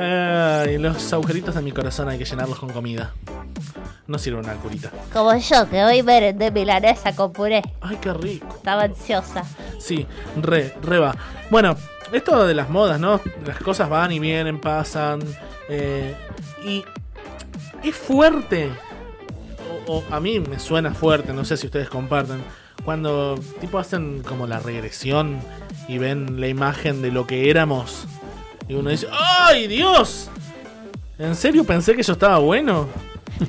[0.00, 3.12] ay, los agujeritos de mi corazón hay que llenarlos con comida.
[4.06, 4.90] No sirve una curita.
[5.12, 7.62] Como yo, que hoy merendé milanesa con puré.
[7.80, 8.46] Ay, qué rico.
[8.56, 9.44] Estaba ansiosa.
[9.78, 10.06] Sí,
[10.40, 11.14] re, re va.
[11.50, 11.76] Bueno,
[12.12, 13.20] esto de las modas, ¿no?
[13.46, 15.20] Las cosas van y vienen, pasan.
[15.68, 16.14] eh,
[16.64, 16.84] y
[17.84, 18.70] es fuerte.
[19.86, 22.42] O, o a mí me suena fuerte, no sé si ustedes comparten.
[22.84, 25.38] Cuando tipo hacen como la regresión
[25.86, 28.06] y ven la imagen de lo que éramos.
[28.70, 30.30] Y uno dice, ¡ay, Dios!
[31.18, 32.86] ¿En serio pensé que yo estaba bueno?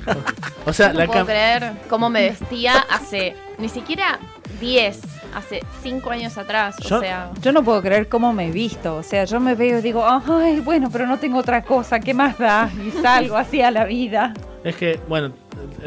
[0.66, 4.18] o sea, No la puedo creer cómo me vestía hace ni siquiera
[4.58, 5.00] 10,
[5.32, 6.74] hace 5 años atrás.
[6.78, 8.96] Yo, o sea, yo no puedo creer cómo me he visto.
[8.96, 12.00] O sea, yo me veo y digo, ay, bueno, pero no tengo otra cosa.
[12.00, 12.68] ¿Qué más da?
[12.84, 14.34] Y salgo así a la vida.
[14.64, 15.32] Es que, bueno,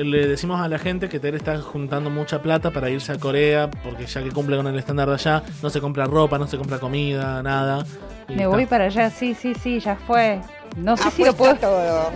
[0.03, 3.69] le decimos a la gente que Tere está juntando mucha plata para irse a Corea,
[3.83, 6.57] porque ya que cumple con el estándar de allá, no se compra ropa, no se
[6.57, 7.85] compra comida, nada.
[8.27, 10.41] Me está- voy para allá, sí, sí, sí, ya fue.
[10.77, 11.55] No sé si lo puedo.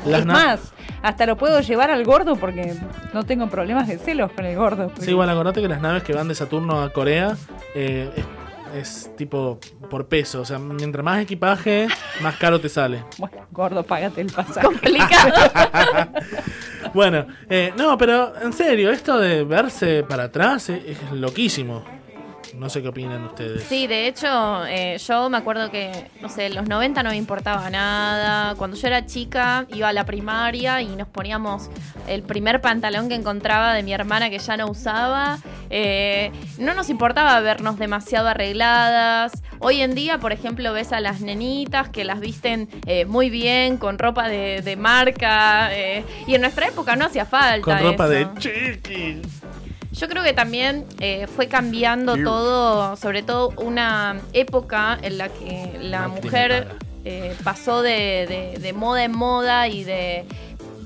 [0.05, 0.59] Es más,
[1.01, 2.73] hasta lo puedo llevar al gordo porque
[3.13, 4.91] no tengo problemas de celos con el gordo.
[4.99, 7.37] Sí, igual acordate que las naves que van de Saturno a Corea
[7.73, 8.09] eh,
[8.75, 9.59] es, tipo
[9.89, 10.41] por peso.
[10.41, 11.87] O sea, mientras más equipaje,
[12.21, 13.03] más caro te sale.
[13.17, 14.67] Bueno, gordo, págate el pasaje.
[16.91, 21.83] Bueno, eh, no, pero en serio, esto de verse para atrás es, es loquísimo.
[22.55, 23.63] No sé qué opinan ustedes.
[23.63, 27.17] Sí, de hecho, eh, yo me acuerdo que, no sé, en los 90 no me
[27.17, 28.55] importaba nada.
[28.55, 31.69] Cuando yo era chica, iba a la primaria y nos poníamos
[32.07, 35.39] el primer pantalón que encontraba de mi hermana que ya no usaba.
[35.69, 39.33] Eh, no nos importaba vernos demasiado arregladas.
[39.59, 43.77] Hoy en día, por ejemplo, ves a las nenitas que las visten eh, muy bien,
[43.77, 45.69] con ropa de, de marca.
[46.27, 47.61] y en nuestra época no hacía falta.
[47.63, 48.13] Con ropa eso.
[48.13, 49.21] de chiqui.
[49.99, 52.23] Yo creo que también eh, fue cambiando Sí.
[52.23, 56.67] todo, sobre todo una época en la que la mujer
[57.05, 60.25] eh, pasó de, de- de moda en moda y de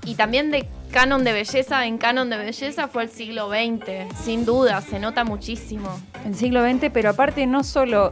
[0.06, 4.45] y también de canon de belleza en canon de belleza fue el siglo XX, sin
[4.45, 5.90] duda, se nota muchísimo.
[6.26, 8.11] El siglo XX, pero aparte no solo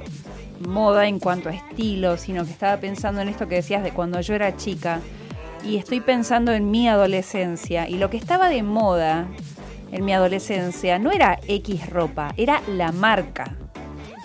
[0.68, 4.22] moda en cuanto a estilo, sino que estaba pensando en esto que decías de cuando
[4.22, 5.00] yo era chica
[5.66, 9.28] y estoy pensando en mi adolescencia y lo que estaba de moda
[9.92, 13.56] en mi adolescencia no era X ropa, era la marca.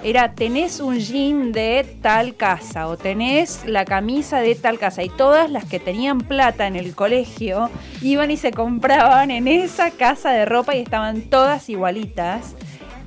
[0.02, 5.08] Era, tenés un jean de tal casa o tenés la camisa de tal casa y
[5.08, 7.70] todas las que tenían plata en el colegio
[8.02, 12.54] iban y se compraban en esa casa de ropa y estaban todas igualitas.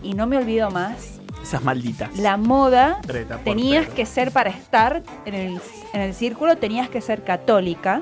[0.02, 2.18] Y no me olvido más, Esas malditas.
[2.18, 2.99] la moda
[3.44, 5.61] tenías que ser para estar en el,
[5.94, 8.02] en el círculo, tenías que ser católica.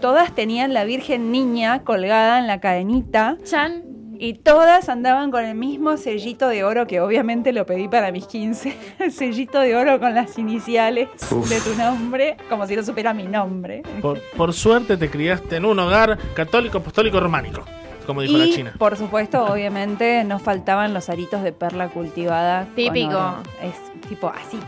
[0.00, 3.36] Todas tenían la Virgen Niña colgada en la cadenita.
[3.44, 3.82] Chan.
[4.20, 8.26] Y todas andaban con el mismo sellito de oro que obviamente lo pedí para mis
[8.26, 8.76] 15.
[8.98, 11.48] El sellito de oro con las iniciales Uf.
[11.48, 13.82] de tu nombre, como si no supiera mi nombre.
[14.02, 17.64] Por, por suerte te criaste en un hogar católico, apostólico, románico,
[18.06, 18.74] como dijo y la China.
[18.76, 22.66] por supuesto, obviamente, no faltaban los aritos de perla cultivada.
[22.74, 23.36] Típico.
[23.62, 24.58] Es tipo así.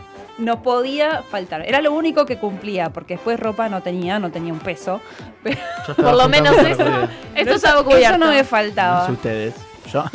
[0.41, 1.61] No podía faltar.
[1.67, 4.99] Era lo único que cumplía, porque después ropa no tenía, no tenía un peso.
[5.43, 5.57] Pero
[5.95, 6.83] Por lo menos eso.
[7.35, 8.07] eso, estaba cubierto.
[8.07, 9.05] eso no me No faltaba.
[9.05, 9.55] sé ustedes.
[9.91, 10.03] Yo.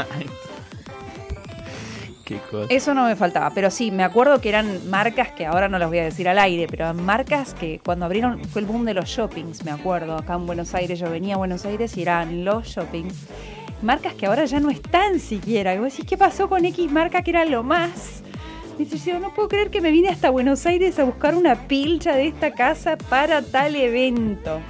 [2.24, 2.66] Qué cosa.
[2.74, 5.88] Eso no me faltaba, pero sí, me acuerdo que eran marcas que ahora no las
[5.88, 8.94] voy a decir al aire, pero eran marcas que cuando abrieron, fue el boom de
[8.94, 12.44] los shoppings, me acuerdo, acá en Buenos Aires, yo venía a Buenos Aires y eran
[12.44, 13.14] los shoppings.
[13.80, 15.72] Marcas que ahora ya no están siquiera.
[15.74, 18.24] Y vos decís, ¿qué pasó con X marca que era lo más?
[18.78, 22.14] Y yo no puedo creer que me vine hasta Buenos Aires a buscar una pilcha
[22.14, 24.60] de esta casa para tal evento.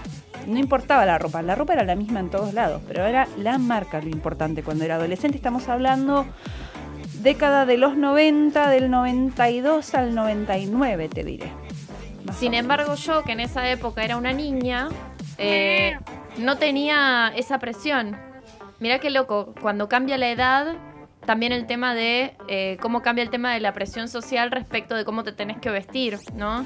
[0.46, 3.58] No importaba la ropa, la ropa era la misma en todos lados, pero era la
[3.58, 4.62] marca lo importante.
[4.62, 6.24] Cuando era adolescente estamos hablando
[7.22, 11.50] década de los 90, del 92 al 99, te diré.
[12.38, 14.88] Sin embargo, yo, que en esa época era una niña,
[15.38, 15.98] eh,
[16.38, 18.16] no tenía esa presión.
[18.78, 20.76] Mirá qué loco, cuando cambia la edad,
[21.27, 25.05] también el tema de eh, cómo cambia el tema de la presión social respecto de
[25.05, 26.65] cómo te tenés que vestir, ¿no?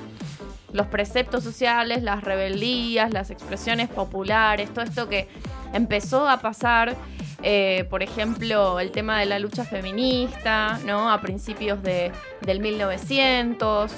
[0.72, 5.28] Los preceptos sociales, las rebeldías, las expresiones populares, todo esto que
[5.72, 6.94] empezó a pasar,
[7.42, 11.10] eh, por ejemplo, el tema de la lucha feminista, ¿no?
[11.10, 12.12] A principios de,
[12.42, 13.90] del 1900,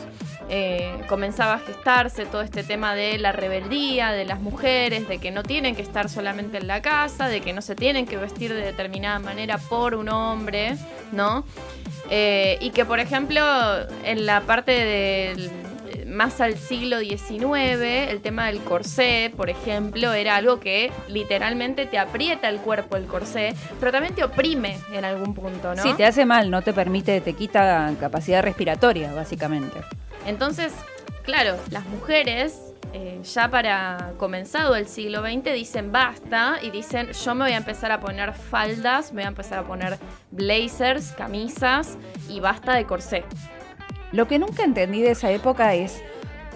[0.49, 5.31] eh, comenzaba a gestarse todo este tema de la rebeldía de las mujeres, de que
[5.31, 8.53] no tienen que estar solamente en la casa, de que no se tienen que vestir
[8.53, 10.77] de determinada manera por un hombre,
[11.13, 11.45] ¿no?
[12.11, 13.41] Eh, y que, por ejemplo,
[14.05, 15.51] en la parte del
[16.07, 17.51] más al siglo XIX,
[18.11, 23.07] el tema del corsé, por ejemplo, era algo que literalmente te aprieta el cuerpo el
[23.07, 25.83] corsé, pero también te oprime en algún punto, ¿no?
[25.83, 29.81] Sí, te hace mal, no te permite, te quita capacidad respiratoria, básicamente.
[30.27, 30.73] Entonces,
[31.25, 32.61] claro, las mujeres,
[32.93, 37.57] eh, ya para comenzado el siglo XX, dicen basta y dicen yo me voy a
[37.57, 39.99] empezar a poner faldas, me voy a empezar a poner
[40.31, 41.97] blazers, camisas
[42.29, 43.25] y basta de corsé.
[44.13, 46.03] Lo que nunca entendí de esa época es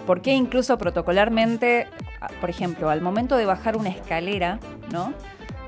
[0.06, 1.86] por qué incluso protocolarmente,
[2.20, 4.60] a- por ejemplo, al momento de bajar una escalera,
[4.93, 5.12] ¿no?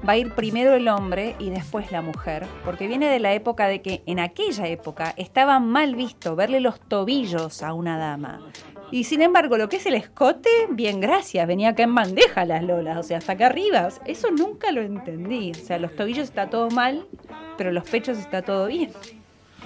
[0.06, 3.66] Va a ir primero el hombre y después la mujer, porque viene de la época
[3.66, 8.40] de que en aquella época estaba mal visto verle los tobillos a una dama.
[8.90, 12.62] Y sin embargo, lo que es el escote, bien gracias, venía acá en bandeja las
[12.62, 13.88] lolas, o sea, hasta acá arriba.
[14.06, 15.50] Eso nunca lo entendí.
[15.50, 17.06] O sea, los tobillos está todo mal,
[17.58, 18.90] pero los pechos está todo bien.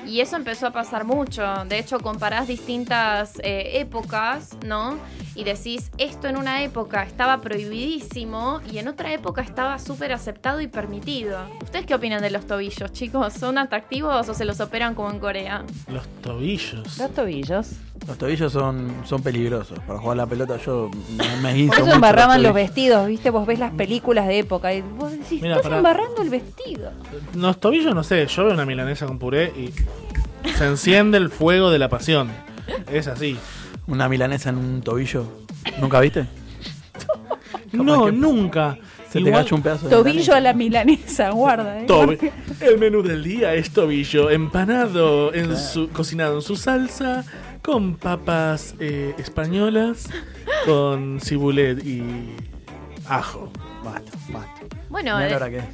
[0.06, 1.42] Y eso empezó a pasar mucho.
[1.66, 4.98] De hecho, comparás distintas eh, épocas, ¿no?
[5.34, 10.60] Y decís, esto en una época estaba prohibidísimo y en otra época estaba súper aceptado
[10.60, 11.38] y permitido.
[11.62, 13.32] ¿Ustedes qué opinan de los tobillos, chicos?
[13.34, 15.64] ¿Son atractivos o se los operan como en Corea?
[15.88, 16.98] Los tobillos.
[16.98, 17.70] Los tobillos.
[18.06, 19.78] Los tobillos son, son peligrosos.
[19.80, 23.30] Para jugar la pelota yo me, me guinzo Por eso mucho embarraban los vestidos, ¿viste?
[23.30, 26.90] Vos ves las películas de época y vos decís, estás embarrando el vestido.
[27.34, 29.72] Los tobillos, no sé, yo veo una milanesa con puré y
[30.56, 32.30] se enciende el fuego de la pasión.
[32.90, 33.38] Es así.
[33.86, 35.26] Una milanesa en un tobillo.
[35.80, 36.26] ¿Nunca viste?
[37.72, 38.76] No, nunca.
[39.12, 41.86] Se te cayó un pedazo de Tobillo a la milanesa, guarda, ¿eh?
[42.60, 47.24] El menú del día es tobillo empanado, en su, cocinado en su salsa,
[47.62, 50.08] con papas eh, españolas,
[50.66, 52.34] con cibulet y
[53.08, 53.50] ajo.
[53.84, 54.76] Basta, basta.
[54.88, 55.64] Bueno, Mirá la eh, hora que es.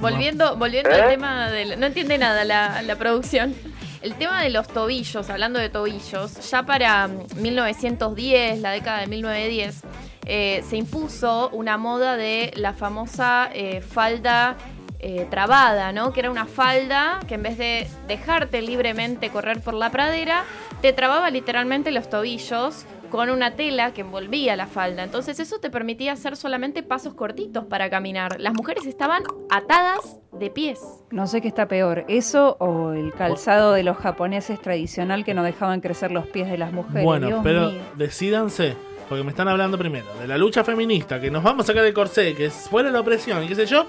[0.00, 1.00] Volviendo, volviendo ¿Eh?
[1.00, 1.80] al tema del.
[1.80, 3.54] No entiende nada la, la producción.
[4.00, 9.08] El tema de los tobillos, hablando de tobillos, ya para mm, 1910, la década de
[9.08, 9.82] 1910,
[10.26, 14.56] eh, se impuso una moda de la famosa eh, falda
[15.00, 16.12] eh, trabada, ¿no?
[16.12, 20.44] Que era una falda que en vez de dejarte libremente correr por la pradera,
[20.82, 25.02] te trababa literalmente los tobillos con una tela que envolvía la falda.
[25.02, 28.40] Entonces eso te permitía hacer solamente pasos cortitos para caminar.
[28.40, 30.80] Las mujeres estaban atadas de pies.
[31.10, 35.42] No sé qué está peor, eso o el calzado de los japoneses tradicional que no
[35.42, 37.04] dejaban crecer los pies de las mujeres.
[37.04, 37.80] Bueno, Dios pero mío.
[37.96, 38.76] decídanse,
[39.08, 41.94] porque me están hablando primero de la lucha feminista, que nos vamos a sacar el
[41.94, 43.86] corsé, que es fuera la opresión y qué sé yo,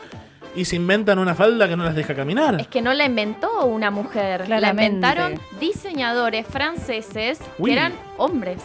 [0.55, 2.59] y se inventan una falda que no las deja caminar.
[2.59, 7.69] Es que no la inventó una mujer, la inventaron diseñadores franceses Uy.
[7.69, 8.61] que eran hombres.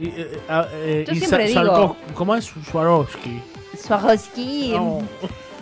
[0.00, 3.42] Y, eh, ah, eh, Yo y siempre Sa- digo- ¿Cómo es Swarovski?
[3.78, 4.72] Swarovski.
[4.72, 5.02] No.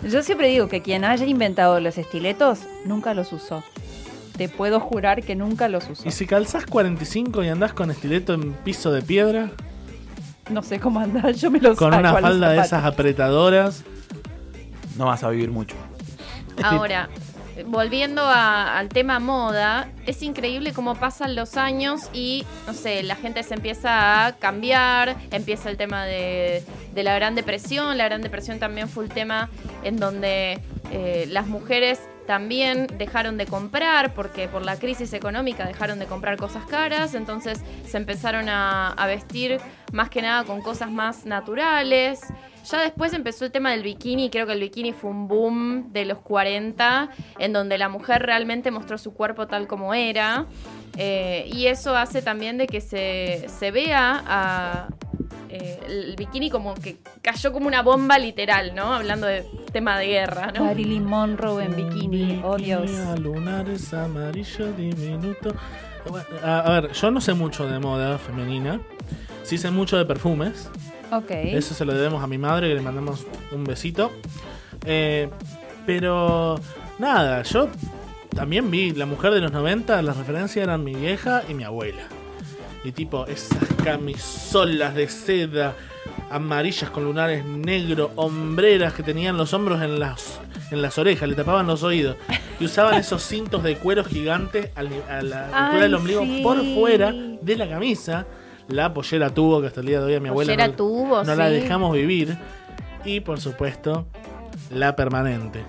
[0.07, 3.63] Yo siempre digo que quien haya inventado los estiletos nunca los usó.
[4.37, 6.07] Te puedo jurar que nunca los usó.
[6.07, 9.49] ¿Y si calzás 45 y andás con estileto en piso de piedra?
[10.49, 13.83] No sé cómo andar, yo me los Con saco una falda de esas apretadoras.
[14.99, 15.75] No vas a vivir mucho.
[16.61, 17.07] Ahora,
[17.65, 23.15] volviendo a- al tema moda, es increíble cómo pasan los años y, no sé, la
[23.15, 26.63] gente se empieza a cambiar, empieza el tema de,
[26.93, 29.49] de la Gran Depresión, la Gran Depresión también fue un tema
[29.83, 30.59] en donde
[30.91, 31.99] eh, las mujeres
[32.29, 37.59] también dejaron de comprar porque por la crisis económica dejaron de comprar cosas caras, entonces
[37.83, 39.59] se empezaron a, vestir
[39.93, 42.21] más que nada con cosas más naturales.
[42.69, 46.05] Ya después empezó el tema del bikini creo que el bikini fue un boom de
[46.05, 50.45] los 40, en donde la mujer realmente mostró su cuerpo tal como era.
[50.97, 54.87] Eh, y eso hace también de que se, se vea a,
[55.49, 58.93] eh, el bikini como que cayó como una bomba literal, ¿no?
[58.93, 60.65] Hablando de tema de guerra, ¿no?
[60.65, 62.91] Marilyn Monroe en bikini, oh Dios.
[62.91, 65.53] A lunares amarillo diminuto.
[66.07, 68.79] Bueno, A, a ver, yo no sé mucho de moda femenina.
[69.43, 70.69] Sí sé mucho de perfumes.
[71.11, 71.31] Ok.
[71.31, 74.11] Eso se lo debemos a mi madre, que le mandamos un besito.
[74.85, 75.29] Eh,
[75.85, 76.59] pero
[76.99, 77.67] nada, yo
[78.35, 82.03] también vi La Mujer de los 90, las referencias eran mi vieja y mi abuela.
[82.83, 85.75] Y tipo, esas camisolas de seda
[86.29, 90.39] amarillas con lunares negros, hombreras que tenían los hombros en las,
[90.71, 92.17] en las orejas, le tapaban los oídos.
[92.59, 96.41] Y usaban esos cintos de cuero gigantes al a la altura Ay, del ombligo sí.
[96.43, 98.25] por fuera de la camisa.
[98.67, 101.35] La pollera tubo, que hasta el día de hoy a mi abuela no, tubo, no
[101.35, 102.37] la dejamos vivir.
[103.03, 104.05] Y por supuesto,
[104.71, 105.63] la permanente.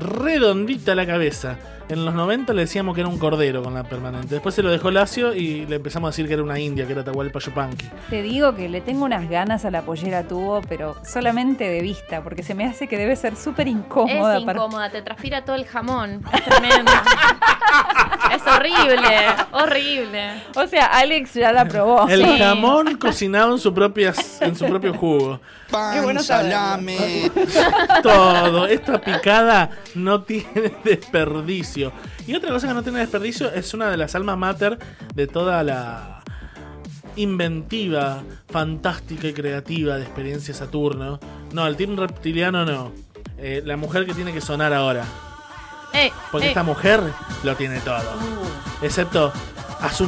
[0.00, 1.58] Redondita la cabeza.
[1.88, 4.28] En los 90 le decíamos que era un cordero con la permanente.
[4.34, 6.92] Después se lo dejó lacio y le empezamos a decir que era una india, que
[6.92, 7.88] era Tahualpa Yupanqui.
[8.10, 12.22] Te digo que le tengo unas ganas a la pollera tubo, pero solamente de vista,
[12.24, 14.38] porque se me hace que debe ser súper incómoda.
[14.38, 16.22] Es para- incómoda, te transpira todo el jamón.
[16.34, 16.90] Es tremendo.
[18.34, 20.42] es horrible, horrible.
[20.56, 22.08] O sea, Alex ya la probó.
[22.08, 22.38] El Sí.
[22.38, 25.40] jamón cocinado en su, propia, en su propio jugo.
[25.92, 27.30] Qué bueno salame.
[28.02, 28.66] Todo.
[28.66, 31.75] Esta picada no tiene desperdicio.
[32.26, 34.78] Y otra cosa que no tiene desperdicio es una de las almas mater
[35.14, 36.22] de toda la
[37.16, 41.18] inventiva, fantástica y creativa de experiencia Saturno.
[41.52, 42.92] No, el team reptiliano no.
[43.38, 45.04] Eh, la mujer que tiene que sonar ahora.
[45.92, 46.50] Eh, Porque eh.
[46.50, 47.00] esta mujer
[47.42, 48.02] lo tiene todo.
[48.82, 49.32] Excepto
[49.80, 50.06] a su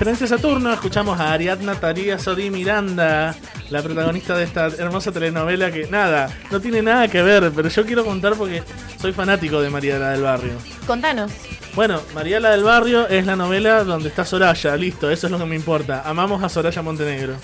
[0.00, 3.34] Experiencia Saturno escuchamos a Ariadna Taría Sodi Miranda,
[3.68, 7.84] la protagonista de esta hermosa telenovela que nada, no tiene nada que ver, pero yo
[7.84, 8.62] quiero contar porque
[8.98, 10.52] soy fanático de Mariela del Barrio.
[10.86, 11.30] Contanos.
[11.74, 15.44] Bueno, Mariela del Barrio es la novela donde está Soraya, listo, eso es lo que
[15.44, 16.02] me importa.
[16.06, 17.34] Amamos a Soraya Montenegro.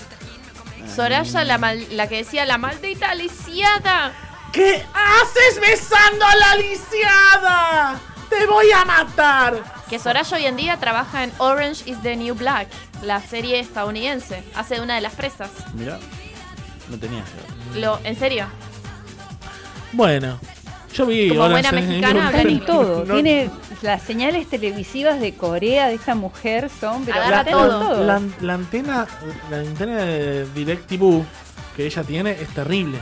[0.95, 4.13] Soraya, la, mal- la que decía la maldita lisiada.
[4.51, 7.99] ¿Qué haces besando a la lisiada?
[8.31, 9.76] ¡Te voy a matar!
[9.89, 12.67] Que Soraya hoy en día trabaja en Orange is the New Black,
[13.03, 14.43] la serie estadounidense.
[14.55, 15.49] Hace de una de las fresas.
[15.73, 15.97] Mirá,
[16.89, 17.23] no tenía.
[17.75, 18.47] Lo, ¿En serio?
[19.93, 20.39] Bueno,
[20.93, 21.29] yo vi.
[21.29, 23.05] Como Orange buena mexicana, en todo.
[23.05, 23.49] No- Tiene
[23.81, 28.03] las señales televisivas de Corea de esta mujer son, pero todo.
[28.03, 29.07] La, la antena,
[29.49, 31.23] la antena de DirecTV
[31.77, 32.99] que ella tiene es terrible.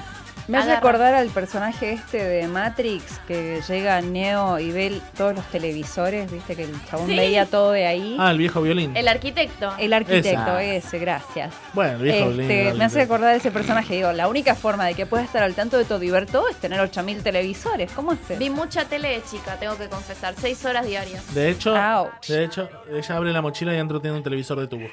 [0.47, 0.77] Me hace Agarra.
[0.89, 6.31] acordar al personaje este de Matrix que llega a Neo y ve todos los televisores,
[6.31, 7.15] viste que el chabón Sí.
[7.15, 8.15] veía todo de ahí.
[8.19, 8.95] Ah, el viejo violín.
[8.95, 9.73] El arquitecto.
[9.79, 10.63] El arquitecto, Esa.
[10.63, 11.51] ese, gracias.
[11.73, 12.77] Bueno, el viejo Este, violín.
[12.77, 13.95] me hace acordar de ese personaje.
[13.95, 16.47] Digo, la única forma de que pueda estar al tanto de todo y ver todo
[16.47, 17.91] es tener 8000 televisores.
[17.93, 18.35] ¿Cómo hace?
[18.37, 20.35] Vi mucha tele de chica, tengo que confesar.
[20.39, 21.33] Seis horas diarias.
[21.33, 22.27] De hecho, Ouch.
[22.27, 24.85] de hecho, ella abre la mochila y dentro tiene un televisor de tubo.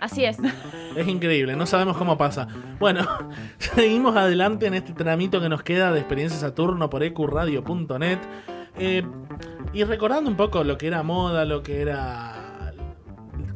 [0.00, 0.38] Así es.
[0.96, 2.46] Es increíble, no sabemos cómo pasa.
[2.78, 3.06] Bueno,
[3.58, 8.18] seguimos adelante en este tramito que nos queda de Experiencia Saturno por ecuradio.net.
[8.76, 9.04] Eh,
[9.72, 12.72] y recordando un poco lo que era moda, lo que era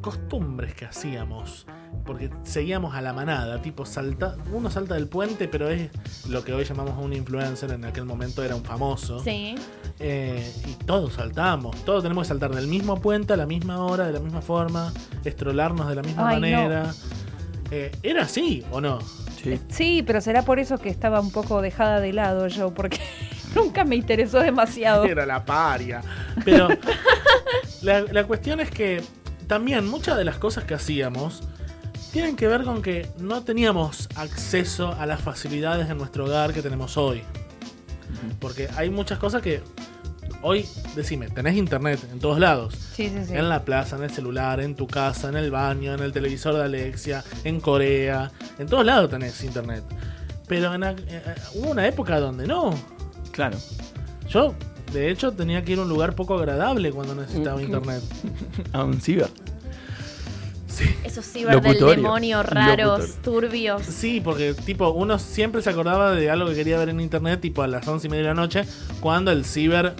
[0.00, 1.66] costumbres que hacíamos.
[2.04, 5.90] Porque seguíamos a la manada, tipo salta, uno salta del puente, pero es
[6.28, 9.20] lo que hoy llamamos un influencer, en aquel momento era un famoso.
[9.22, 9.54] Sí.
[10.00, 14.06] Eh, y todos saltamos, todos tenemos que saltar del mismo puente a la misma hora,
[14.06, 14.92] de la misma forma,
[15.24, 16.40] estrolarnos de la misma Ay, no.
[16.40, 16.94] manera.
[17.70, 19.00] Eh, ¿Era así o no?
[19.42, 19.60] Sí.
[19.68, 23.00] Sí, pero será por eso que estaba un poco dejada de lado yo, porque
[23.54, 25.04] nunca me interesó demasiado.
[25.04, 26.00] Era la paria.
[26.44, 26.68] Pero
[27.82, 29.02] la, la cuestión es que
[29.46, 31.42] también muchas de las cosas que hacíamos
[32.12, 36.62] tienen que ver con que no teníamos acceso a las facilidades en nuestro hogar que
[36.62, 37.22] tenemos hoy.
[38.40, 39.62] Porque hay muchas cosas que
[40.42, 40.66] hoy,
[40.96, 42.74] decime, tenés internet en todos lados.
[42.94, 43.34] Sí, sí, sí.
[43.34, 46.54] En la plaza, en el celular, en tu casa, en el baño, en el televisor
[46.56, 48.30] de Alexia, en Corea.
[48.58, 49.84] En todos lados tenés internet.
[50.46, 51.22] Pero en, a- eh,
[51.54, 52.74] hubo una época donde no.
[53.32, 53.58] Claro.
[54.28, 54.54] Yo,
[54.92, 58.02] de hecho, tenía que ir a un lugar poco agradable cuando necesitaba internet.
[58.72, 59.28] A un ciber.
[61.04, 63.22] Esos ciber del demonio raros, Locutorio.
[63.22, 63.82] turbios.
[63.82, 67.62] Sí, porque tipo, uno siempre se acordaba de algo que quería ver en internet, tipo
[67.62, 68.64] a las once y media de la noche,
[69.00, 69.94] cuando el ciber,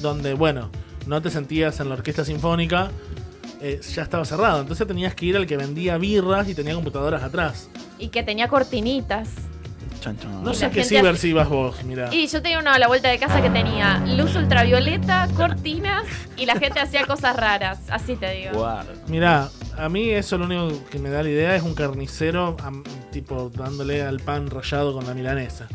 [0.00, 0.70] donde, bueno,
[1.06, 2.90] no te sentías en la orquesta sinfónica,
[3.60, 4.60] eh, ya estaba cerrado.
[4.60, 7.68] Entonces tenías que ir al que vendía birras y tenía computadoras atrás.
[7.98, 9.28] Y que tenía cortinitas.
[10.42, 12.08] No sé qué ciber si ibas vos, mira.
[12.12, 16.04] Y yo tenía uno a la vuelta de casa que tenía luz ultravioleta, cortinas
[16.36, 17.78] y la gente hacía cosas raras.
[17.90, 18.68] Así te digo.
[19.08, 19.48] Mira,
[19.78, 22.56] a mí eso lo único que me da la idea es un carnicero
[23.10, 25.66] tipo dándole al pan rallado con la milanesa.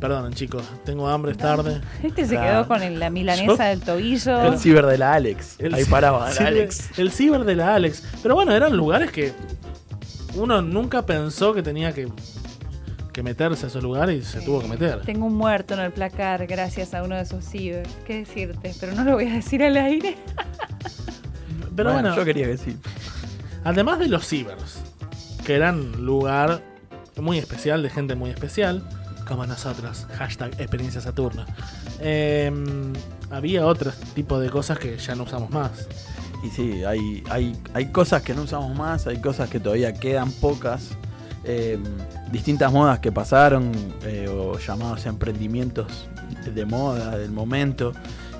[0.00, 1.80] Perdonen chicos, tengo hambre, es tarde.
[2.02, 2.42] Este se Ah.
[2.44, 4.42] quedó con el- la milanesa Yo- del tobillo.
[4.52, 5.56] El ciber de la Alex.
[5.58, 6.98] El Ahí paraba, ciber- Alex.
[6.98, 8.02] El ciber de la Alex.
[8.22, 9.32] Pero bueno, eran lugares que
[10.34, 12.08] uno nunca pensó que tenía que,
[13.14, 15.00] que meterse a esos lugares y se tuvo que meter.
[15.02, 17.86] Tengo un muerto en el placar gracias a uno de esos ciber.
[18.04, 18.74] ¿Qué decirte?
[18.78, 20.16] Pero no lo voy a decir al aire.
[21.76, 22.76] Pero Bueno, bueno, yo quería que sí.
[23.64, 24.80] Además de los cibers,
[25.46, 26.60] que eran lugar
[27.16, 28.86] muy especial, de gente muy especial,
[29.26, 31.46] como nosotros, hashtag experiencia Saturno,
[32.00, 32.52] eh,
[33.30, 35.88] había otro tipo de cosas que ya no usamos más.
[36.44, 40.30] Y sí, hay, hay, hay cosas que no usamos más, hay cosas que todavía quedan
[40.32, 40.90] pocas.
[41.44, 41.78] eh,
[42.34, 43.70] distintas modas que pasaron,
[44.02, 46.08] eh, o llamados emprendimientos
[46.52, 47.92] de moda del momento.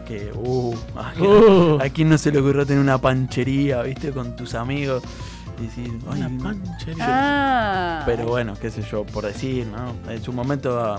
[0.06, 1.78] Que, uh, a, Uh.
[1.80, 5.02] a quién no se le ocurrió tener una panchería, viste, con tus amigos.
[5.58, 7.04] Y decir, Una "Ay, panchería.
[7.08, 8.02] Ah.
[8.04, 9.94] Pero bueno, qué sé yo, por decir, ¿no?
[10.12, 10.96] En su momento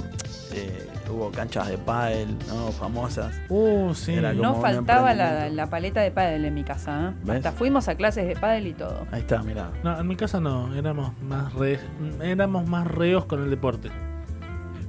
[0.53, 2.71] eh, hubo canchas de pádel, ¿no?
[2.71, 3.33] Famosas.
[3.49, 4.15] Uh, sí.
[4.35, 7.13] No faltaba la, paleta de pádel en mi casa.
[7.27, 7.31] ¿eh?
[7.31, 9.05] Hasta fuimos a clases de pádel y todo.
[9.11, 9.69] Ahí está, mirá.
[9.83, 11.79] No, en mi casa no, éramos más, re-
[12.21, 13.89] éramos más reos con el deporte.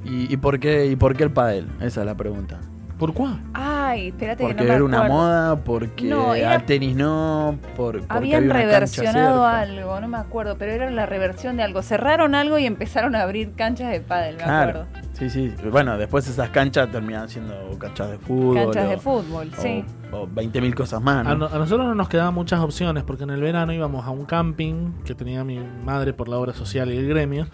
[0.04, 1.66] ¿Y, y por qué, ¿Y por qué el pádel?
[1.80, 2.58] Esa es la pregunta.
[2.98, 3.38] ¿Por cuál?
[3.52, 7.58] Ay, espérate Porque que no me era una moda, porque No, era- al tenis no,
[7.76, 11.62] por, porque Habían había una reversionado algo, no me acuerdo, pero era la reversión de
[11.62, 11.82] algo.
[11.82, 14.80] Cerraron algo y empezaron a abrir canchas de pádel, me Claro.
[14.80, 15.05] acuerdo.
[15.18, 15.50] Sí, sí.
[15.70, 18.56] Bueno, después esas canchas terminan siendo canchas de fútbol.
[18.72, 19.82] Canchas o- de fútbol, o- sí.
[20.12, 21.46] O 20.000 cosas más, A, ¿no?
[21.46, 24.92] a nosotros no nos quedaban muchas opciones porque en el verano íbamos a un camping
[25.04, 27.48] que tenía mi madre por la obra social y el gremio.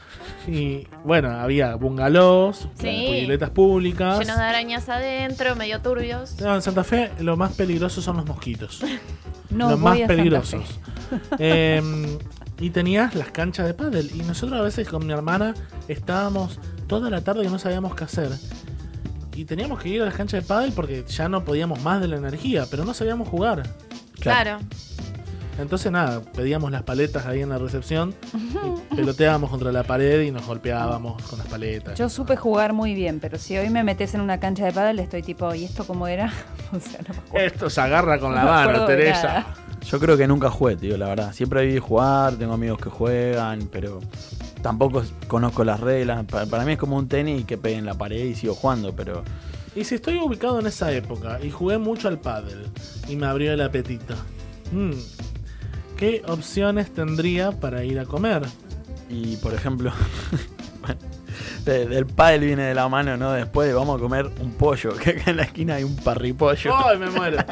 [0.49, 3.07] Y bueno, había bungalows, Sí.
[3.23, 4.19] piletas públicas.
[4.19, 6.41] Llenos de arañas adentro, medio turbios.
[6.41, 8.83] No, en Santa Fe lo más peligroso son los mosquitos.
[9.51, 10.81] No los voy más a Santa peligrosos.
[11.39, 12.19] Em,
[12.63, 14.11] y tenías las canchas de pádel.
[14.15, 15.53] Y nosotros a veces con mi hermana
[15.89, 18.31] estábamos toda la tarde y no sabíamos qué hacer.
[19.35, 22.07] Y teníamos que ir a las canchas de pádel porque ya no podíamos más de
[22.07, 23.65] la energía, pero no sabíamos jugar.
[24.21, 24.59] Claro.
[25.59, 28.15] Entonces nada, pedíamos las paletas ahí en la recepción,
[28.91, 31.99] y peloteábamos contra la pared y nos golpeábamos con las paletas.
[31.99, 34.99] Yo supe jugar muy bien, pero si hoy me metes en una cancha de pádel
[35.01, 36.33] estoy tipo, ¿y esto cómo era?
[36.73, 37.47] o sea, no me acuerdo.
[37.47, 39.27] Esto se agarra con la No me mano, acuerdo de Teresa.
[39.27, 39.55] nada.
[39.85, 41.33] Yo creo que nunca jugué, tío, la verdad.
[41.33, 44.01] Siempre vi jugar, tengo amigos que juegan, pero
[44.63, 46.25] tampoco conozco las reglas.
[46.25, 48.95] Pa- Para, mí es como un tenis que pegue en la pared y sigo jugando,
[48.95, 49.23] pero
[49.75, 52.67] Y si estoy ubicado en esa época y jugué mucho al pádel
[53.09, 54.15] y me abrió el apetito,
[54.73, 54.93] mm,
[55.97, 58.43] ¿qué opciones tendría para ir a comer?
[59.11, 59.93] Y por ejemplo,
[61.65, 63.33] del pádel viene de la mano, ¿no?
[63.33, 66.73] Después de vamos a comer un pollo, que acá en la esquina hay un parripollo.
[66.75, 67.39] ¡Ay, me muero!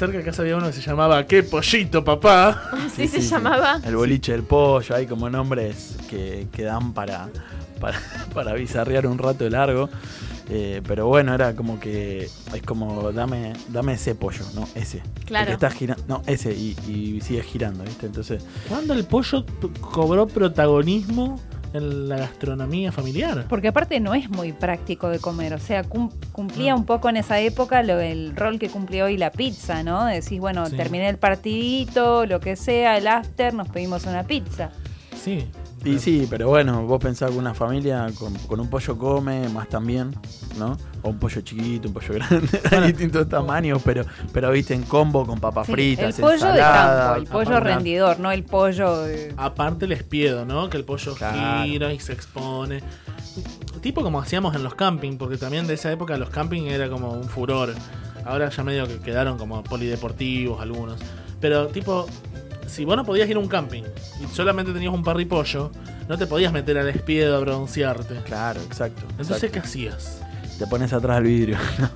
[0.00, 2.70] Cerca de casa había uno que se llamaba ¿Qué pollito, papá?
[2.72, 3.82] Así se llamaba.
[3.84, 7.28] El boliche del pollo, hay como nombres que, que dan para,
[7.78, 8.00] para,
[8.34, 9.90] para bizarrear un rato largo.
[10.48, 15.02] Eh, pero bueno, era como que es como dame, dame ese pollo, no ese.
[15.18, 15.46] El Claro.
[15.48, 18.06] Que está girando, no, ese, y, y sigue girando, ¿viste?
[18.06, 19.44] Entonces, ¿Cuándo el pollo
[19.82, 21.38] cobró protagonismo
[21.72, 23.46] en la gastronomía familiar?
[23.48, 27.16] Porque aparte no es muy práctico de comer, o sea, cum- cumplía un poco en
[27.16, 30.04] esa época lo, el rol que cumplió hoy la pizza, ¿no?
[30.06, 30.76] Decís, bueno, Sí.
[30.76, 34.70] terminé el partidito, lo que sea, el after, nos pedimos una pizza.
[35.16, 35.44] Sí.
[35.84, 39.68] Y sí, pero bueno, vos pensás que una familia con, con un pollo come, más
[39.68, 40.14] también,
[40.58, 40.76] ¿no?
[41.02, 45.26] O un pollo chiquito, un pollo grande, hay distintos tamaños, pero, pero viste en combo
[45.26, 48.98] con papas Sí, fritas, el pollo de campo, el pollo aparte- rendidor, no el pollo
[49.02, 49.32] de...
[49.36, 50.68] Aparte el espiedo, ¿no?
[50.68, 51.64] Que el pollo Claro.
[51.64, 52.82] gira y se expone.
[53.80, 57.12] Tipo como hacíamos en los camping, porque también de esa época los camping era como
[57.12, 57.74] un furor.
[58.26, 61.00] Ahora ya medio que quedaron como polideportivos algunos.
[61.40, 62.06] Pero tipo,
[62.70, 63.82] si vos no podías ir a un camping
[64.22, 65.70] y solamente tenías un parripollo,
[66.08, 68.16] no te podías meter al espiedo a broncearte.
[68.24, 69.02] Claro, exacto.
[69.10, 69.52] Entonces, exacto.
[69.54, 70.22] ¿qué hacías?
[70.60, 71.56] Te pones atrás del vidrio.
[71.78, 71.88] ¿no?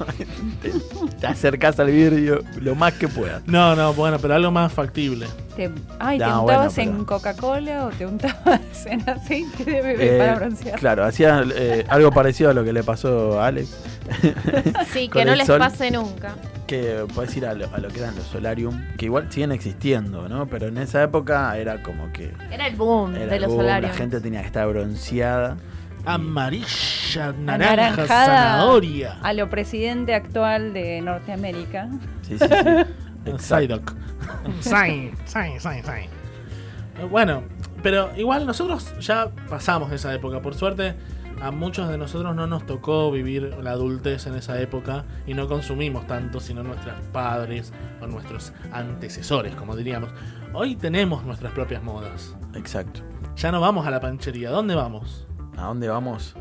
[0.62, 0.73] te,
[1.20, 3.47] te acercás al vidrio lo más que puedas.
[3.47, 5.27] No, no, bueno, pero algo más factible.
[5.55, 10.16] Te, ay, ¿te No, untabas bueno, en Coca-Cola o te untabas en aceite de bebé
[10.16, 10.78] Eh, para broncear?
[10.81, 13.77] Claro, hacía eh, algo parecido a lo que le pasó a Alex.
[14.93, 15.59] Sí, que no les sol.
[15.59, 16.35] pase nunca.
[16.66, 20.27] Que puedes ir a lo, a lo que eran los solarium, que igual siguen existiendo,
[20.28, 20.47] ¿no?
[20.47, 22.32] Pero en esa época era como que.
[22.51, 23.93] Era el boom Era de los boom, solarios.
[23.93, 25.59] La gente tenía que estar bronceada.
[26.07, 29.19] Amarilla, naranja, zanahoria.
[29.23, 31.89] a lo presidente actual de Norteamérica.
[32.23, 33.31] Sí, sí, sí.
[33.39, 33.93] Psyduck.
[34.61, 36.09] Sign, sign, sign, sign.
[37.01, 37.43] Eh, Bueno,
[37.83, 40.41] pero igual nosotros ya pasamos esa época.
[40.43, 40.95] Por suerte,
[41.41, 45.49] a muchos de nosotros no nos tocó vivir la adultez en esa época y no
[45.49, 50.11] consumimos tanto, sino nuestros padres o nuestros antecesores, como diríamos.
[50.53, 52.35] Hoy tenemos nuestras propias modas.
[52.55, 53.01] Exacto.
[53.37, 54.51] Ya no vamos a la panchería.
[54.51, 55.27] ¿Dónde vamos?
[55.57, 56.35] ¿A dónde vamos?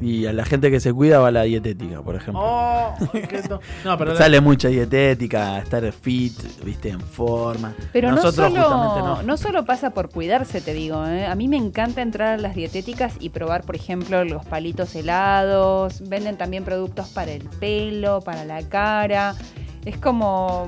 [0.00, 2.42] Y a la gente que se cuida va a la dietética, por ejemplo.
[2.44, 2.94] Oh,
[3.84, 6.32] no, pero la- Sale mucha dietética, estar fit,
[6.64, 7.72] viste, en forma.
[7.92, 9.22] Pero Nosotros no, justamente solo, no.
[9.22, 11.06] no solo pasa por cuidarse, te digo.
[11.06, 11.26] ¿eh?
[11.26, 16.02] A mí me encanta entrar a las dietéticas y probar, por ejemplo, los palitos helados.
[16.08, 19.36] Venden también productos para el pelo, para la cara.
[19.84, 20.66] Es como...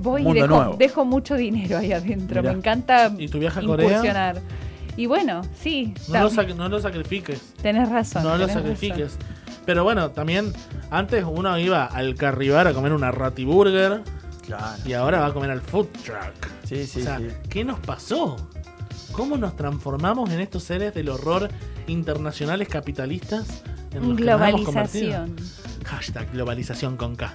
[0.00, 0.76] Voy y dejo, nuevo.
[0.76, 2.42] dejo mucho dinero ahí adentro.
[2.42, 2.52] Mirá.
[2.52, 4.34] Me encanta ¿Y tu viaje a Corea?
[4.96, 5.94] Y bueno, sí.
[6.08, 7.40] No lo, no lo sacrifiques.
[7.60, 8.22] Tenés razón.
[8.22, 9.16] No lo sacrifiques.
[9.66, 10.52] Pero bueno, también
[10.90, 14.02] antes uno iba al Carribar a comer una Ratiburger
[14.44, 14.76] Claro.
[14.84, 16.48] y ahora va a comer al Food Truck.
[16.64, 17.28] Sí, sí, o sea, sí.
[17.48, 18.36] ¿qué nos pasó?
[19.12, 21.48] ¿Cómo nos transformamos en estos seres del horror
[21.86, 23.62] internacionales capitalistas?
[23.94, 25.08] En los que nos hemos convertido?
[25.24, 25.36] Globalización.
[25.84, 27.32] Hashtag globalización con K.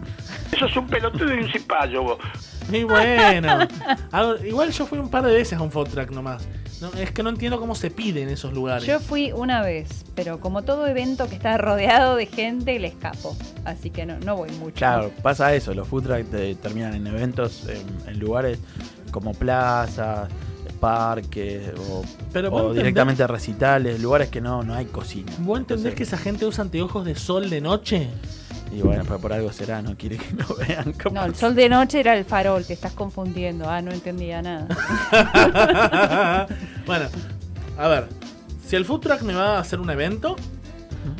[0.51, 2.17] Eso es un pelotudo y un cipallo, vos.
[2.69, 3.59] Muy bueno.
[4.11, 6.47] Algo- igual yo fui un par de veces a un food truck nomás.
[6.81, 8.85] No, es que no entiendo cómo se pide en esos lugares.
[8.87, 13.35] Yo fui una vez, pero como todo evento que está rodeado de gente, le escapo.
[13.65, 14.75] Así que no, no voy mucho.
[14.75, 18.59] Claro, pasa eso, los food trucks te- terminan en eventos, en, en lugares
[19.11, 20.29] como plazas,
[20.79, 22.03] parques o,
[22.33, 25.31] Pero o vos entendés- directamente recitales, lugares que no, no hay cocina.
[25.39, 28.09] ¿Vos entendés Entonces, que esa gente usa anteojos de sol de noche?
[28.71, 30.93] Y bueno, pero por algo será, no quiere que lo vean.
[30.93, 33.67] como- No, el sol de noche era el farol, te estás confundiendo.
[33.69, 34.67] Ah, no entendía nada.
[36.85, 37.05] bueno,
[37.77, 38.07] a ver.
[38.65, 40.35] Si el food truck me va a hacer un evento,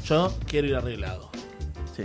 [0.06, 1.30] yo quiero ir arreglado.
[1.96, 2.04] Sí.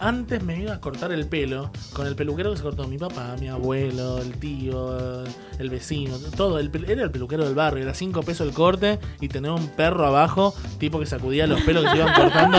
[0.00, 3.36] Antes me iba a cortar el pelo con el peluquero que se cortó mi papá,
[3.40, 5.24] mi abuelo, el tío,
[5.58, 6.58] el vecino, todo.
[6.58, 10.06] El era el peluquero del barrio, era 5 pesos el corte y tener un perro
[10.06, 12.58] abajo, tipo que sacudía los pelos que se iban cortando.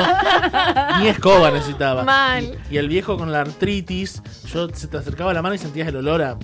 [1.00, 2.04] Ni escoba necesitaba.
[2.04, 2.58] Mal.
[2.70, 4.22] Y, y el viejo con la artritis,
[4.52, 6.38] yo se te acercaba la mano y sentías el olor a,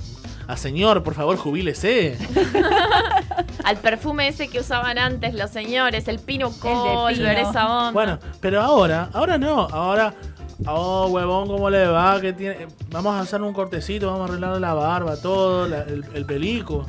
[0.48, 2.18] a señor, por favor, jubílese.
[3.64, 7.08] Al perfume ese que usaban antes los señores, el pino pino.
[7.10, 7.92] esa onda.
[7.92, 10.14] Bueno, pero ahora, ahora no, ahora
[10.68, 12.20] Oh, huevón, ¿cómo le va?
[12.22, 12.68] ¿Qué tiene?
[12.90, 16.86] Vamos a hacer un cortecito, vamos a arreglar la barba, todo, la- el, el pelico.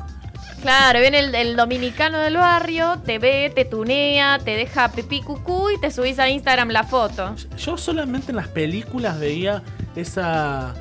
[0.61, 5.69] Claro, viene el, el dominicano del barrio, te ve, te tunea, te deja pipí cucú
[5.71, 7.35] y te subís a Instagram la foto.
[7.57, 9.61] Yo solamente en las películas veía
[9.95, 10.73] esa.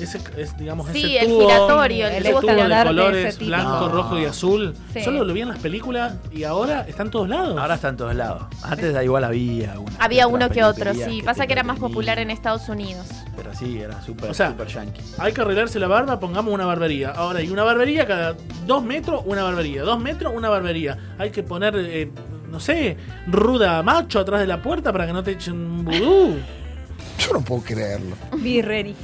[0.00, 3.46] Ese, es, digamos, Sí, ese el tubo, giratorio, el ese tubo de de colores tipo.
[3.48, 3.88] blanco, No.
[3.88, 4.74] rojo y azul.
[4.92, 5.00] Sí.
[5.02, 7.58] Solo lo vi en las películas y ahora está en todos lados.
[7.58, 8.42] Ahora está en todos lados.
[8.62, 9.92] Antes da igual había una.
[9.98, 11.18] Había uno que otro, sí.
[11.18, 13.06] que Pasa que era más popular en Estados Unidos.
[13.36, 15.00] Pero sí, era súper O sea, super yankee.
[15.18, 17.10] Hay que arreglarse la barba, pongamos una barbería.
[17.10, 18.34] Ahora, y una barbería cada
[18.66, 19.82] dos metros, una barbería.
[19.82, 20.96] Dos metros, una barbería.
[21.18, 22.10] Hay que poner, eh,
[22.50, 22.96] no sé,
[23.26, 26.36] ruda macho atrás de la puerta para que no te echen un vudú.
[27.18, 28.16] Yo no puedo creerlo.
[28.36, 28.94] Birreri.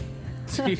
[0.47, 0.79] Sí.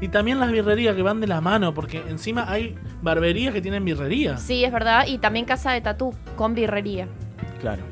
[0.00, 3.84] Y también las birrerías que van de la mano, porque encima hay barberías que tienen
[3.84, 4.38] birrería.
[4.38, 5.06] Sí, es verdad.
[5.06, 7.06] Y también casa de tatú con birrería.
[7.60, 7.82] Claro.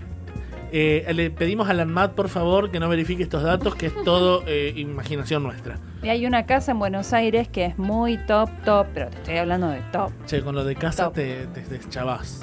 [0.73, 4.05] Eh, le pedimos a la ANMAT, por favor, que no verifique estos datos, que es
[4.05, 5.79] todo eh, imaginación nuestra.
[6.03, 9.37] Y hay una casa en Buenos Aires que es muy top, top, pero te estoy
[9.39, 10.13] hablando de top.
[10.27, 12.41] Che, con lo de casa te, te deschavás.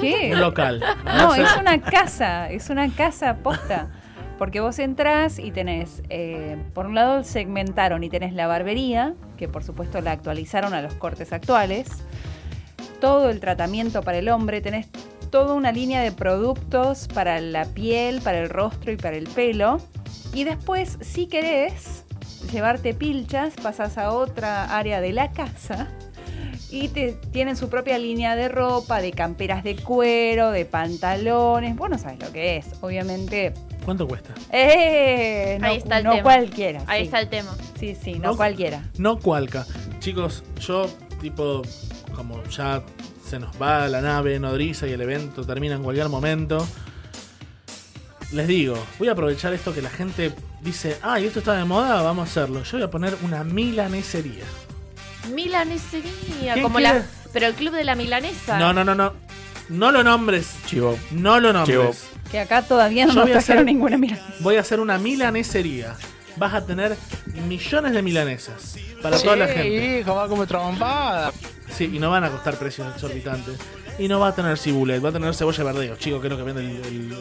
[0.00, 0.30] ¿Qué?
[0.34, 0.82] Un local.
[1.04, 3.88] No, O sea, es una casa, es una casa posta.
[4.42, 9.46] Porque vos entrás y tenés, eh, por un lado segmentaron y tenés la barbería, que
[9.46, 11.88] por supuesto la actualizaron a los cortes actuales,
[13.00, 14.88] todo el tratamiento para el hombre, tenés
[15.30, 19.78] toda una línea de productos para la piel, para el rostro y para el pelo.
[20.34, 22.02] Y después, si querés
[22.52, 25.88] llevarte pilchas, pasas a otra área de la casa
[26.68, 31.76] y te, tienen su propia línea de ropa, de camperas de cuero, de pantalones.
[31.76, 33.54] Vos no sabes lo que es, obviamente.
[33.84, 34.32] ¿Cuánto cuesta?
[34.50, 36.22] Eh, no, Ahí está el no tema.
[36.22, 36.82] cualquiera.
[36.86, 37.04] Ahí sí.
[37.06, 37.56] está el tema.
[37.78, 38.82] Sí, sí, no, No- cualquiera.
[38.98, 39.66] No cualca.
[39.98, 40.86] Chicos, yo,
[41.20, 41.62] tipo,
[42.14, 42.82] como ya
[43.28, 46.66] se nos va la nave nodriza y el evento termina en cualquier momento,
[48.32, 50.32] les digo, voy a aprovechar esto que la gente
[50.62, 52.62] dice, ah, y esto está de moda, vamos a hacerlo.
[52.62, 54.44] Yo voy a poner una milanesería.
[55.34, 57.00] Milanesería, ¿Quién como quiere?
[57.00, 57.06] la.
[57.32, 58.58] Pero el club de la milanesa.
[58.58, 59.12] No, no, no, no.
[59.72, 60.48] No lo nombres.
[60.66, 60.98] Chivo.
[61.10, 61.78] No lo nombres.
[61.78, 61.94] Chivo.
[62.30, 64.18] Que acá todavía no Yo nos voy a trajeron hacer- ninguna mira.
[64.40, 65.94] Voy a hacer una milanesería.
[66.36, 66.96] Vas a tener
[67.46, 70.00] millones de milanesas para toda la gente.
[70.00, 71.30] hijo, va como trompada.
[71.70, 73.58] Sí, y no van a costar precios exorbitantes.
[73.98, 76.38] Y no va a tener cibulet, va a tener cebolla verdeo, chico, que es lo
[76.38, 76.76] que vende el.
[76.86, 77.16] el-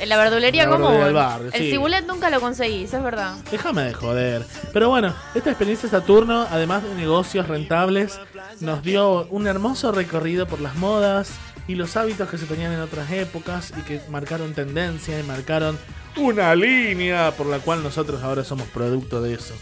[0.00, 1.70] En la verdulería La verdulería del barrio, El sí.
[1.72, 3.34] cibulet nunca lo conseguís, es verdad.
[3.50, 4.42] Déjame de joder.
[4.72, 8.20] Pero bueno, esta experiencia Saturno, además de negocios rentables,
[8.60, 11.30] nos dio un hermoso recorrido por las modas
[11.68, 15.78] y los hábitos que se tenían en otras épocas y que marcaron tendencia y marcaron
[16.16, 19.54] una línea por la cual nosotros ahora somos producto de eso.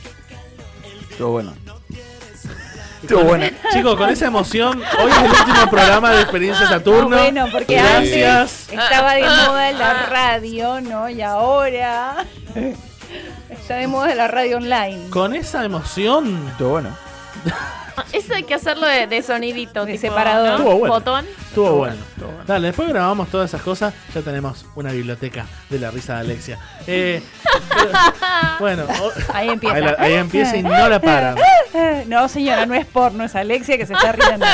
[1.10, 1.54] Estuvo bueno.
[3.02, 3.46] Estuvo bueno.
[3.72, 7.16] Chicos, con esa emoción, hoy es el último programa de Experiencia Saturno.
[7.16, 8.68] Ah, bueno, porque Gracias.
[8.70, 11.08] antes estaba de moda la radio, ¿no?
[11.08, 12.26] Y ahora
[13.50, 15.08] está de moda la radio online.
[15.10, 16.48] Con esa emoción.
[16.48, 16.96] Estuvo bueno.
[18.12, 20.48] Eso hay que hacerlo de, de sonidito, De tipo, separador.
[20.48, 20.56] ¿no?
[20.56, 20.94] Estuvo bueno.
[20.94, 21.26] Botón.
[21.48, 21.96] Estuvo bueno.
[22.46, 23.94] Dale, después grabamos todas esas cosas.
[24.14, 26.58] Ya tenemos una biblioteca de la risa de Alexia.
[26.86, 27.22] Eh,
[27.68, 27.90] pero-
[28.60, 28.84] bueno,
[29.32, 29.76] Ahí empieza.
[29.76, 31.36] Ahí, la- ahí empieza y no la paran.
[32.08, 34.44] No, señora, no es porno, es Alexia que se está riendo.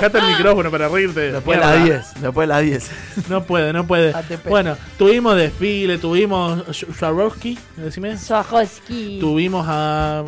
[0.00, 1.32] Dejate el micrófono para reírte.
[1.32, 1.78] Después de Mierda.
[1.78, 1.84] las
[2.14, 2.22] 10.
[2.22, 2.90] Después de las 10.
[3.28, 4.14] No puede, no puede.
[4.14, 4.48] ATP.
[4.48, 6.64] Bueno, tuvimos desfile, tuvimos
[6.98, 8.16] Swarovski, decime.
[8.16, 9.18] Swarovski.
[9.20, 10.24] Tuvimos a.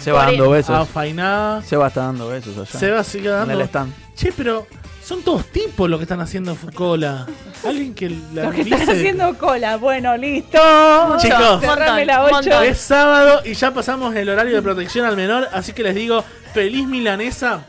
[0.00, 0.88] Se va dando A besos.
[1.28, 1.62] Fainá.
[1.66, 2.78] Se va está dando besos allá.
[2.78, 3.52] Se va sigue dando.
[3.54, 3.92] En el stand.
[4.16, 4.66] Che, pero
[5.04, 7.26] son todos tipos los que están haciendo cola.
[7.66, 9.76] Alguien que la Los que están dice- haciendo cola.
[9.76, 10.58] Bueno, listo.
[11.18, 12.62] Chicos, cerrame la 8.
[12.62, 16.24] Es sábado y ya pasamos el horario de protección al menor, así que les digo,
[16.52, 17.60] feliz milanesa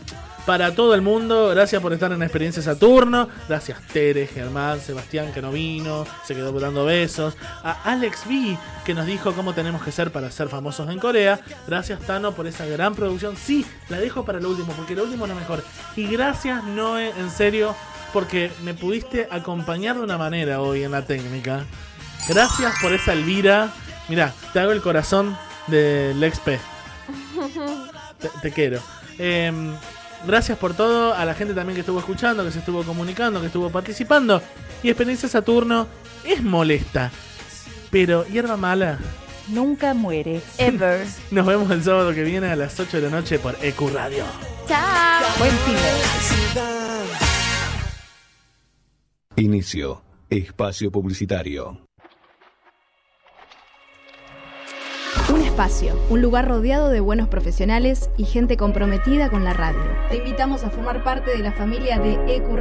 [0.49, 1.49] para todo el mundo.
[1.49, 3.29] Gracias por estar en Experiencia Saturno.
[3.47, 7.37] Gracias Tere, Germán, Sebastián que no vino, se quedó dando besos.
[7.63, 11.39] A Alex B que nos dijo cómo tenemos que ser para ser famosos en Corea.
[11.67, 13.37] Gracias Tano por esa gran producción.
[13.37, 15.63] Sí, la dejo para lo último porque lo último es lo mejor.
[15.95, 17.75] Y gracias Noé, en serio,
[18.11, 21.63] porque me pudiste acompañar de una manera hoy en la técnica.
[22.27, 23.71] Gracias por esa Elvira.
[24.07, 26.47] Mira, te hago el corazón del XP.
[28.17, 28.81] Te, te quiero.
[29.19, 29.75] Em,
[30.25, 31.13] gracias por todo.
[31.13, 34.41] A la gente también que estuvo escuchando, que se estuvo comunicando, que estuvo participando.
[34.83, 35.87] Y Experiencia Saturno
[36.23, 37.11] es molesta.
[37.91, 38.99] Pero hierba mala.
[39.47, 40.41] Nunca muere.
[40.57, 41.07] Ever.
[41.31, 44.23] Nos vemos el sábado que viene a las 8 de la noche por EQ Radio.
[44.67, 45.23] Chao.
[45.39, 45.75] Buen fin
[49.35, 50.03] Inicio.
[50.29, 51.88] Espacio publicitario.
[56.09, 59.81] Un lugar rodeado de buenos profesionales y gente comprometida con la radio.
[60.09, 62.59] Te invitamos a formar parte de la familia de EcuRadio.